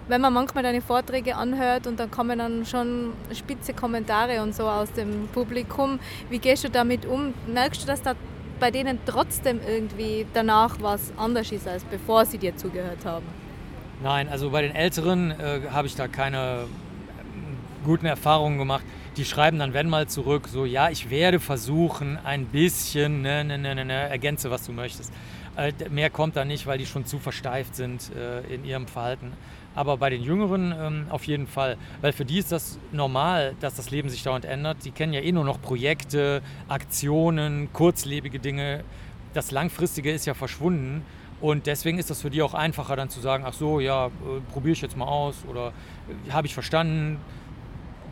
wenn 0.08 0.21
man 0.21 0.34
manchmal 0.34 0.63
deine 0.63 0.81
Vorträge 0.81 1.36
anhört 1.36 1.88
und 1.88 1.99
dann 1.99 2.12
kommen 2.12 2.38
dann 2.38 2.65
schon 2.65 3.13
spitze 3.34 3.73
Kommentare 3.73 4.41
und 4.41 4.53
so 4.53 4.63
aus 4.63 4.91
dem 4.91 5.27
Publikum, 5.34 5.99
wie 6.29 6.39
gehst 6.39 6.63
du 6.63 6.69
damit 6.69 7.05
um? 7.05 7.34
Merkst 7.47 7.84
du, 7.84 7.88
dass 7.88 8.01
da 8.01 8.13
bei 8.60 8.71
denen 8.71 8.99
trotzdem 9.05 9.60
irgendwie 9.67 10.25
danach 10.34 10.77
was 10.81 11.12
anders 11.17 11.51
ist, 11.51 11.67
als 11.67 11.84
bevor 11.84 12.25
sie 12.25 12.38
dir 12.38 12.55
zugehört 12.55 13.05
haben? 13.05 13.25
Nein, 14.03 14.29
also 14.29 14.49
bei 14.49 14.62
den 14.62 14.75
Älteren 14.75 15.31
äh, 15.31 15.62
habe 15.71 15.88
ich 15.88 15.95
da 15.95 16.08
keine 16.08 16.65
guten 17.86 18.05
Erfahrungen 18.05 18.58
gemacht. 18.58 18.84
Die 19.17 19.23
schreiben 19.23 19.60
dann, 19.60 19.73
wenn 19.73 19.88
mal 19.88 20.08
zurück, 20.08 20.49
so, 20.49 20.65
ja, 20.65 20.89
ich 20.89 21.10
werde 21.10 21.39
versuchen, 21.39 22.17
ein 22.25 22.47
bisschen, 22.47 23.21
ne, 23.21 23.45
ne, 23.45 23.58
ne, 23.58 23.73
ne, 23.73 23.86
ne 23.86 23.93
ergänze, 24.10 24.51
was 24.51 24.65
du 24.65 24.73
möchtest. 24.73 25.13
Äh, 25.56 25.71
mehr 25.89 26.10
kommt 26.10 26.36
da 26.36 26.43
nicht, 26.43 26.67
weil 26.67 26.78
die 26.78 26.86
schon 26.86 27.06
zu 27.06 27.17
versteift 27.17 27.78
sind 27.78 28.12
äh, 28.13 28.41
in 28.54 28.65
ihrem 28.65 28.88
Verhalten. 28.88 29.32
Aber 29.73 29.95
bei 29.97 30.10
den 30.10 30.21
Jüngeren 30.21 30.73
ähm, 30.78 31.06
auf 31.10 31.25
jeden 31.25 31.47
Fall, 31.47 31.78
weil 32.01 32.12
für 32.12 32.25
die 32.25 32.39
ist 32.39 32.51
das 32.51 32.78
normal, 32.91 33.56
dass 33.62 33.75
das 33.75 33.89
Leben 33.89 34.10
sich 34.10 34.23
dauernd 34.23 34.43
ändert. 34.43 34.84
Die 34.84 34.91
kennen 34.91 35.13
ja 35.13 35.21
eh 35.21 35.32
nur 35.32 35.45
noch 35.45 35.62
Projekte, 35.62 36.41
Aktionen, 36.67 37.71
kurzlebige 37.71 38.39
Dinge. 38.39 38.84
Das 39.34 39.51
Langfristige 39.51 40.12
ist 40.12 40.25
ja 40.25 40.34
verschwunden. 40.34 41.06
Und 41.39 41.67
deswegen 41.67 41.99
ist 41.99 42.10
das 42.10 42.21
für 42.21 42.30
die 42.30 42.41
auch 42.41 42.54
einfacher 42.54 42.95
dann 42.95 43.10
zu 43.10 43.19
sagen, 43.19 43.43
ach 43.45 43.54
so, 43.54 43.80
ja, 43.80 44.08
äh, 44.08 44.10
probiere 44.51 44.73
ich 44.73 44.82
jetzt 44.82 44.97
mal 44.97 45.06
aus 45.06 45.36
oder 45.49 45.73
äh, 46.28 46.32
habe 46.32 46.47
ich 46.47 46.54
verstanden, 46.54 47.19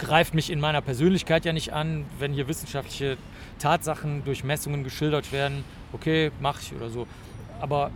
greift 0.03 0.33
mich 0.33 0.49
in 0.49 0.59
meiner 0.59 0.81
Persönlichkeit 0.81 1.45
ja 1.45 1.53
nicht 1.53 1.73
an, 1.73 2.05
wenn 2.19 2.33
hier 2.33 2.47
wissenschaftliche 2.47 3.17
Tatsachen 3.59 4.23
durch 4.25 4.43
Messungen 4.43 4.83
geschildert 4.83 5.31
werden, 5.31 5.63
okay, 5.93 6.31
mache 6.39 6.61
ich 6.61 6.73
oder 6.73 6.89
so. 6.89 7.07
Aber 7.61 7.91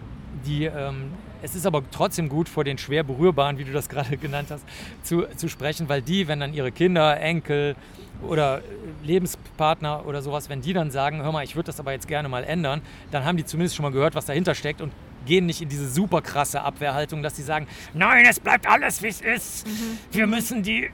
die, 0.46 0.66
ähm, 0.66 1.12
es 1.42 1.56
ist 1.56 1.66
aber 1.66 1.84
trotzdem 1.92 2.30
gut, 2.30 2.50
vor 2.50 2.64
den 2.64 2.78
schwer 2.78 3.04
berührbaren, 3.04 3.58
wie 3.58 3.64
du 3.64 3.72
das 3.72 3.90
gerade 3.90 4.18
genannt 4.18 4.50
hast, 4.50 4.64
zu, 5.04 5.26
zu 5.36 5.50
sprechen, 5.50 5.90
weil 5.90 6.02
die, 6.02 6.28
wenn 6.28 6.40
dann 6.40 6.54
ihre 6.54 6.72
Kinder, 6.72 7.20
Enkel 7.20 7.76
oder 8.22 8.62
Lebenspartner 9.04 10.06
oder 10.08 10.22
sowas, 10.22 10.50
wenn 10.50 10.62
die 10.62 10.74
dann 10.74 10.90
sagen, 10.90 11.22
hör 11.22 11.32
mal, 11.32 11.44
ich 11.44 11.56
würde 11.56 11.68
das 11.68 11.80
aber 11.80 11.92
jetzt 11.92 12.08
gerne 12.08 12.30
mal 12.30 12.44
ändern, 12.44 12.82
dann 13.12 13.26
haben 13.26 13.38
die 13.38 13.46
zumindest 13.46 13.76
schon 13.76 13.84
mal 13.84 13.92
gehört, 13.92 14.16
was 14.16 14.26
dahinter 14.26 14.56
steckt 14.56 14.82
und 14.82 14.92
gehen 15.26 15.46
nicht 15.46 15.62
in 15.62 15.70
diese 15.70 15.88
super 15.90 16.22
krasse 16.22 16.62
Abwehrhaltung, 16.62 17.22
dass 17.22 17.36
sie 17.36 17.44
sagen, 17.44 17.68
nein, 17.94 18.26
es 18.28 18.40
bleibt 18.40 18.68
alles, 18.68 19.04
wie 19.04 19.08
es 19.08 19.22
ist. 19.22 19.68
Mhm. 19.68 19.98
Wir 20.12 20.28
müssen 20.28 20.64
die 20.64 20.90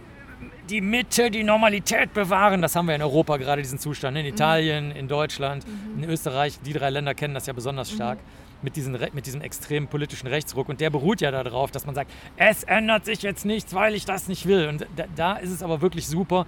die 0.69 0.81
Mitte, 0.81 1.31
die 1.31 1.43
Normalität 1.43 2.13
bewahren. 2.13 2.61
Das 2.61 2.75
haben 2.75 2.87
wir 2.87 2.95
in 2.95 3.01
Europa 3.01 3.37
gerade 3.37 3.61
diesen 3.61 3.79
Zustand. 3.79 4.17
In 4.17 4.25
Italien, 4.25 4.89
mhm. 4.89 4.95
in 4.95 5.07
Deutschland, 5.07 5.65
mhm. 5.67 6.03
in 6.03 6.09
Österreich. 6.09 6.59
Die 6.65 6.73
drei 6.73 6.89
Länder 6.89 7.13
kennen 7.13 7.33
das 7.33 7.45
ja 7.45 7.53
besonders 7.53 7.91
mhm. 7.91 7.95
stark. 7.95 8.19
Mit, 8.61 8.77
diesen, 8.77 8.97
mit 9.11 9.25
diesem 9.25 9.41
extremen 9.41 9.87
politischen 9.87 10.27
Rechtsruck. 10.27 10.69
Und 10.69 10.79
der 10.79 10.89
beruht 10.89 11.19
ja 11.19 11.31
darauf, 11.31 11.69
dass 11.71 11.85
man 11.85 11.95
sagt, 11.95 12.09
es 12.37 12.63
ändert 12.63 13.03
sich 13.03 13.21
jetzt 13.21 13.43
nichts, 13.43 13.73
weil 13.73 13.93
ich 13.93 14.05
das 14.05 14.29
nicht 14.29 14.47
will. 14.47 14.69
Und 14.69 14.87
da, 14.95 15.03
da 15.17 15.33
ist 15.35 15.49
es 15.49 15.61
aber 15.61 15.81
wirklich 15.81 16.07
super, 16.07 16.45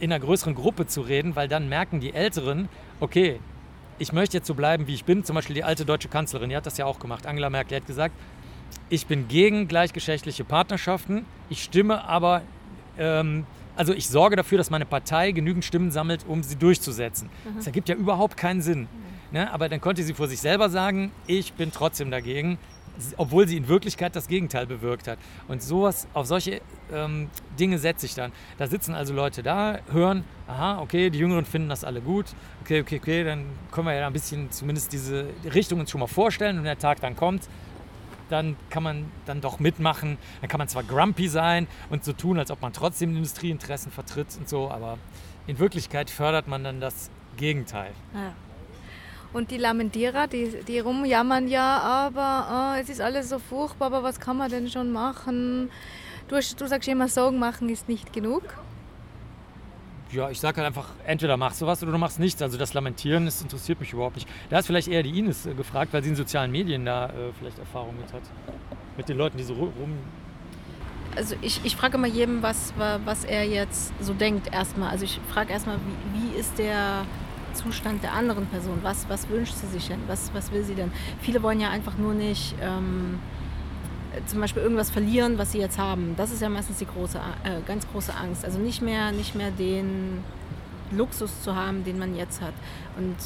in 0.00 0.12
einer 0.12 0.18
größeren 0.18 0.56
Gruppe 0.56 0.86
zu 0.86 1.02
reden, 1.02 1.36
weil 1.36 1.46
dann 1.46 1.68
merken 1.68 2.00
die 2.00 2.12
Älteren, 2.12 2.68
okay, 2.98 3.38
ich 4.00 4.12
möchte 4.12 4.38
jetzt 4.38 4.46
so 4.46 4.54
bleiben, 4.54 4.88
wie 4.88 4.94
ich 4.94 5.04
bin. 5.04 5.22
Zum 5.22 5.34
Beispiel 5.36 5.54
die 5.54 5.62
alte 5.62 5.84
deutsche 5.84 6.08
Kanzlerin, 6.08 6.50
die 6.50 6.56
hat 6.56 6.66
das 6.66 6.76
ja 6.78 6.86
auch 6.86 6.98
gemacht. 6.98 7.26
Angela 7.26 7.50
Merkel 7.50 7.76
hat 7.76 7.86
gesagt, 7.86 8.14
ich 8.88 9.06
bin 9.06 9.28
gegen 9.28 9.68
gleichgeschlechtliche 9.68 10.42
Partnerschaften, 10.44 11.24
ich 11.48 11.62
stimme 11.62 12.04
aber 12.08 12.42
ähm, 13.00 13.46
also 13.76 13.94
ich 13.94 14.08
sorge 14.08 14.36
dafür, 14.36 14.58
dass 14.58 14.70
meine 14.70 14.84
Partei 14.84 15.32
genügend 15.32 15.64
Stimmen 15.64 15.90
sammelt, 15.90 16.24
um 16.28 16.42
sie 16.42 16.56
durchzusetzen. 16.56 17.28
Mhm. 17.44 17.56
Das 17.56 17.66
ergibt 17.66 17.88
ja 17.88 17.94
überhaupt 17.94 18.36
keinen 18.36 18.62
Sinn. 18.62 18.82
Mhm. 18.82 18.88
Ne? 19.32 19.52
Aber 19.52 19.68
dann 19.68 19.80
konnte 19.80 20.02
sie 20.02 20.14
vor 20.14 20.28
sich 20.28 20.40
selber 20.40 20.68
sagen, 20.68 21.10
ich 21.26 21.54
bin 21.54 21.72
trotzdem 21.72 22.10
dagegen, 22.10 22.58
obwohl 23.16 23.48
sie 23.48 23.56
in 23.56 23.68
Wirklichkeit 23.68 24.14
das 24.14 24.28
Gegenteil 24.28 24.66
bewirkt 24.66 25.08
hat. 25.08 25.18
Und 25.48 25.62
sowas, 25.62 26.06
auf 26.12 26.26
solche 26.26 26.60
ähm, 26.92 27.28
Dinge 27.58 27.78
setze 27.78 28.04
ich 28.04 28.14
dann. 28.14 28.32
Da 28.58 28.66
sitzen 28.66 28.94
also 28.94 29.14
Leute 29.14 29.42
da, 29.42 29.78
hören, 29.90 30.24
aha, 30.46 30.80
okay, 30.80 31.08
die 31.08 31.18
Jüngeren 31.18 31.46
finden 31.46 31.68
das 31.68 31.84
alle 31.84 32.00
gut, 32.00 32.26
okay, 32.62 32.80
okay, 32.80 32.98
okay, 33.00 33.24
dann 33.24 33.44
können 33.70 33.86
wir 33.86 33.94
ja 33.94 34.06
ein 34.06 34.12
bisschen 34.12 34.50
zumindest 34.50 34.92
diese 34.92 35.26
Richtung 35.54 35.80
uns 35.80 35.90
schon 35.90 36.00
mal 36.00 36.06
vorstellen 36.06 36.58
und 36.58 36.64
der 36.64 36.78
Tag 36.78 37.00
dann 37.00 37.16
kommt, 37.16 37.48
dann 38.30 38.56
kann 38.70 38.82
man 38.82 39.10
dann 39.26 39.40
doch 39.40 39.58
mitmachen. 39.58 40.18
Dann 40.40 40.48
kann 40.48 40.58
man 40.58 40.68
zwar 40.68 40.82
grumpy 40.82 41.28
sein 41.28 41.66
und 41.90 42.04
so 42.04 42.12
tun, 42.12 42.38
als 42.38 42.50
ob 42.50 42.62
man 42.62 42.72
trotzdem 42.72 43.16
Industrieinteressen 43.16 43.92
vertritt 43.92 44.28
und 44.38 44.48
so, 44.48 44.70
aber 44.70 44.98
in 45.46 45.58
Wirklichkeit 45.58 46.10
fördert 46.10 46.48
man 46.48 46.64
dann 46.64 46.80
das 46.80 47.10
Gegenteil. 47.36 47.92
Ja. 48.14 48.32
Und 49.32 49.52
die 49.52 49.58
Lamentierer, 49.58 50.26
die, 50.26 50.62
die 50.66 50.80
rumjammern 50.80 51.46
ja, 51.46 51.78
aber 51.78 52.74
oh, 52.74 52.80
es 52.80 52.88
ist 52.88 53.00
alles 53.00 53.28
so 53.28 53.38
furchtbar, 53.38 53.86
aber 53.86 54.02
was 54.02 54.18
kann 54.18 54.36
man 54.36 54.50
denn 54.50 54.68
schon 54.68 54.90
machen? 54.90 55.70
Du, 56.26 56.34
du 56.34 56.66
sagst 56.66 56.88
immer, 56.88 57.08
Sorgen 57.08 57.38
machen 57.38 57.68
ist 57.68 57.88
nicht 57.88 58.12
genug 58.12 58.42
ja, 60.12 60.30
ich 60.30 60.40
sage 60.40 60.58
halt 60.58 60.66
einfach, 60.66 60.88
entweder 61.06 61.36
machst 61.36 61.60
du 61.60 61.66
was 61.66 61.82
oder 61.82 61.92
du 61.92 61.98
machst 61.98 62.18
nichts. 62.18 62.42
Also 62.42 62.58
das 62.58 62.74
Lamentieren, 62.74 63.24
das 63.24 63.40
interessiert 63.42 63.80
mich 63.80 63.92
überhaupt 63.92 64.16
nicht. 64.16 64.28
Da 64.48 64.58
ist 64.58 64.66
vielleicht 64.66 64.88
eher 64.88 65.02
die 65.02 65.18
Ines 65.18 65.46
äh, 65.46 65.54
gefragt, 65.54 65.92
weil 65.92 66.02
sie 66.02 66.10
in 66.10 66.16
sozialen 66.16 66.50
Medien 66.50 66.84
da 66.84 67.06
äh, 67.06 67.32
vielleicht 67.38 67.58
Erfahrung 67.58 67.96
mit 67.96 68.12
hat. 68.12 68.22
Mit 68.96 69.08
den 69.08 69.16
Leuten, 69.16 69.38
die 69.38 69.44
so 69.44 69.54
rum... 69.54 69.98
Also 71.16 71.34
ich, 71.42 71.60
ich 71.64 71.74
frage 71.74 71.96
immer 71.96 72.06
jedem, 72.06 72.42
was, 72.42 72.72
was 73.04 73.24
er 73.24 73.44
jetzt 73.44 73.92
so 74.00 74.14
denkt 74.14 74.52
erstmal. 74.52 74.90
Also 74.90 75.04
ich 75.04 75.18
frage 75.32 75.52
erstmal, 75.52 75.76
wie, 75.76 76.34
wie 76.34 76.38
ist 76.38 76.56
der 76.58 77.04
Zustand 77.54 78.02
der 78.04 78.12
anderen 78.12 78.46
Person? 78.46 78.78
Was, 78.82 79.08
was 79.08 79.28
wünscht 79.28 79.54
sie 79.54 79.66
sich 79.66 79.88
denn? 79.88 79.98
Was, 80.06 80.32
was 80.34 80.52
will 80.52 80.62
sie 80.62 80.74
denn? 80.74 80.92
Viele 81.20 81.42
wollen 81.42 81.60
ja 81.60 81.70
einfach 81.70 81.96
nur 81.98 82.14
nicht... 82.14 82.54
Ähm, 82.62 83.18
zum 84.26 84.40
Beispiel 84.40 84.62
irgendwas 84.62 84.90
verlieren, 84.90 85.38
was 85.38 85.52
sie 85.52 85.58
jetzt 85.58 85.78
haben. 85.78 86.14
Das 86.16 86.30
ist 86.30 86.42
ja 86.42 86.48
meistens 86.48 86.78
die 86.78 86.86
große, 86.86 87.18
äh, 87.44 87.60
ganz 87.66 87.86
große 87.88 88.14
Angst. 88.14 88.44
Also 88.44 88.58
nicht 88.58 88.82
mehr, 88.82 89.12
nicht 89.12 89.34
mehr 89.34 89.50
den 89.50 90.22
Luxus 90.90 91.42
zu 91.42 91.54
haben, 91.54 91.84
den 91.84 91.98
man 91.98 92.16
jetzt 92.16 92.40
hat. 92.40 92.54
Und 92.96 93.16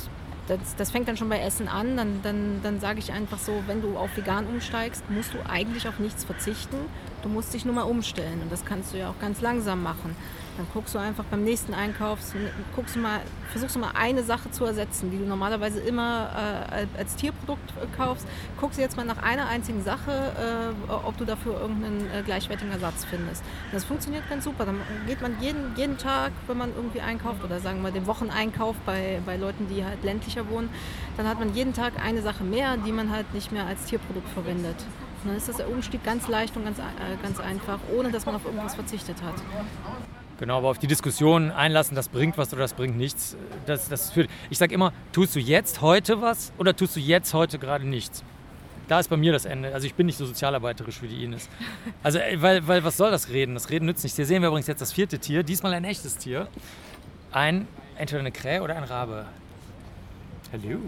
das, 0.49 0.77
das 0.77 0.91
fängt 0.91 1.09
dann 1.09 1.17
schon 1.17 1.29
bei 1.29 1.41
Essen 1.41 1.69
an. 1.69 1.97
Dann, 1.97 2.21
dann, 2.23 2.61
dann 2.63 2.81
sage 2.81 2.99
ich 2.99 3.13
einfach 3.13 3.39
so, 3.39 3.63
wenn 3.67 3.81
du 3.81 3.97
auf 3.97 4.17
vegan 4.17 4.47
umsteigst, 4.47 5.09
musst 5.11 5.33
du 5.33 5.39
eigentlich 5.49 5.89
auf 5.89 5.99
nichts 5.99 6.25
verzichten. 6.25 6.77
Du 7.23 7.29
musst 7.29 7.55
dich 7.55 7.65
nur 7.65 7.75
mal 7.75 7.83
umstellen. 7.83 8.43
Und 8.43 8.53
das 8.53 8.65
kannst 8.65 8.93
du 8.93 8.99
ja 8.99 9.09
auch 9.09 9.19
ganz 9.21 9.41
langsam 9.41 9.83
machen. 9.83 10.15
Dann 10.57 10.67
guckst 10.73 10.95
du 10.95 10.99
einfach 10.99 11.25
beim 11.25 11.43
nächsten 11.43 11.75
Einkauf, 11.75 12.21
guckst 12.77 12.95
du 12.95 13.01
mal, 13.01 13.21
versuchst 13.51 13.75
du 13.75 13.81
mal 13.81 13.91
eine 13.95 14.23
Sache 14.23 14.51
zu 14.53 14.65
ersetzen, 14.65 15.11
die 15.11 15.19
du 15.19 15.25
normalerweise 15.25 15.81
immer 15.81 16.67
äh, 16.71 16.87
als 16.97 17.17
Tierprodukt 17.17 17.71
äh, 17.71 17.97
kaufst. 17.97 18.27
Guckst 18.61 18.79
du 18.79 18.83
jetzt 18.83 18.97
mal 18.97 19.05
nach 19.05 19.21
einer 19.21 19.49
einzigen 19.49 19.83
Sache, 19.83 20.13
äh, 20.89 20.93
ob 20.93 21.17
du 21.19 21.25
dafür 21.25 21.61
irgendeinen 21.61 22.09
äh, 22.13 22.23
gleichwertigen 22.23 22.73
Ersatz 22.73 23.05
findest. 23.05 23.43
Und 23.43 23.75
das 23.75 23.85
funktioniert 23.85 24.29
ganz 24.31 24.45
super. 24.45 24.65
Dann 24.65 24.81
geht 25.09 25.21
man 25.21 25.41
jeden, 25.41 25.75
jeden 25.77 25.99
Tag, 25.99 26.31
wenn 26.47 26.59
man 26.59 26.71
irgendwie 26.77 27.01
einkauft, 27.01 27.43
oder 27.43 27.59
sagen 27.59 27.83
wir 27.83 27.91
den 27.91 28.07
Wocheneinkauf 28.07 28.77
bei, 28.87 29.21
bei 29.27 29.37
Leuten, 29.37 29.69
die 29.69 29.85
halt 29.85 30.05
ländlicher 30.05 30.49
wohnen, 30.49 30.69
dann 31.17 31.27
hat 31.27 31.41
man 31.41 31.53
jeden 31.55 31.73
Tag 31.73 31.95
eine 32.01 32.23
Sache 32.23 32.45
mehr, 32.45 32.77
die 32.77 32.93
man 32.93 33.11
halt 33.11 33.35
nicht 33.35 33.51
mehr 33.51 33.67
als 33.67 33.87
Tierprodukt 33.87 34.29
verwendet. 34.29 34.77
Und 35.23 35.31
dann 35.31 35.37
ist 35.37 35.49
das 35.49 35.57
der 35.57 35.69
Umstieg 35.69 36.05
ganz 36.05 36.29
leicht 36.29 36.57
und 36.57 36.65
ganz, 36.65 36.79
äh, 36.79 36.83
ganz 37.23 37.41
einfach, 37.41 37.81
ohne 37.97 38.13
dass 38.13 38.25
man 38.25 38.37
auf 38.37 38.45
irgendwas 38.45 38.77
verzichtet 38.77 39.17
hat. 39.21 39.35
Genau, 40.39 40.59
aber 40.59 40.69
auf 40.69 40.79
die 40.79 40.89
Diskussion 40.89 41.51
einlassen, 41.53 41.95
das 41.95 42.09
bringt 42.09 42.37
was 42.37 42.53
oder 42.53 42.63
das 42.63 42.75
bringt 42.75 42.97
nichts. 42.97 43.37
Das, 43.67 43.89
das 43.89 44.11
führt. 44.11 44.29
Ich 44.51 44.59
sage 44.59 44.75
immer, 44.75 44.93
tust 45.13 45.37
du 45.37 45.41
jetzt 45.41 45.81
heute 45.81 46.21
was 46.21 46.53
oder 46.59 46.75
tust 46.75 46.97
du 46.97 47.01
jetzt 47.01 47.35
heute 47.35 47.59
gerade 47.59 47.87
nichts? 47.87 48.25
Da 48.89 49.01
ist 49.01 49.09
bei 49.09 49.17
mir 49.17 49.33
das 49.33 49.45
Ende. 49.45 49.73
Also 49.73 49.87
ich 49.87 49.95
bin 49.95 50.07
nicht 50.07 50.19
so 50.19 50.27
sozialarbeiterisch 50.27 51.01
wie 51.03 51.09
die 51.09 51.25
Ines. 51.25 51.49
Also, 52.03 52.19
weil, 52.37 52.67
weil 52.67 52.85
was 52.85 52.97
soll 52.97 53.11
das 53.11 53.31
Reden? 53.31 53.55
Das 53.55 53.71
Reden 53.71 53.87
nützt 53.87 54.03
nichts. 54.03 54.17
Hier 54.17 54.27
sehen 54.27 54.43
wir 54.43 54.49
übrigens 54.49 54.67
jetzt 54.67 54.81
das 54.81 54.93
vierte 54.93 55.19
Tier, 55.19 55.43
diesmal 55.43 55.73
ein 55.73 55.85
echtes 55.85 56.19
Tier. 56.19 56.49
Ein, 57.33 57.67
entweder 57.97 58.21
eine 58.21 58.33
Krähe 58.33 58.63
oder 58.63 58.77
ein 58.77 58.85
Rabe. 58.85 59.27
Hallo. 60.53 60.81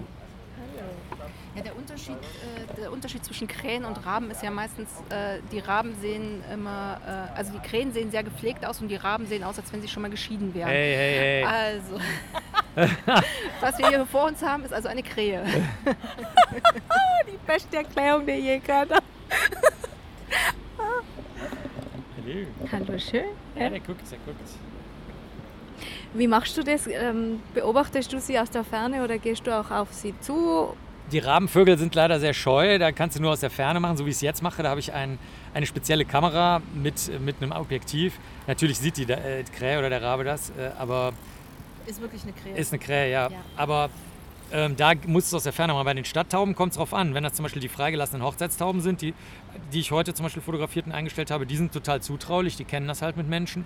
Ja, 1.57 1.63
der 1.63 1.77
Unterschied, 1.77 2.17
äh, 2.17 2.81
der 2.81 2.93
Unterschied 2.93 3.25
zwischen 3.25 3.49
Krähen 3.49 3.87
und 3.87 4.05
Raben 4.05 4.31
ist 4.31 4.43
ja 4.43 4.51
meistens, 4.51 4.91
äh, 5.09 5.39
die 5.51 5.61
Raben 5.61 5.95
sehen 6.03 6.45
immer, 6.53 7.01
äh, 7.07 7.39
also 7.39 7.51
die 7.53 7.67
Krähen 7.67 7.95
sehen 7.95 8.11
sehr 8.11 8.23
gepflegt 8.23 8.67
aus 8.67 8.83
und 8.83 8.89
die 8.89 8.97
Raben 8.97 9.27
sehen 9.27 9.43
aus, 9.43 9.59
als 9.59 9.73
wenn 9.73 9.81
sie 9.81 9.89
schon 9.89 10.03
mal 10.03 10.11
geschieden 10.11 10.53
wären. 10.55 10.69
Hey, 10.69 10.95
hey, 10.95 11.19
hey. 11.19 11.45
Also, 11.45 11.99
was 13.61 13.79
wir 13.79 13.89
hier 13.89 14.05
vor 14.05 14.27
uns 14.27 14.43
haben, 14.43 14.65
ist 14.65 14.75
also 14.75 14.89
eine 14.89 15.03
Krähe. 15.03 15.47
die 17.27 17.39
beste 17.47 17.79
Erklärung 17.79 18.27
der 18.27 18.39
je 18.39 18.59
gehört 18.59 18.91
Hallo. 22.27 22.47
Hallo, 22.71 22.99
schön. 22.99 23.25
Ja, 23.55 23.71
der 23.71 23.81
guckt, 23.81 24.03
der 24.11 24.19
guckt. 24.27 24.41
Wie 26.13 26.27
machst 26.27 26.57
du 26.59 26.63
das? 26.63 26.87
Ähm, 26.87 27.41
beobachtest 27.55 28.13
du 28.13 28.21
sie 28.21 28.39
aus 28.39 28.51
der 28.51 28.65
Ferne 28.65 29.03
oder 29.05 29.17
gehst 29.19 29.47
du 29.47 29.59
auch 29.59 29.71
auf 29.71 29.93
sie 29.93 30.19
zu? 30.21 30.77
Die 31.13 31.21
Rabenvögel 31.21 31.79
sind 31.79 31.95
leider 31.95 32.19
sehr 32.19 32.35
scheu, 32.35 32.79
da 32.79 32.91
kannst 32.91 33.17
du 33.17 33.23
nur 33.23 33.31
aus 33.31 33.41
der 33.41 33.51
Ferne 33.51 33.79
machen, 33.79 33.97
so 33.97 34.07
wie 34.07 34.11
ich 34.11 34.17
es 34.17 34.23
jetzt 34.23 34.43
mache. 34.43 34.63
Da 34.65 34.71
habe 34.71 34.81
ich 34.81 34.93
ein, 34.93 35.19
eine 35.55 35.65
spezielle 35.65 36.05
Kamera 36.05 36.61
mit, 36.75 37.21
mit 37.21 37.37
einem 37.41 37.53
Objektiv. 37.53 38.19
Natürlich 38.49 38.79
sieht 38.79 38.97
die, 38.97 39.05
äh, 39.05 39.45
Krähe 39.45 39.79
oder 39.79 39.89
der 39.89 40.03
Rabe 40.03 40.25
das, 40.25 40.51
äh, 40.51 40.71
aber. 40.79 41.13
Ist 41.87 42.01
wirklich 42.01 42.25
eine 42.25 42.33
Krähe. 42.33 42.57
Ist 42.57 42.73
eine 42.73 42.81
Krähe, 42.81 43.13
ja. 43.13 43.29
ja. 43.29 43.37
Aber 43.57 43.89
ähm, 44.53 44.77
da 44.77 44.93
musst 45.07 45.33
du 45.33 45.37
aus 45.37 45.45
der 45.45 45.53
Ferne 45.53 45.75
mal 45.75 45.85
bei 45.85 45.95
den 45.95 46.05
Stadttauben 46.05 46.57
kommt 46.57 46.73
es 46.73 46.79
drauf 46.79 46.93
an. 46.93 47.15
Wenn 47.15 47.23
das 47.23 47.35
zum 47.35 47.45
Beispiel 47.45 47.63
die 47.63 47.69
freigelassenen 47.69 48.25
Hochzeitstauben 48.25 48.81
sind, 48.81 49.01
die, 49.01 49.15
die 49.73 49.81
ich 49.81 49.93
heute 49.93 50.13
zum 50.13 50.25
Beispiel 50.25 50.43
fotografiert 50.43 50.87
und 50.87 50.93
eingestellt 50.93 51.31
habe, 51.31 51.47
die 51.47 51.57
sind 51.57 51.73
total 51.73 52.01
zutraulich, 52.01 52.57
die 52.57 52.65
kennen 52.65 52.89
das 52.89 53.03
halt 53.03 53.17
mit 53.17 53.29
Menschen. 53.29 53.65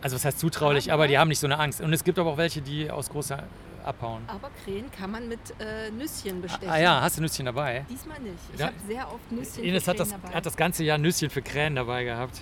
Also 0.00 0.16
was 0.16 0.24
heißt 0.24 0.38
zutraulich, 0.38 0.92
aber 0.92 1.06
die 1.06 1.18
haben 1.18 1.28
nicht 1.28 1.38
so 1.38 1.46
eine 1.46 1.58
Angst. 1.58 1.80
Und 1.80 1.92
es 1.92 2.02
gibt 2.02 2.18
aber 2.18 2.32
auch 2.32 2.36
welche, 2.36 2.60
die 2.60 2.90
aus 2.90 3.10
großer 3.10 3.44
abhauen. 3.84 4.22
Aber 4.26 4.50
Krähen 4.64 4.90
kann 4.90 5.10
man 5.10 5.28
mit 5.28 5.40
äh, 5.60 5.90
Nüsschen 5.90 6.40
bestechen. 6.42 6.68
Ah 6.68 6.78
ja, 6.78 7.00
hast 7.00 7.18
du 7.18 7.22
Nüsschen 7.22 7.46
dabei? 7.46 7.84
Diesmal 7.90 8.18
nicht. 8.20 8.34
Ich 8.52 8.60
Ja. 8.60 8.66
habe 8.66 8.76
sehr 8.86 9.06
oft 9.12 9.32
Nüsschen 9.32 9.64
Ines 9.64 9.84
für 9.84 9.90
hat 9.90 10.00
das, 10.00 10.10
dabei. 10.10 10.28
hat 10.34 10.46
das 10.46 10.56
ganze 10.56 10.84
Jahr 10.84 10.98
Nüsschen 10.98 11.30
für 11.30 11.42
Krähen 11.42 11.74
dabei 11.76 12.04
gehabt. 12.04 12.40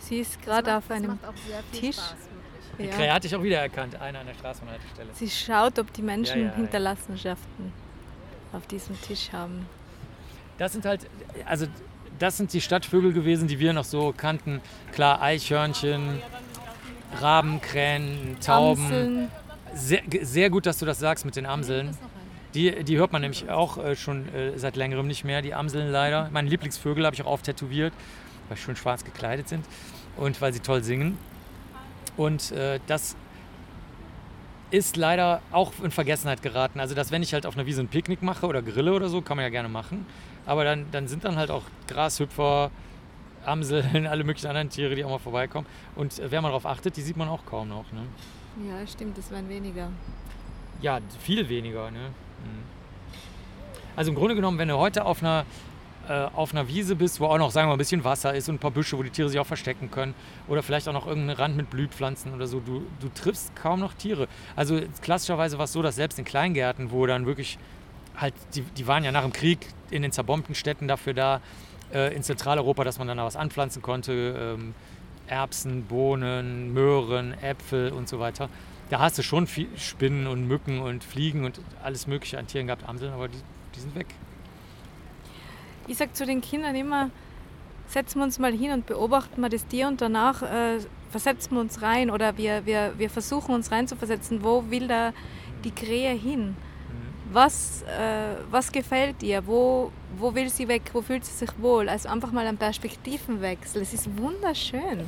Sie 0.00 0.20
ist 0.20 0.40
gerade 0.42 0.76
auf 0.76 0.90
einem 0.90 1.08
macht 1.12 1.24
auch 1.24 1.36
sehr 1.46 1.62
viel 1.70 1.80
Tisch. 1.80 1.96
Spaß. 1.96 2.14
Die 2.78 2.84
Ja. 2.84 2.90
Krähe 2.94 3.12
hatte 3.12 3.26
ich 3.26 3.34
auch 3.34 3.42
wiedererkannt, 3.42 3.96
einer 4.00 4.20
an 4.20 4.26
der 4.26 4.34
Straßenhaltestelle. 4.34 5.08
Sie 5.14 5.28
schaut, 5.28 5.78
ob 5.78 5.92
die 5.92 6.02
Menschen 6.02 6.36
Ja, 6.38 6.44
ja, 6.44 6.50
ja. 6.50 6.56
Hinterlassenschaften 6.56 7.72
auf 8.52 8.66
diesem 8.68 9.00
Tisch 9.02 9.30
haben. 9.32 9.66
Das 10.58 10.72
sind 10.72 10.84
halt, 10.84 11.06
also 11.44 11.66
das 12.18 12.36
sind 12.36 12.52
die 12.52 12.60
Stadtvögel 12.60 13.12
gewesen, 13.12 13.48
die 13.48 13.58
wir 13.58 13.72
noch 13.72 13.84
so 13.84 14.14
kannten. 14.16 14.60
Klar, 14.92 15.20
Eichhörnchen, 15.22 16.20
Raben, 17.20 17.60
Krähen, 17.60 18.36
Tauben. 18.44 18.82
Amseln. 18.84 19.30
Sehr, 19.74 20.02
sehr 20.22 20.50
gut, 20.50 20.66
dass 20.66 20.78
du 20.78 20.86
das 20.86 20.98
sagst 20.98 21.24
mit 21.24 21.36
den 21.36 21.46
Amseln. 21.46 21.96
Die, 22.54 22.84
die 22.84 22.96
hört 22.96 23.12
man 23.12 23.20
nämlich 23.20 23.50
auch 23.50 23.78
äh, 23.78 23.94
schon 23.94 24.32
äh, 24.34 24.58
seit 24.58 24.76
längerem 24.76 25.06
nicht 25.06 25.24
mehr, 25.24 25.42
die 25.42 25.54
Amseln 25.54 25.90
leider. 25.90 26.30
Meine 26.32 26.48
Lieblingsvögel 26.48 27.04
habe 27.04 27.14
ich 27.14 27.22
auch 27.22 27.26
auftätowiert, 27.26 27.92
weil 28.48 28.56
sie 28.56 28.62
schön 28.62 28.76
schwarz 28.76 29.04
gekleidet 29.04 29.48
sind 29.48 29.66
und 30.16 30.40
weil 30.40 30.52
sie 30.52 30.60
toll 30.60 30.82
singen. 30.82 31.18
Und 32.16 32.52
äh, 32.52 32.80
das 32.86 33.16
ist 34.70 34.96
leider 34.96 35.40
auch 35.52 35.72
in 35.82 35.90
Vergessenheit 35.90 36.42
geraten. 36.42 36.80
Also, 36.80 36.94
dass 36.94 37.10
wenn 37.10 37.22
ich 37.22 37.32
halt 37.32 37.46
auf 37.46 37.56
einer 37.56 37.66
Wiese 37.66 37.80
ein 37.80 37.88
Picknick 37.88 38.22
mache 38.22 38.46
oder 38.46 38.62
grille 38.62 38.92
oder 38.92 39.08
so, 39.08 39.22
kann 39.22 39.36
man 39.36 39.44
ja 39.44 39.50
gerne 39.50 39.68
machen. 39.68 40.06
Aber 40.46 40.64
dann, 40.64 40.86
dann 40.90 41.08
sind 41.08 41.24
dann 41.24 41.36
halt 41.36 41.50
auch 41.50 41.64
Grashüpfer, 41.86 42.70
Amseln, 43.44 44.06
alle 44.08 44.24
möglichen 44.24 44.48
anderen 44.48 44.70
Tiere, 44.70 44.94
die 44.94 45.04
auch 45.04 45.10
mal 45.10 45.18
vorbeikommen. 45.18 45.66
Und 45.96 46.18
äh, 46.18 46.30
wer 46.30 46.40
mal 46.40 46.48
darauf 46.48 46.66
achtet, 46.66 46.96
die 46.96 47.02
sieht 47.02 47.16
man 47.16 47.28
auch 47.28 47.44
kaum 47.46 47.68
noch. 47.68 47.92
Ne? 47.92 48.02
Ja, 48.66 48.86
stimmt, 48.86 49.16
das 49.16 49.30
werden 49.30 49.48
weniger. 49.48 49.90
Ja, 50.80 51.00
viel 51.20 51.48
weniger. 51.48 51.90
Ne? 51.90 51.98
Mhm. 52.08 52.62
Also 53.94 54.10
im 54.10 54.16
Grunde 54.16 54.34
genommen, 54.34 54.58
wenn 54.58 54.68
du 54.68 54.76
heute 54.76 55.04
auf 55.04 55.22
einer, 55.22 55.44
äh, 56.08 56.12
auf 56.12 56.52
einer 56.52 56.66
Wiese 56.68 56.96
bist, 56.96 57.20
wo 57.20 57.26
auch 57.26 57.38
noch, 57.38 57.50
sagen 57.50 57.64
wir 57.66 57.70
mal, 57.70 57.74
ein 57.74 57.78
bisschen 57.78 58.04
Wasser 58.04 58.34
ist 58.34 58.48
und 58.48 58.56
ein 58.56 58.58
paar 58.58 58.70
Büsche, 58.70 58.98
wo 58.98 59.02
die 59.02 59.10
Tiere 59.10 59.28
sich 59.28 59.38
auch 59.38 59.46
verstecken 59.46 59.90
können 59.90 60.14
oder 60.48 60.62
vielleicht 60.62 60.88
auch 60.88 60.92
noch 60.92 61.06
irgendeinen 61.06 61.36
Rand 61.36 61.56
mit 61.56 61.70
Blühpflanzen 61.70 62.34
oder 62.34 62.46
so, 62.46 62.60
du, 62.60 62.84
du 63.00 63.08
triffst 63.14 63.54
kaum 63.54 63.80
noch 63.80 63.94
Tiere. 63.94 64.28
Also 64.56 64.80
klassischerweise 65.02 65.58
war 65.58 65.64
es 65.64 65.72
so, 65.72 65.82
dass 65.82 65.96
selbst 65.96 66.18
in 66.18 66.24
Kleingärten, 66.24 66.90
wo 66.90 67.06
dann 67.06 67.26
wirklich 67.26 67.58
halt, 68.16 68.34
die, 68.54 68.62
die 68.62 68.86
waren 68.86 69.04
ja 69.04 69.12
nach 69.12 69.22
dem 69.22 69.32
Krieg 69.32 69.66
in 69.90 70.02
den 70.02 70.12
zerbombten 70.12 70.54
Städten 70.54 70.88
dafür 70.88 71.14
da, 71.14 71.40
äh, 71.92 72.14
in 72.14 72.22
Zentraleuropa, 72.22 72.84
dass 72.84 72.98
man 72.98 73.08
dann 73.08 73.18
da 73.18 73.24
was 73.24 73.36
anpflanzen 73.36 73.82
konnte, 73.82 74.56
ähm, 74.58 74.74
Erbsen, 75.28 75.84
Bohnen, 75.84 76.72
Möhren, 76.72 77.34
Äpfel 77.42 77.92
und 77.92 78.08
so 78.08 78.18
weiter. 78.18 78.48
Da 78.90 79.00
hast 79.00 79.18
du 79.18 79.22
schon 79.22 79.46
viel 79.46 79.68
Spinnen 79.76 80.26
und 80.26 80.48
Mücken 80.48 80.80
und 80.80 81.04
Fliegen 81.04 81.44
und 81.44 81.60
alles 81.82 82.06
Mögliche 82.06 82.38
an 82.38 82.46
Tieren 82.46 82.66
gehabt, 82.66 82.88
Amseln, 82.88 83.12
aber 83.12 83.28
die, 83.28 83.38
die 83.74 83.80
sind 83.80 83.94
weg. 83.94 84.06
Ich 85.86 85.98
sage 85.98 86.12
zu 86.12 86.24
den 86.24 86.40
Kindern 86.40 86.74
immer, 86.74 87.10
setzen 87.86 88.18
wir 88.20 88.24
uns 88.24 88.38
mal 88.38 88.52
hin 88.52 88.72
und 88.72 88.86
beobachten 88.86 89.40
mal 89.40 89.50
das 89.50 89.66
Tier 89.66 89.88
und 89.88 90.00
danach 90.00 90.42
äh, 90.42 90.78
versetzen 91.10 91.54
wir 91.54 91.60
uns 91.60 91.82
rein 91.82 92.10
oder 92.10 92.36
wir, 92.36 92.66
wir, 92.66 92.94
wir 92.98 93.10
versuchen 93.10 93.54
uns 93.54 93.70
reinzuversetzen, 93.70 94.42
wo 94.42 94.70
will 94.70 94.88
da 94.88 95.12
die 95.64 95.70
Krähe 95.70 96.12
hin? 96.12 96.56
Was, 97.30 97.82
äh, 97.82 98.36
was 98.50 98.72
gefällt 98.72 99.22
ihr? 99.22 99.46
Wo, 99.46 99.92
wo 100.16 100.34
will 100.34 100.48
sie 100.48 100.66
weg? 100.66 100.82
Wo 100.92 101.02
fühlt 101.02 101.24
sie 101.24 101.34
sich 101.34 101.50
wohl? 101.58 101.88
Also 101.88 102.08
einfach 102.08 102.32
mal 102.32 102.46
einen 102.46 102.56
Perspektivenwechsel. 102.56 103.82
Es 103.82 103.92
ist 103.92 104.08
wunderschön. 104.18 105.00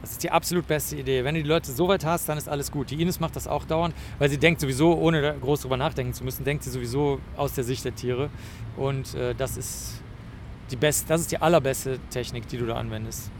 Das 0.00 0.12
ist 0.12 0.22
die 0.22 0.30
absolut 0.30 0.66
beste 0.66 0.96
Idee. 0.96 1.24
Wenn 1.24 1.34
du 1.34 1.42
die 1.42 1.48
Leute 1.48 1.70
so 1.70 1.88
weit 1.88 2.04
hast, 2.04 2.28
dann 2.28 2.38
ist 2.38 2.48
alles 2.48 2.70
gut. 2.70 2.90
Die 2.90 3.02
Ines 3.02 3.20
macht 3.20 3.36
das 3.36 3.46
auch 3.46 3.64
dauernd, 3.64 3.94
weil 4.18 4.30
sie 4.30 4.38
denkt 4.38 4.60
sowieso, 4.60 4.96
ohne 4.96 5.34
groß 5.40 5.62
drüber 5.62 5.76
nachdenken 5.76 6.14
zu 6.14 6.24
müssen, 6.24 6.44
denkt 6.44 6.62
sie 6.62 6.70
sowieso 6.70 7.20
aus 7.36 7.52
der 7.52 7.64
Sicht 7.64 7.84
der 7.84 7.94
Tiere. 7.94 8.30
Und 8.76 9.14
äh, 9.14 9.34
das 9.34 9.56
ist 9.56 10.00
die 10.70 10.76
best, 10.76 11.10
das 11.10 11.22
ist 11.22 11.32
die 11.32 11.38
allerbeste 11.38 11.98
Technik, 12.10 12.46
die 12.48 12.58
du 12.58 12.66
da 12.66 12.76
anwendest. 12.76 13.30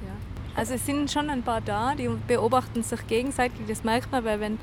Also 0.59 0.75
es 0.75 0.85
sind 0.85 1.09
schon 1.09 1.31
ein 1.31 1.43
paar 1.43 1.61
da, 1.61 1.95
die 1.95 2.11
beobachten 2.27 2.83
sich 2.83 3.07
gegenseitig. 3.07 3.61
Das 3.69 3.85
merkt 3.85 4.11
man, 4.11 4.25
weil 4.25 4.41
wenn 4.41 4.59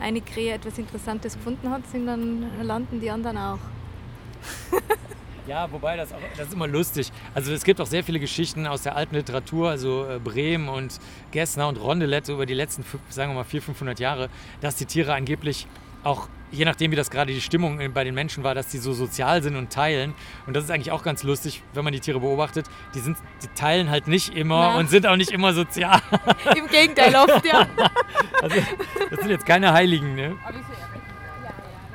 eine 0.00 0.20
Krähe 0.20 0.54
etwas 0.54 0.78
Interessantes 0.78 1.34
gefunden 1.34 1.70
hat, 1.70 1.86
sind 1.86 2.06
dann 2.06 2.46
landen 2.62 3.00
die 3.00 3.10
anderen 3.10 3.38
auch. 3.38 3.58
Ja, 5.48 5.72
wobei 5.72 5.96
das 5.96 6.12
auch, 6.12 6.18
das 6.36 6.48
ist 6.48 6.52
immer 6.52 6.66
lustig. 6.66 7.10
Also 7.34 7.54
es 7.54 7.64
gibt 7.64 7.80
auch 7.80 7.86
sehr 7.86 8.04
viele 8.04 8.20
Geschichten 8.20 8.66
aus 8.66 8.82
der 8.82 8.96
alten 8.96 9.14
Literatur, 9.14 9.70
also 9.70 10.04
äh, 10.06 10.18
Bremen 10.18 10.68
und 10.68 11.00
Gessner 11.30 11.68
und 11.68 11.76
Rondelette 11.76 12.34
über 12.34 12.44
die 12.44 12.52
letzten, 12.52 12.84
sagen 13.08 13.30
wir 13.30 13.36
mal, 13.36 13.44
400, 13.44 13.64
500 13.64 13.98
Jahre, 13.98 14.28
dass 14.60 14.76
die 14.76 14.84
Tiere 14.84 15.14
angeblich 15.14 15.66
auch, 16.08 16.28
je 16.50 16.64
nachdem 16.64 16.90
wie 16.90 16.96
das 16.96 17.10
gerade 17.10 17.32
die 17.32 17.40
Stimmung 17.40 17.80
bei 17.92 18.04
den 18.04 18.14
Menschen 18.14 18.42
war, 18.42 18.54
dass 18.54 18.68
die 18.68 18.78
so 18.78 18.92
sozial 18.92 19.42
sind 19.42 19.56
und 19.56 19.70
teilen. 19.70 20.14
Und 20.46 20.54
das 20.54 20.64
ist 20.64 20.70
eigentlich 20.70 20.90
auch 20.90 21.02
ganz 21.02 21.22
lustig, 21.22 21.62
wenn 21.74 21.84
man 21.84 21.92
die 21.92 22.00
Tiere 22.00 22.20
beobachtet. 22.20 22.66
Die, 22.94 23.00
sind, 23.00 23.18
die 23.42 23.48
teilen 23.48 23.90
halt 23.90 24.08
nicht 24.08 24.34
immer 24.34 24.72
Na. 24.72 24.78
und 24.78 24.90
sind 24.90 25.06
auch 25.06 25.16
nicht 25.16 25.30
immer 25.30 25.52
sozial. 25.52 26.00
Im 26.56 26.66
Gegenteil 26.66 27.14
oft, 27.14 27.44
ja. 27.44 27.66
Also 28.40 28.56
das 29.10 29.20
sind 29.20 29.30
jetzt 29.30 29.46
keine 29.46 29.72
Heiligen, 29.72 30.14
ne? 30.14 30.36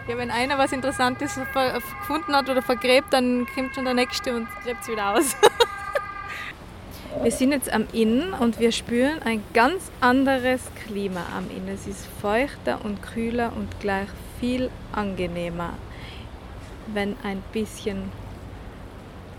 ja. 0.07 0.17
Wenn 0.17 0.29
einer 0.29 0.57
was 0.57 0.73
Interessantes 0.73 1.39
gefunden 1.53 2.35
hat 2.35 2.49
oder 2.49 2.61
vergräbt, 2.61 3.13
dann 3.13 3.47
kommt 3.55 3.73
schon 3.73 3.85
der 3.85 3.93
Nächste 3.93 4.35
und 4.35 4.47
gräbt 4.63 4.81
es 4.81 4.89
wieder 4.89 5.15
aus. 5.15 5.37
Wir 7.21 7.31
sind 7.31 7.51
jetzt 7.51 7.71
am 7.71 7.85
Inn 7.93 8.33
und 8.39 8.59
wir 8.59 8.71
spüren 8.71 9.21
ein 9.23 9.43
ganz 9.53 9.91
anderes 10.01 10.61
Klima 10.85 11.21
am 11.37 11.49
Inn. 11.55 11.67
Es 11.73 11.87
ist 11.87 12.05
feuchter 12.21 12.83
und 12.83 13.01
kühler 13.01 13.53
und 13.55 13.79
gleich 13.79 14.07
viel 14.39 14.69
angenehmer, 14.91 15.73
wenn 16.87 17.15
ein 17.23 17.41
bisschen 17.53 18.11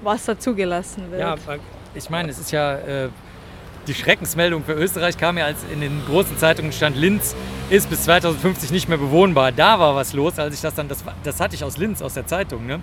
Wasser 0.03 0.39
zugelassen 0.39 1.11
wird. 1.11 1.21
Ja, 1.21 1.37
ich 1.95 2.09
meine, 2.11 2.31
es 2.31 2.39
ist 2.39 2.53
ja 2.53 2.77
äh, 2.77 3.09
die 3.87 3.95
Schreckensmeldung 3.95 4.65
für 4.65 4.73
Österreich 4.73 5.19
kam 5.19 5.39
ja, 5.39 5.45
als 5.47 5.59
in 5.73 5.81
den 5.81 6.05
großen 6.07 6.39
Zeitungen 6.39 6.73
stand, 6.73 6.97
Linz 6.97 7.35
ist 7.71 7.89
bis 7.91 8.05
2050 8.05 8.71
nicht 8.71 8.89
mehr 8.89 8.99
bewohnbar. 8.99 9.53
Da 9.53 9.79
war 9.79 9.95
was 9.95 10.13
los, 10.13 10.39
als 10.39 10.55
ich 10.55 10.61
das 10.61 10.75
dann, 10.75 10.89
das, 10.89 11.05
das 11.23 11.41
hatte 11.41 11.55
ich 11.55 11.65
aus 11.65 11.77
Linz, 11.77 12.03
aus 12.03 12.15
der 12.15 12.27
Zeitung, 12.27 12.67
ne? 12.67 12.81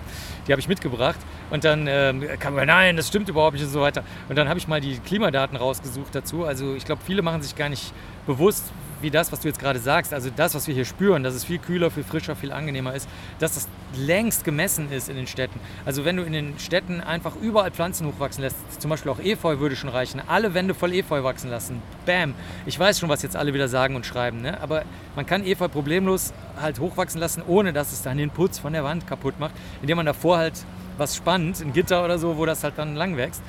die 0.48 0.52
habe 0.52 0.60
ich 0.60 0.68
mitgebracht. 0.68 1.20
Und 1.50 1.64
dann 1.64 1.88
ähm, 1.88 2.24
kam 2.40 2.56
mir, 2.56 2.66
nein, 2.66 2.98
das 2.98 3.08
stimmt 3.08 3.30
überhaupt 3.30 3.54
nicht 3.54 3.66
und 3.66 3.72
so 3.72 3.82
weiter. 3.82 4.04
Und 4.30 4.38
dann 4.38 4.50
habe 4.50 4.60
ich 4.60 4.68
mal 4.68 4.82
die 4.82 4.98
Klimadaten 5.00 5.58
rausgesucht 5.58 6.14
dazu. 6.14 6.46
Also 6.46 6.76
ich 6.76 6.86
glaube, 6.86 7.02
viele 7.06 7.22
machen 7.22 7.42
sich 7.42 7.56
gar 7.56 7.70
nicht 7.70 7.94
bewusst, 8.26 8.72
wie 9.02 9.12
das, 9.12 9.32
was 9.32 9.40
du 9.42 9.48
jetzt 9.48 9.60
gerade 9.60 9.80
sagst, 9.80 10.14
also 10.14 10.30
das, 10.36 10.56
was 10.56 10.68
wir 10.68 10.74
hier 10.74 10.86
spüren, 10.86 11.24
dass 11.24 11.34
es 11.34 11.44
viel 11.44 11.60
kühler, 11.60 11.92
viel 11.92 12.04
frischer, 12.04 12.36
viel 12.36 12.52
angenehmer 12.52 12.94
ist, 12.94 13.08
dass 13.40 13.56
das 13.56 13.68
längst 13.96 14.44
gemessen 14.44 14.92
ist 14.92 15.10
in 15.10 15.16
den 15.16 15.28
Städten. 15.28 15.60
Also 15.86 16.06
wenn 16.06 16.18
du 16.18 16.24
in 16.24 16.34
den 16.34 16.60
Städten 16.60 17.02
einfach 17.02 17.36
überall 17.42 17.72
Pflanzen 17.72 18.08
hochwachsen 18.08 18.44
lässt, 18.44 18.82
zum 18.82 18.90
Beispiel 18.90 19.12
auch 19.12 19.20
Efeu 19.20 19.60
würde 19.60 19.76
schon 19.76 19.90
reichen, 19.90 20.22
alle 20.28 20.54
Wände 20.54 20.74
voll 20.74 20.94
Efeu 20.94 21.24
wachsen 21.24 21.50
lassen, 21.50 21.82
bam. 22.06 22.34
Ich 22.66 22.80
weiß 22.80 23.00
schon, 23.00 23.10
was 23.10 23.22
jetzt 23.22 23.36
alle 23.36 23.54
wieder 23.54 23.68
sagen 23.68 23.96
und 23.96 24.06
schreiben, 24.06 24.42
ne? 24.42 24.60
aber 24.62 24.84
man 25.16 25.26
kann 25.26 25.46
Efeu 25.46 25.68
problemlos 25.68 26.34
halt 26.60 26.80
hochwachsen 26.80 27.20
lassen, 27.20 27.44
ohne 27.46 27.74
dass 27.74 27.92
es 27.92 28.02
dann 28.02 28.18
den 28.18 28.30
Putz 28.30 28.60
von 28.60 28.74
der 28.74 28.84
Wand 28.84 29.08
kaputt 29.08 29.40
macht, 29.40 29.54
indem 29.82 29.98
man 29.98 30.06
davor 30.06 30.38
halt 30.38 30.66
was 30.98 31.16
spannt, 31.16 31.60
ein 31.62 31.74
Gitter 31.74 32.04
oder 32.04 32.20
so, 32.20 32.38
wo 32.38 32.46
das 32.46 32.64
halt 32.64 32.78
dann 32.78 32.96
lang 32.96 33.18
wächst. 33.18 33.42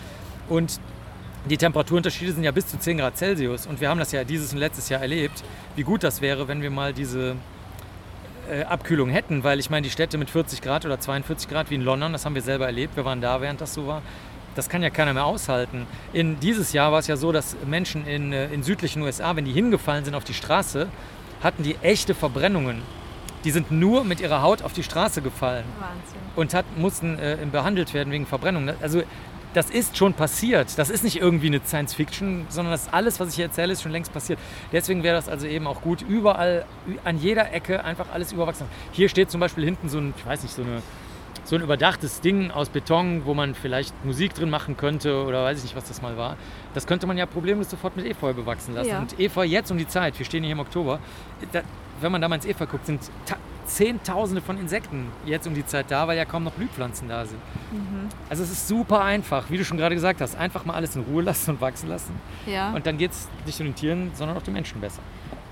Und 0.48 0.80
die 1.48 1.56
Temperaturunterschiede 1.56 2.32
sind 2.32 2.44
ja 2.44 2.52
bis 2.52 2.68
zu 2.68 2.78
10 2.78 2.98
Grad 2.98 3.16
Celsius 3.16 3.66
und 3.66 3.80
wir 3.80 3.88
haben 3.88 3.98
das 3.98 4.12
ja 4.12 4.24
dieses 4.24 4.52
und 4.52 4.58
letztes 4.58 4.88
Jahr 4.88 5.00
erlebt, 5.00 5.42
wie 5.74 5.82
gut 5.82 6.04
das 6.04 6.20
wäre, 6.20 6.46
wenn 6.48 6.62
wir 6.62 6.70
mal 6.70 6.92
diese 6.92 7.36
äh, 8.50 8.62
Abkühlung 8.62 9.10
hätten, 9.10 9.42
weil 9.42 9.58
ich 9.58 9.68
meine, 9.68 9.82
die 9.82 9.90
Städte 9.90 10.18
mit 10.18 10.30
40 10.30 10.62
Grad 10.62 10.84
oder 10.84 11.00
42 11.00 11.48
Grad 11.48 11.70
wie 11.70 11.74
in 11.74 11.82
London, 11.82 12.12
das 12.12 12.24
haben 12.24 12.34
wir 12.34 12.42
selber 12.42 12.66
erlebt, 12.66 12.96
wir 12.96 13.04
waren 13.04 13.20
da, 13.20 13.40
während 13.40 13.60
das 13.60 13.74
so 13.74 13.86
war, 13.86 14.02
das 14.54 14.68
kann 14.68 14.82
ja 14.82 14.90
keiner 14.90 15.14
mehr 15.14 15.24
aushalten. 15.24 15.86
In 16.12 16.38
dieses 16.38 16.72
Jahr 16.72 16.92
war 16.92 16.98
es 16.98 17.06
ja 17.06 17.16
so, 17.16 17.32
dass 17.32 17.56
Menschen 17.66 18.06
in, 18.06 18.32
äh, 18.32 18.46
in 18.52 18.62
südlichen 18.62 19.02
USA, 19.02 19.34
wenn 19.34 19.44
die 19.44 19.52
hingefallen 19.52 20.04
sind 20.04 20.14
auf 20.14 20.24
die 20.24 20.34
Straße, 20.34 20.88
hatten 21.42 21.62
die 21.62 21.76
echte 21.82 22.14
Verbrennungen. 22.14 22.82
Die 23.44 23.50
sind 23.50 23.72
nur 23.72 24.04
mit 24.04 24.20
ihrer 24.20 24.42
Haut 24.42 24.62
auf 24.62 24.72
die 24.72 24.84
Straße 24.84 25.20
gefallen 25.20 25.64
Wahnsinn. 25.80 26.20
und 26.36 26.54
hat, 26.54 26.64
mussten 26.76 27.18
äh, 27.18 27.36
behandelt 27.50 27.92
werden 27.92 28.12
wegen 28.12 28.26
Verbrennung. 28.26 28.70
Also 28.80 29.02
das 29.54 29.70
ist 29.70 29.96
schon 29.96 30.14
passiert. 30.14 30.78
Das 30.78 30.90
ist 30.90 31.04
nicht 31.04 31.20
irgendwie 31.20 31.48
eine 31.48 31.60
Science 31.64 31.94
Fiction, 31.94 32.46
sondern 32.48 32.72
das 32.72 32.92
alles, 32.92 33.20
was 33.20 33.30
ich 33.30 33.34
hier 33.36 33.46
erzähle, 33.46 33.72
ist 33.72 33.82
schon 33.82 33.92
längst 33.92 34.12
passiert. 34.12 34.38
Deswegen 34.72 35.02
wäre 35.02 35.16
das 35.16 35.28
also 35.28 35.46
eben 35.46 35.66
auch 35.66 35.82
gut, 35.82 36.02
überall, 36.02 36.64
an 37.04 37.18
jeder 37.18 37.52
Ecke 37.52 37.84
einfach 37.84 38.06
alles 38.12 38.32
überwachsen. 38.32 38.66
Hier 38.92 39.08
steht 39.08 39.30
zum 39.30 39.40
Beispiel 39.40 39.64
hinten 39.64 39.88
so 39.88 39.98
ein, 39.98 40.14
ich 40.16 40.26
weiß 40.26 40.42
nicht, 40.42 40.54
so, 40.54 40.62
eine, 40.62 40.82
so 41.44 41.56
ein 41.56 41.62
überdachtes 41.62 42.20
Ding 42.20 42.50
aus 42.50 42.68
Beton, 42.68 43.22
wo 43.24 43.34
man 43.34 43.54
vielleicht 43.54 44.04
Musik 44.04 44.34
drin 44.34 44.50
machen 44.50 44.76
könnte 44.76 45.24
oder 45.24 45.44
weiß 45.44 45.58
ich 45.58 45.64
nicht, 45.64 45.76
was 45.76 45.84
das 45.84 46.02
mal 46.02 46.16
war. 46.16 46.36
Das 46.74 46.86
könnte 46.86 47.06
man 47.06 47.18
ja 47.18 47.26
problemlos 47.26 47.70
sofort 47.70 47.96
mit 47.96 48.06
Efeu 48.06 48.32
bewachsen 48.32 48.74
lassen. 48.74 48.90
Ja. 48.90 49.00
Und 49.00 49.18
Efeu 49.18 49.44
jetzt 49.44 49.70
um 49.70 49.78
die 49.78 49.88
Zeit, 49.88 50.18
wir 50.18 50.26
stehen 50.26 50.42
hier 50.42 50.52
im 50.52 50.60
Oktober, 50.60 50.98
da, 51.52 51.62
wenn 52.00 52.12
man 52.12 52.20
da 52.20 52.28
mal 52.28 52.36
ins 52.36 52.46
Efeu 52.46 52.66
guckt, 52.66 52.86
sind 52.86 53.00
Zehntausende 53.72 54.42
von 54.42 54.58
Insekten 54.58 55.06
jetzt 55.24 55.46
um 55.46 55.54
die 55.54 55.64
Zeit 55.64 55.86
da, 55.90 56.06
weil 56.06 56.18
ja 56.18 56.26
kaum 56.26 56.44
noch 56.44 56.52
Blühpflanzen 56.52 57.08
da 57.08 57.24
sind. 57.24 57.40
Also 58.28 58.42
es 58.42 58.50
ist 58.50 58.68
super 58.68 59.02
einfach, 59.02 59.50
wie 59.50 59.56
du 59.56 59.64
schon 59.64 59.78
gerade 59.78 59.94
gesagt 59.94 60.20
hast. 60.20 60.36
Einfach 60.36 60.66
mal 60.66 60.74
alles 60.74 60.94
in 60.94 61.02
Ruhe 61.02 61.22
lassen 61.24 61.52
und 61.52 61.60
wachsen 61.60 61.88
lassen. 61.88 62.12
Ja. 62.46 62.72
Und 62.72 62.86
dann 62.86 62.98
geht 62.98 63.12
es 63.12 63.28
nicht 63.46 63.58
nur 63.58 63.68
den 63.68 63.74
Tieren, 63.74 64.10
sondern 64.14 64.36
auch 64.36 64.42
den 64.42 64.54
Menschen 64.54 64.80
besser. 64.80 65.00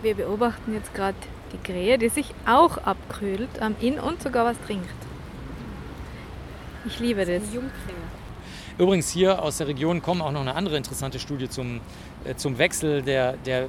Wir 0.03 0.14
beobachten 0.14 0.75
jetzt 0.75 0.95
gerade 0.95 1.16
die 1.53 1.59
Krähe, 1.59 1.99
die 1.99 2.09
sich 2.09 2.35
auch 2.47 2.79
abkühlt 2.79 3.61
am 3.61 3.75
Inn 3.81 3.99
und 3.99 4.23
sogar 4.23 4.45
was 4.45 4.57
trinkt. 4.66 4.89
Ich 6.87 7.01
liebe 7.01 7.25
das. 7.25 7.43
Übrigens 8.79 9.11
hier 9.11 9.43
aus 9.43 9.59
der 9.59 9.68
Region 9.68 10.01
kommt 10.01 10.23
auch 10.23 10.33
noch 10.33 10.41
eine 10.41 10.55
andere 10.55 10.77
interessante 10.77 11.18
Studie 11.18 11.49
zum, 11.49 11.81
äh, 12.25 12.35
zum 12.35 12.59
Wechsel 12.59 13.03
der, 13.03 13.35
der 13.39 13.68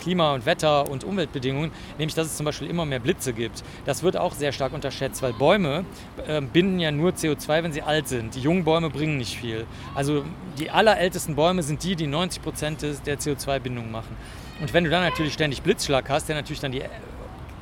Klima- 0.00 0.34
und 0.34 0.46
Wetter- 0.46 0.90
und 0.90 1.04
Umweltbedingungen, 1.04 1.70
nämlich 1.98 2.14
dass 2.14 2.26
es 2.26 2.36
zum 2.36 2.46
Beispiel 2.46 2.68
immer 2.68 2.84
mehr 2.84 2.98
Blitze 2.98 3.32
gibt. 3.32 3.62
Das 3.84 4.02
wird 4.02 4.16
auch 4.16 4.34
sehr 4.34 4.52
stark 4.52 4.72
unterschätzt, 4.72 5.22
weil 5.22 5.32
Bäume 5.32 5.84
äh, 6.26 6.40
binden 6.40 6.80
ja 6.80 6.90
nur 6.90 7.12
CO2, 7.12 7.62
wenn 7.62 7.72
sie 7.72 7.82
alt 7.82 8.08
sind. 8.08 8.34
Die 8.34 8.40
jungen 8.40 8.64
Bäume 8.64 8.90
bringen 8.90 9.18
nicht 9.18 9.36
viel. 9.38 9.66
Also 9.94 10.24
die 10.58 10.70
allerältesten 10.70 11.36
Bäume 11.36 11.62
sind 11.62 11.84
die, 11.84 11.94
die 11.94 12.06
90 12.06 12.42
Prozent 12.42 12.82
der 12.82 13.18
CO2-Bindung 13.18 13.90
machen. 13.90 14.16
Und 14.60 14.74
wenn 14.74 14.84
du 14.84 14.90
dann 14.90 15.02
natürlich 15.02 15.32
ständig 15.32 15.62
Blitzschlag 15.62 16.08
hast, 16.10 16.28
der 16.28 16.36
natürlich 16.36 16.60
dann 16.60 16.72
die 16.72 16.82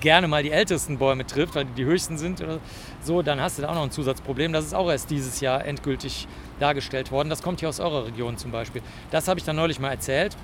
gerne 0.01 0.29
mal 0.29 0.43
die 0.43 0.51
ältesten 0.51 0.99
Bäume 0.99 1.27
trifft, 1.27 1.55
weil 1.55 1.65
die 1.65 1.73
die 1.73 1.85
höchsten 1.85 2.19
sind 2.19 2.41
oder 2.41 2.59
so, 3.03 3.23
dann 3.23 3.41
hast 3.41 3.59
du 3.59 3.63
da 3.63 3.71
auch 3.71 3.75
noch 3.75 3.83
ein 3.83 3.91
Zusatzproblem. 3.91 4.53
Das 4.53 4.65
ist 4.65 4.75
auch 4.75 4.91
erst 4.91 5.11
dieses 5.11 5.41
Jahr 5.41 5.65
endgültig 5.65 6.27
dargestellt 6.61 7.11
worden. 7.11 7.29
Das 7.31 7.43
kommt 7.43 7.61
hier 7.61 7.69
aus 7.69 7.81
eurer 7.81 8.07
Region 8.07 8.37
zum 8.37 8.51
Beispiel. 8.51 8.83
Das 9.11 9.29
habe 9.29 9.39
ich 9.39 9.45
dann 9.45 9.57
neulich 9.57 9.81
mal 9.81 9.91
erzählt 9.91 10.37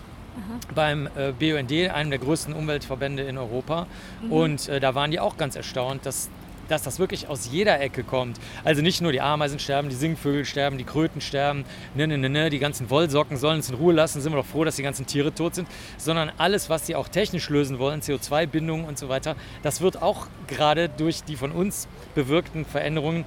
beim 0.74 1.09
äh, 1.16 1.32
BUND, 1.32 1.72
einem 1.91 2.11
der 2.11 2.18
größten 2.18 2.55
Umweltverbände 2.55 3.22
in 3.22 3.39
Europa. 3.39 3.87
Und 4.30 4.68
äh, 4.68 4.80
da 4.80 4.95
waren 4.95 5.11
die 5.11 5.20
auch 5.20 5.37
ganz 5.37 5.57
erstaunt, 5.57 6.07
dass, 6.07 6.28
dass 6.68 6.82
das 6.82 6.99
wirklich 6.99 7.28
aus 7.28 7.49
jeder 7.51 7.80
Ecke 7.80 8.03
kommt. 8.03 8.39
Also 8.64 8.82
nicht 8.82 9.01
nur 9.01 9.12
die 9.12 9.20
Ameisen 9.20 9.59
sterben, 9.59 9.89
die 9.89 9.95
Singvögel 9.95 10.45
sterben, 10.45 10.78
die 10.78 10.85
Kröten 10.85 11.20
sterben, 11.20 11.64
ne, 11.95 12.07
ne, 12.07 12.18
ne, 12.18 12.28
ne, 12.28 12.51
die 12.51 12.59
ganzen 12.59 12.91
Wollsocken 12.91 13.37
sollen 13.37 13.57
uns 13.57 13.68
in 13.68 13.76
Ruhe 13.76 13.93
lassen, 13.93 14.20
sind 14.20 14.32
wir 14.32 14.37
doch 14.37 14.47
froh, 14.47 14.64
dass 14.64 14.76
die 14.76 14.82
ganzen 14.82 15.07
Tiere 15.07 15.32
tot 15.35 15.55
sind, 15.55 15.68
sondern 15.99 16.32
alles, 16.39 16.70
was 16.70 16.87
sie 16.87 16.97
auch 16.97 17.09
technisch 17.09 17.49
lösen 17.51 17.78
wollen, 17.78 18.01
CO2-Bindung 18.01 18.85
und 18.85 18.99
so 18.99 19.09
weiter, 19.09 19.37
das 19.62 19.80
wird 19.80 20.03
auch 20.03 20.26
gerade 20.47 20.89
durch 20.89 21.22
die 21.22 21.37
von 21.37 21.53
uns 21.53 21.87
bewirkten 22.14 22.64
Veränderungen 22.64 23.24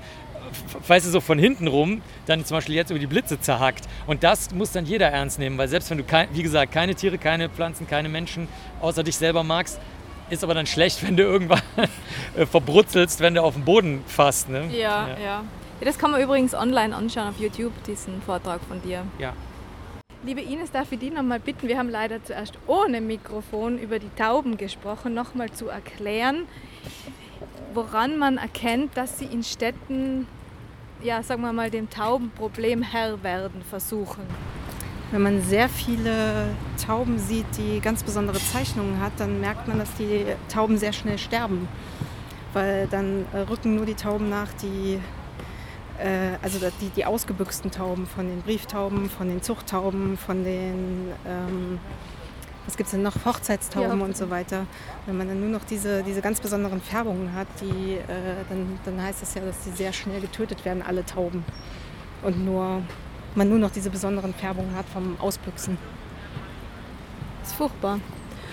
weißt 0.88 1.06
du, 1.06 1.12
so 1.12 1.22
von 1.22 1.40
hinten 1.40 1.68
rum, 1.68 2.02
dann 2.26 2.46
zum 2.46 2.58
Beispiel 2.58 2.76
jetzt 2.76 2.90
über 2.90 3.00
die 3.00 3.08
Blitze 3.08 3.40
zerhackt. 3.40 3.86
Und 4.06 4.24
das 4.24 4.52
muss 4.52 4.72
dann 4.72 4.86
jeder 4.86 5.08
ernst 5.08 5.40
nehmen, 5.40 5.58
weil 5.58 5.68
selbst 5.68 5.90
wenn 5.90 5.98
du, 5.98 6.04
kein, 6.04 6.28
wie 6.34 6.44
gesagt, 6.44 6.72
keine 6.72 6.96
Tiere, 6.96 7.18
keine 7.18 7.50
Pflanzen, 7.50 7.88
keine 7.88 8.10
Menschen 8.10 8.48
außer 8.82 9.04
dich 9.04 9.18
selber 9.18 9.44
magst, 9.44 9.80
ist 10.30 10.44
aber 10.44 10.54
dann 10.54 10.66
schlecht, 10.66 11.04
wenn 11.08 11.18
du 11.18 11.24
irgendwann 11.24 11.62
äh, 12.36 12.46
verbrutzelst, 12.46 13.20
wenn 13.20 13.36
du 13.36 13.44
auf 13.44 13.54
den 13.54 13.66
Boden 13.66 14.04
fasst. 14.08 14.50
Ne? 14.50 14.66
Ja, 14.72 15.08
ja, 15.08 15.18
ja. 15.20 15.44
Das 15.82 15.98
kann 16.00 16.12
man 16.12 16.22
übrigens 16.22 16.56
online 16.56 16.96
anschauen 16.96 17.30
auf 17.30 17.40
YouTube, 17.40 17.72
diesen 17.84 18.22
Vortrag 18.22 18.62
von 18.68 18.82
dir. 18.82 19.04
ja. 19.20 19.34
Liebe 20.24 20.42
Ines, 20.42 20.72
darf 20.72 20.92
ich 20.92 21.00
dich 21.00 21.14
nochmal 21.14 21.40
bitten, 21.40 21.68
wir 21.68 21.78
haben 21.78 21.90
leider 21.90 22.24
zuerst 22.24 22.58
ohne 22.66 23.02
Mikrofon 23.02 23.78
über 23.78 24.00
die 24.00 24.10
Tauben 24.18 24.58
gesprochen, 24.58 25.14
nochmal 25.14 25.52
zu 25.52 25.68
erklären, 25.68 26.48
woran 27.74 28.18
man 28.18 28.38
erkennt, 28.38 28.96
dass 28.98 29.20
sie 29.20 29.26
in 29.26 29.44
Städten, 29.44 30.28
ja, 31.02 31.24
sagen 31.24 31.42
wir 31.42 31.54
mal, 31.54 31.70
dem 31.70 31.90
Taubenproblem 31.90 32.82
Herr 32.82 33.22
werden 33.24 33.62
versuchen. 33.70 34.24
Wenn 35.12 35.22
man 35.22 35.42
sehr 35.42 35.70
viele 35.70 36.50
Tauben 36.86 37.18
sieht, 37.18 37.46
die 37.58 37.80
ganz 37.80 38.04
besondere 38.04 38.40
Zeichnungen 38.40 39.00
hat, 39.00 39.14
dann 39.18 39.40
merkt 39.40 39.68
man, 39.68 39.80
dass 39.80 39.94
die 39.96 40.26
Tauben 40.50 40.78
sehr 40.78 40.92
schnell 40.92 41.18
sterben. 41.18 41.68
Weil 42.54 42.88
dann 42.88 43.26
äh, 43.34 43.40
rücken 43.40 43.76
nur 43.76 43.86
die 43.86 43.94
Tauben 43.94 44.30
nach, 44.30 44.52
die, 44.62 45.00
äh, 45.98 46.36
also 46.42 46.60
die, 46.82 46.90
die 46.90 47.06
ausgebüchsten 47.06 47.72
Tauben 47.72 48.06
von 48.06 48.28
den 48.28 48.42
Brieftauben, 48.42 49.10
von 49.10 49.30
den 49.30 49.42
Zuchttauben, 49.42 50.18
von 50.18 50.44
den, 50.44 51.12
ähm, 51.26 51.80
was 52.68 52.78
gibt 52.78 52.88
es 52.88 52.92
denn 52.92 53.02
noch, 53.02 53.16
Hochzeitstauben 53.26 54.00
Ja. 54.00 54.06
und 54.06 54.16
so 54.16 54.30
weiter. 54.30 54.68
Wenn 55.08 55.18
man 55.18 55.28
dann 55.28 55.40
nur 55.40 55.50
noch 55.50 55.64
diese, 55.64 56.04
diese 56.04 56.22
ganz 56.22 56.40
besonderen 56.40 56.82
Färbungen 56.82 57.34
hat, 57.34 57.48
die, 57.62 57.94
äh, 57.94 58.36
dann, 58.50 58.78
dann 58.86 59.02
heißt 59.02 59.22
das 59.22 59.34
ja, 59.34 59.42
dass 59.42 59.56
die 59.66 59.72
sehr 59.72 59.94
schnell 59.94 60.22
getötet 60.22 60.64
werden, 60.66 60.84
alle 60.84 61.06
Tauben. 61.06 61.44
Und 62.22 62.46
nur 62.46 62.82
man 63.36 63.50
nur 63.50 63.60
noch 63.60 63.72
diese 63.72 63.90
besonderen 63.90 64.34
Färbungen 64.34 64.76
hat 64.76 64.86
vom 64.92 65.16
Ausbüchsen. 65.20 65.78
Das 67.42 67.52
ist 67.52 67.58
furchtbar. 67.58 68.00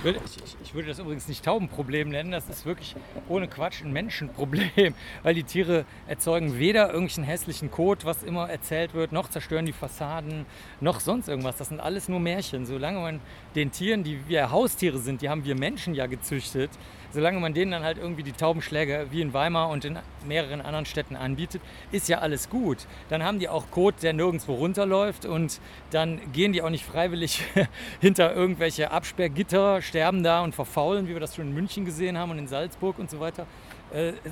Ich 0.05 0.13
würde, 0.13 0.21
ich- 0.37 0.57
ich 0.63 0.75
würde 0.75 0.89
das 0.89 0.99
übrigens 0.99 1.29
nicht 1.29 1.43
Taubenproblem 1.47 2.11
nennen, 2.11 2.31
das 2.31 2.47
ist 2.51 2.67
wirklich 2.67 2.95
ohne 3.27 3.49
Quatsch 3.49 3.83
ein 3.83 3.91
Menschenproblem, 3.91 4.95
weil 5.23 5.35
die 5.35 5.45
Tiere 5.45 5.87
erzeugen 6.07 6.59
weder 6.59 6.89
irgendwelchen 6.89 7.25
hässlichen 7.25 7.71
Kot, 7.71 8.05
was 8.05 8.23
immer 8.23 8.51
erzählt 8.51 8.93
wird, 8.93 9.13
noch 9.13 9.31
zerstören 9.31 9.65
die 9.65 9.73
Fassaden, 9.73 10.45
noch 10.83 11.01
sonst 11.01 11.29
irgendwas. 11.29 11.57
Das 11.57 11.69
sind 11.69 11.81
alles 11.81 12.11
nur 12.11 12.21
Märchen. 12.21 12.67
Solange 12.67 12.99
man 13.01 13.21
den 13.55 13.73
Tieren, 13.73 14.05
die 14.05 14.19
wir 14.29 14.51
Haustiere 14.51 14.99
sind, 14.99 15.23
die 15.23 15.31
haben 15.31 15.47
wir 15.47 15.55
Menschen 15.55 15.95
ja 15.95 16.05
gezüchtet, 16.07 16.71
solange 17.11 17.41
man 17.41 17.55
denen 17.55 17.71
dann 17.73 17.83
halt 17.83 17.97
irgendwie 17.97 18.25
die 18.25 18.33
Taubenschläge 18.33 19.07
wie 19.11 19.23
in 19.23 19.33
Weimar 19.33 19.71
und 19.71 19.87
in 19.87 19.99
mehreren 20.27 20.61
anderen 20.61 20.87
Städten 20.87 21.17
anbietet, 21.17 21.63
ist 21.93 22.09
ja 22.09 22.19
alles 22.19 22.49
gut. 22.49 22.79
Dann 23.09 23.23
haben 23.23 23.39
die 23.39 23.49
auch 23.49 23.71
Kot, 23.71 24.03
der 24.03 24.13
nirgendwo 24.13 24.55
runterläuft 24.55 25.27
und 25.27 25.61
dann 25.91 26.21
gehen 26.33 26.53
die 26.53 26.63
auch 26.63 26.71
nicht 26.71 26.85
freiwillig 26.85 27.43
hinter 28.01 28.35
irgendwelche 28.35 28.91
Absperrgitter, 28.91 29.83
sterben 29.83 30.23
da 30.23 30.43
und 30.43 30.55
verfaulen, 30.55 31.09
wie 31.09 31.13
wir 31.13 31.21
das 31.21 31.37
schon 31.37 31.49
in 31.49 31.55
München 31.55 31.85
gesehen 31.85 32.19
haben 32.19 32.31
und 32.31 32.39
in 32.39 32.49
Salzburg 32.49 32.99
und 32.99 33.11
so 33.11 33.21
weiter. 33.21 33.47
Äh, 33.93 34.13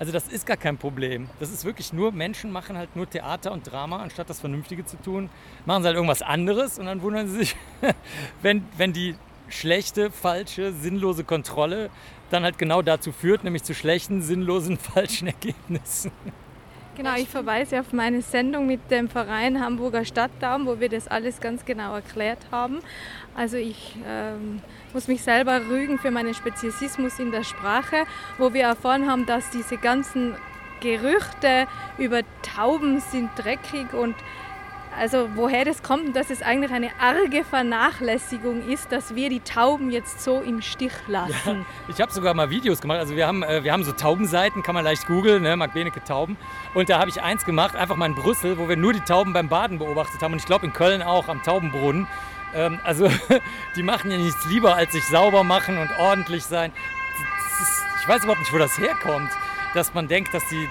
Also 0.00 0.12
das 0.12 0.28
ist 0.28 0.46
gar 0.46 0.56
kein 0.56 0.78
Problem. 0.78 1.28
Das 1.40 1.50
ist 1.50 1.66
wirklich 1.66 1.92
nur, 1.92 2.10
Menschen 2.10 2.50
machen 2.50 2.78
halt 2.78 2.96
nur 2.96 3.08
Theater 3.08 3.52
und 3.52 3.70
Drama, 3.70 3.98
anstatt 3.98 4.30
das 4.30 4.40
Vernünftige 4.40 4.86
zu 4.86 4.96
tun, 4.96 5.28
machen 5.66 5.82
sie 5.82 5.88
halt 5.88 5.96
irgendwas 5.96 6.22
anderes 6.22 6.78
und 6.78 6.86
dann 6.86 7.02
wundern 7.02 7.28
sie 7.28 7.40
sich, 7.40 7.56
wenn, 8.42 8.64
wenn 8.78 8.94
die 8.94 9.14
schlechte, 9.50 10.10
falsche, 10.10 10.72
sinnlose 10.72 11.24
Kontrolle 11.24 11.90
dann 12.30 12.44
halt 12.44 12.58
genau 12.58 12.82
dazu 12.82 13.12
führt, 13.12 13.44
nämlich 13.44 13.62
zu 13.62 13.74
schlechten, 13.74 14.22
sinnlosen, 14.22 14.78
falschen 14.94 15.28
Ergebnissen. 15.28 16.12
Genau, 16.96 17.14
ich 17.14 17.28
verweise 17.28 17.80
auf 17.80 17.92
meine 17.92 18.20
Sendung 18.20 18.66
mit 18.66 18.90
dem 18.90 19.08
Verein 19.08 19.64
Hamburger 19.64 20.04
Stadtdaum, 20.04 20.66
wo 20.66 20.80
wir 20.80 20.88
das 20.88 21.08
alles 21.08 21.40
ganz 21.40 21.64
genau 21.64 21.94
erklärt 21.94 22.40
haben. 22.50 22.80
Also 23.34 23.56
ich 23.56 23.96
ähm, 24.06 24.60
muss 24.92 25.08
mich 25.08 25.22
selber 25.22 25.62
rügen 25.68 25.98
für 25.98 26.10
meinen 26.10 26.34
Speziesismus 26.34 27.18
in 27.18 27.30
der 27.30 27.44
Sprache, 27.44 28.04
wo 28.38 28.52
wir 28.52 28.64
erfahren 28.64 29.08
haben, 29.08 29.24
dass 29.24 29.48
diese 29.50 29.78
ganzen 29.78 30.34
Gerüchte 30.80 31.66
über 31.96 32.20
Tauben 32.42 33.00
sind 33.00 33.30
dreckig 33.36 33.92
und 33.92 34.16
also 34.98 35.28
woher 35.34 35.64
das 35.64 35.82
kommt 35.82 36.06
und 36.06 36.16
dass 36.16 36.30
es 36.30 36.42
eigentlich 36.42 36.72
eine 36.72 36.90
arge 36.98 37.44
Vernachlässigung 37.44 38.68
ist, 38.68 38.92
dass 38.92 39.14
wir 39.14 39.28
die 39.28 39.40
Tauben 39.40 39.90
jetzt 39.90 40.22
so 40.22 40.40
im 40.40 40.62
Stich 40.62 40.92
lassen. 41.06 41.64
Ich 41.88 42.00
habe 42.00 42.12
sogar 42.12 42.34
mal 42.34 42.50
Videos 42.50 42.80
gemacht. 42.80 42.98
Also 42.98 43.16
wir 43.16 43.26
haben, 43.26 43.42
äh, 43.42 43.64
wir 43.64 43.72
haben 43.72 43.84
so 43.84 43.92
Taubenseiten, 43.92 44.62
kann 44.62 44.74
man 44.74 44.84
leicht 44.84 45.06
googeln, 45.06 45.42
ne? 45.42 45.56
Mark 45.56 45.74
Benecke 45.74 46.02
Tauben. 46.02 46.36
Und 46.74 46.88
da 46.88 46.98
habe 46.98 47.10
ich 47.10 47.22
eins 47.22 47.44
gemacht, 47.44 47.76
einfach 47.76 47.96
mal 47.96 48.06
in 48.06 48.14
Brüssel, 48.14 48.58
wo 48.58 48.68
wir 48.68 48.76
nur 48.76 48.92
die 48.92 49.00
Tauben 49.00 49.32
beim 49.32 49.48
Baden 49.48 49.78
beobachtet 49.78 50.22
haben. 50.22 50.32
Und 50.32 50.38
ich 50.38 50.46
glaube 50.46 50.66
in 50.66 50.72
Köln 50.72 51.02
auch 51.02 51.28
am 51.28 51.42
Taubenbrunnen. 51.42 52.06
Ähm, 52.54 52.78
also 52.84 53.08
die 53.76 53.82
machen 53.82 54.10
ja 54.10 54.18
nichts 54.18 54.44
lieber, 54.46 54.74
als 54.74 54.92
sich 54.92 55.04
sauber 55.06 55.44
machen 55.44 55.78
und 55.78 55.90
ordentlich 55.98 56.44
sein. 56.44 56.72
Ist, 57.60 57.82
ich 58.02 58.08
weiß 58.08 58.24
überhaupt 58.24 58.40
nicht, 58.40 58.52
wo 58.52 58.58
das 58.58 58.78
herkommt, 58.78 59.30
dass 59.74 59.94
man 59.94 60.08
denkt, 60.08 60.34
dass 60.34 60.46
die 60.48 60.68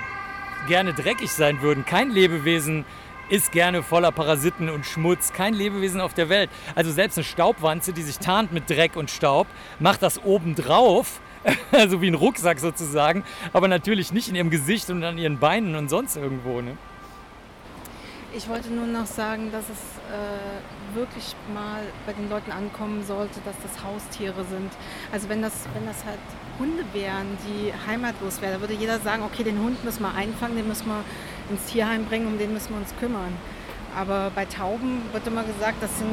gerne 0.68 0.94
dreckig 0.94 1.32
sein 1.32 1.62
würden. 1.62 1.86
Kein 1.86 2.12
Lebewesen 2.12 2.86
ist 3.30 3.52
gerne 3.52 3.84
voller 3.84 4.12
Parasiten 4.12 4.70
und 4.70 4.86
Schmutz. 4.86 5.34
Kein 5.34 5.54
Lebewesen 5.54 6.02
auf 6.02 6.14
der 6.14 6.30
Welt. 6.30 6.50
Also 6.76 6.92
selbst 6.92 7.18
eine 7.18 7.24
Staubwanze, 7.24 7.94
die 7.94 8.02
sich 8.02 8.20
tarnt 8.20 8.52
mit 8.52 8.70
Dreck 8.70 8.96
und 8.96 9.10
Staub, 9.10 9.48
macht 9.80 10.02
das 10.02 10.24
obendrauf. 10.24 11.22
Also 11.72 12.02
wie 12.02 12.08
ein 12.08 12.16
Rucksack 12.16 12.60
sozusagen, 12.60 13.24
aber 13.54 13.70
natürlich 13.70 14.12
nicht 14.12 14.28
in 14.28 14.36
ihrem 14.36 14.50
Gesicht 14.50 14.90
und 14.90 15.02
an 15.06 15.18
ihren 15.18 15.40
Beinen 15.40 15.76
und 15.76 15.90
sonst 15.90 16.18
irgendwo. 16.18 16.60
Ne? 16.60 16.76
Ich 18.36 18.50
wollte 18.50 18.70
nur 18.70 18.86
noch 18.86 19.06
sagen, 19.06 19.50
dass 19.52 19.64
es 19.64 19.80
äh, 20.14 20.96
wirklich 20.96 21.36
mal 21.54 21.82
bei 22.06 22.14
den 22.14 22.30
Leuten 22.30 22.52
ankommen 22.52 23.04
sollte, 23.06 23.40
dass 23.46 23.56
das 23.64 23.84
Haustiere 23.84 24.44
sind. 24.50 24.72
Also 25.12 25.30
wenn 25.30 25.42
das, 25.42 25.54
wenn 25.74 25.86
das 25.86 26.04
halt 26.04 26.20
Hunde 26.60 26.84
wären, 26.94 27.26
die 27.48 27.72
heimatlos 27.90 28.42
wären, 28.42 28.54
da 28.56 28.60
würde 28.62 28.74
jeder 28.74 29.00
sagen, 29.00 29.24
okay, 29.24 29.44
den 29.44 29.58
Hund 29.60 29.84
müssen 29.84 30.02
wir 30.04 30.14
einfangen, 30.14 30.56
den 30.58 30.68
müssen 30.68 30.88
wir 30.88 31.04
ins 31.50 31.66
Tierheim 31.66 32.06
bringen, 32.06 32.28
um 32.28 32.38
den 32.38 32.54
müssen 32.54 32.74
wir 32.74 32.78
uns 32.82 32.94
kümmern. 33.00 33.34
Aber 33.98 34.32
bei 34.36 34.46
Tauben 34.46 35.02
wird 35.14 35.26
immer 35.26 35.44
gesagt, 35.44 35.78
das, 35.82 35.98
sind, 35.98 36.12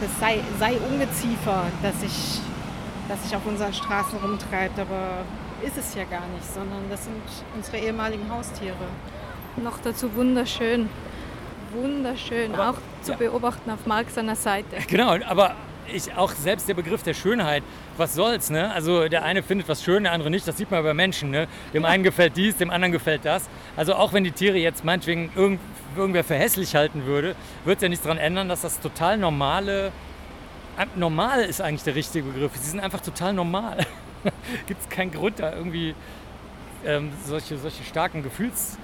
das 0.00 0.10
sei, 0.20 0.40
sei 0.58 0.76
Ungeziefer, 0.90 1.64
das 1.82 2.00
sich, 2.00 2.40
das 3.08 3.22
sich 3.22 3.34
auf 3.34 3.46
unseren 3.46 3.72
Straßen 3.72 4.18
rumtreibt. 4.18 4.78
Aber 4.78 5.24
ist 5.62 5.78
es 5.78 5.94
ja 5.94 6.04
gar 6.04 6.26
nicht, 6.34 6.44
sondern 6.52 6.82
das 6.90 7.04
sind 7.04 7.22
unsere 7.56 7.78
ehemaligen 7.78 8.28
Haustiere. 8.30 8.74
Noch 9.56 9.78
dazu 9.82 10.14
wunderschön. 10.14 10.88
Wunderschön, 11.72 12.54
Aber- 12.54 12.70
auch 12.70 12.78
zu 13.02 13.12
ja. 13.12 13.16
beobachten 13.16 13.70
auf 13.70 13.86
Mark 13.86 14.10
seiner 14.10 14.36
Seite. 14.36 14.76
Genau, 14.88 15.16
aber 15.26 15.54
ich 15.92 16.14
auch 16.14 16.32
selbst 16.32 16.68
der 16.68 16.74
Begriff 16.74 17.02
der 17.02 17.14
Schönheit, 17.14 17.62
was 17.96 18.14
soll's, 18.14 18.50
ne? 18.50 18.72
Also 18.72 19.08
der 19.08 19.24
eine 19.24 19.42
findet 19.42 19.68
was 19.68 19.82
schön, 19.82 20.04
der 20.04 20.12
andere 20.12 20.30
nicht. 20.30 20.46
Das 20.46 20.56
sieht 20.56 20.70
man 20.70 20.82
bei 20.82 20.94
Menschen, 20.94 21.30
ne? 21.30 21.48
Dem 21.74 21.84
einen 21.84 22.02
gefällt 22.02 22.36
dies, 22.36 22.56
dem 22.56 22.70
anderen 22.70 22.92
gefällt 22.92 23.24
das. 23.24 23.48
Also 23.76 23.94
auch 23.94 24.12
wenn 24.12 24.24
die 24.24 24.32
Tiere 24.32 24.58
jetzt 24.58 24.84
meinetwegen 24.84 25.30
irgend, 25.34 25.60
irgendwer 25.96 26.24
für 26.24 26.34
hässlich 26.34 26.74
halten 26.74 27.04
würde, 27.04 27.34
wird 27.64 27.76
es 27.78 27.82
ja 27.82 27.88
nichts 27.88 28.04
daran 28.04 28.18
ändern, 28.18 28.48
dass 28.48 28.62
das 28.62 28.80
total 28.80 29.18
normale, 29.18 29.92
normal 30.96 31.42
ist 31.42 31.60
eigentlich 31.60 31.84
der 31.84 31.94
richtige 31.94 32.26
Begriff. 32.26 32.52
Sie 32.54 32.70
sind 32.70 32.80
einfach 32.80 33.00
total 33.00 33.32
normal. 33.32 33.78
Gibt 34.66 34.80
es 34.80 34.88
keinen 34.88 35.10
Grund 35.10 35.38
da 35.38 35.52
irgendwie 35.52 35.94
ähm, 36.84 37.10
solche, 37.24 37.58
solche 37.58 37.82
starken 37.84 38.22
Gefühls, 38.22 38.78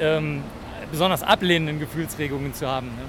ähm, 0.00 0.42
besonders 0.90 1.22
ablehnenden 1.22 1.80
Gefühlsregungen 1.80 2.54
zu 2.54 2.66
haben. 2.66 2.88
Ne? 2.88 3.02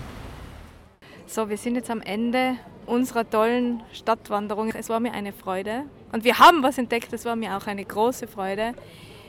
So, 1.27 1.49
wir 1.49 1.57
sind 1.57 1.75
jetzt 1.75 1.91
am 1.91 2.01
Ende 2.01 2.55
unserer 2.89 3.29
tollen 3.29 3.81
Stadtwanderung. 3.93 4.69
Es 4.69 4.89
war 4.89 4.99
mir 4.99 5.13
eine 5.13 5.31
Freude. 5.31 5.83
Und 6.11 6.23
wir 6.23 6.39
haben 6.39 6.63
was 6.63 6.77
entdeckt, 6.77 7.13
es 7.13 7.23
war 7.25 7.35
mir 7.35 7.55
auch 7.55 7.67
eine 7.67 7.85
große 7.85 8.27
Freude. 8.27 8.73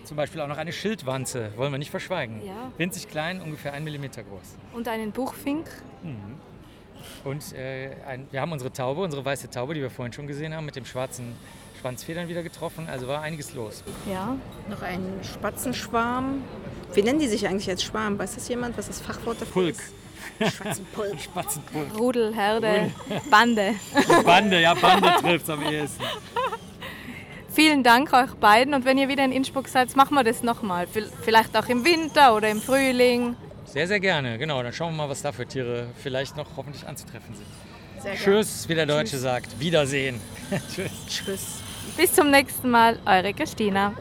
Zum 0.04 0.16
Beispiel 0.16 0.40
auch 0.40 0.48
noch 0.48 0.56
eine 0.56 0.72
Schildwanze, 0.72 1.52
wollen 1.56 1.70
wir 1.70 1.78
nicht 1.78 1.90
verschweigen. 1.90 2.40
Ja. 2.44 2.72
Winzig 2.78 3.08
klein, 3.08 3.40
ungefähr 3.42 3.74
ein 3.74 3.84
Millimeter 3.84 4.22
groß. 4.22 4.56
Und 4.72 4.88
einen 4.88 5.12
Buchfink. 5.12 5.66
Und 7.24 7.52
äh, 7.52 7.90
ein, 8.06 8.26
wir 8.30 8.40
haben 8.40 8.50
unsere 8.50 8.72
Taube, 8.72 9.02
unsere 9.02 9.24
weiße 9.24 9.50
Taube, 9.50 9.74
die 9.74 9.82
wir 9.82 9.90
vorhin 9.90 10.12
schon 10.12 10.26
gesehen 10.26 10.54
haben, 10.54 10.64
mit 10.64 10.74
dem 10.76 10.86
schwarzen 10.86 11.34
Schwanzfedern 11.80 12.28
wieder 12.28 12.42
getroffen. 12.42 12.88
Also 12.90 13.08
war 13.08 13.20
einiges 13.20 13.54
los. 13.54 13.84
Ja. 14.10 14.36
Noch 14.68 14.82
ein 14.82 15.02
Spatzenschwarm. 15.22 16.42
Wie 16.94 17.02
nennen 17.02 17.18
die 17.18 17.28
sich 17.28 17.46
eigentlich 17.46 17.68
als 17.68 17.82
Schwarm? 17.84 18.18
Weiß 18.18 18.34
das 18.34 18.48
jemand, 18.48 18.76
was 18.78 18.86
das 18.86 19.00
Fachwort 19.00 19.40
dafür 19.40 19.52
Pulk. 19.52 19.76
ist? 19.76 19.94
Spatzenpulk. 20.38 21.20
Spatzenpulk. 21.20 21.86
Rudel, 21.98 22.34
Herde, 22.34 22.90
Bande. 23.30 23.74
Bande, 24.24 24.60
ja, 24.60 24.74
Bande 24.74 25.14
trifft 25.20 25.48
am 25.50 25.62
ehesten. 25.62 26.02
Vielen 27.52 27.82
Dank 27.82 28.12
euch 28.12 28.32
beiden. 28.34 28.74
Und 28.74 28.84
wenn 28.84 28.96
ihr 28.96 29.08
wieder 29.08 29.24
in 29.24 29.32
Innsbruck 29.32 29.68
seid, 29.68 29.94
machen 29.96 30.14
wir 30.14 30.24
das 30.24 30.42
nochmal. 30.42 30.86
Vielleicht 31.22 31.56
auch 31.56 31.66
im 31.68 31.84
Winter 31.84 32.34
oder 32.36 32.48
im 32.48 32.60
Frühling. 32.60 33.36
Sehr, 33.64 33.86
sehr 33.86 34.00
gerne. 34.00 34.38
Genau, 34.38 34.62
dann 34.62 34.72
schauen 34.72 34.92
wir 34.94 35.04
mal, 35.04 35.08
was 35.10 35.22
da 35.22 35.32
für 35.32 35.46
Tiere 35.46 35.86
vielleicht 36.02 36.36
noch 36.36 36.46
hoffentlich 36.56 36.86
anzutreffen 36.86 37.34
sind. 37.34 37.46
Sehr. 38.02 38.14
Tschüss, 38.14 38.68
wie 38.68 38.74
der 38.74 38.86
Deutsche 38.86 39.18
sagt. 39.18 39.58
Wiedersehen. 39.60 40.20
Tschüss. 40.74 40.90
Tschüss. 41.06 41.46
Bis 41.96 42.12
zum 42.14 42.30
nächsten 42.30 42.70
Mal, 42.70 42.98
eure 43.04 43.34
Christina. 43.34 43.92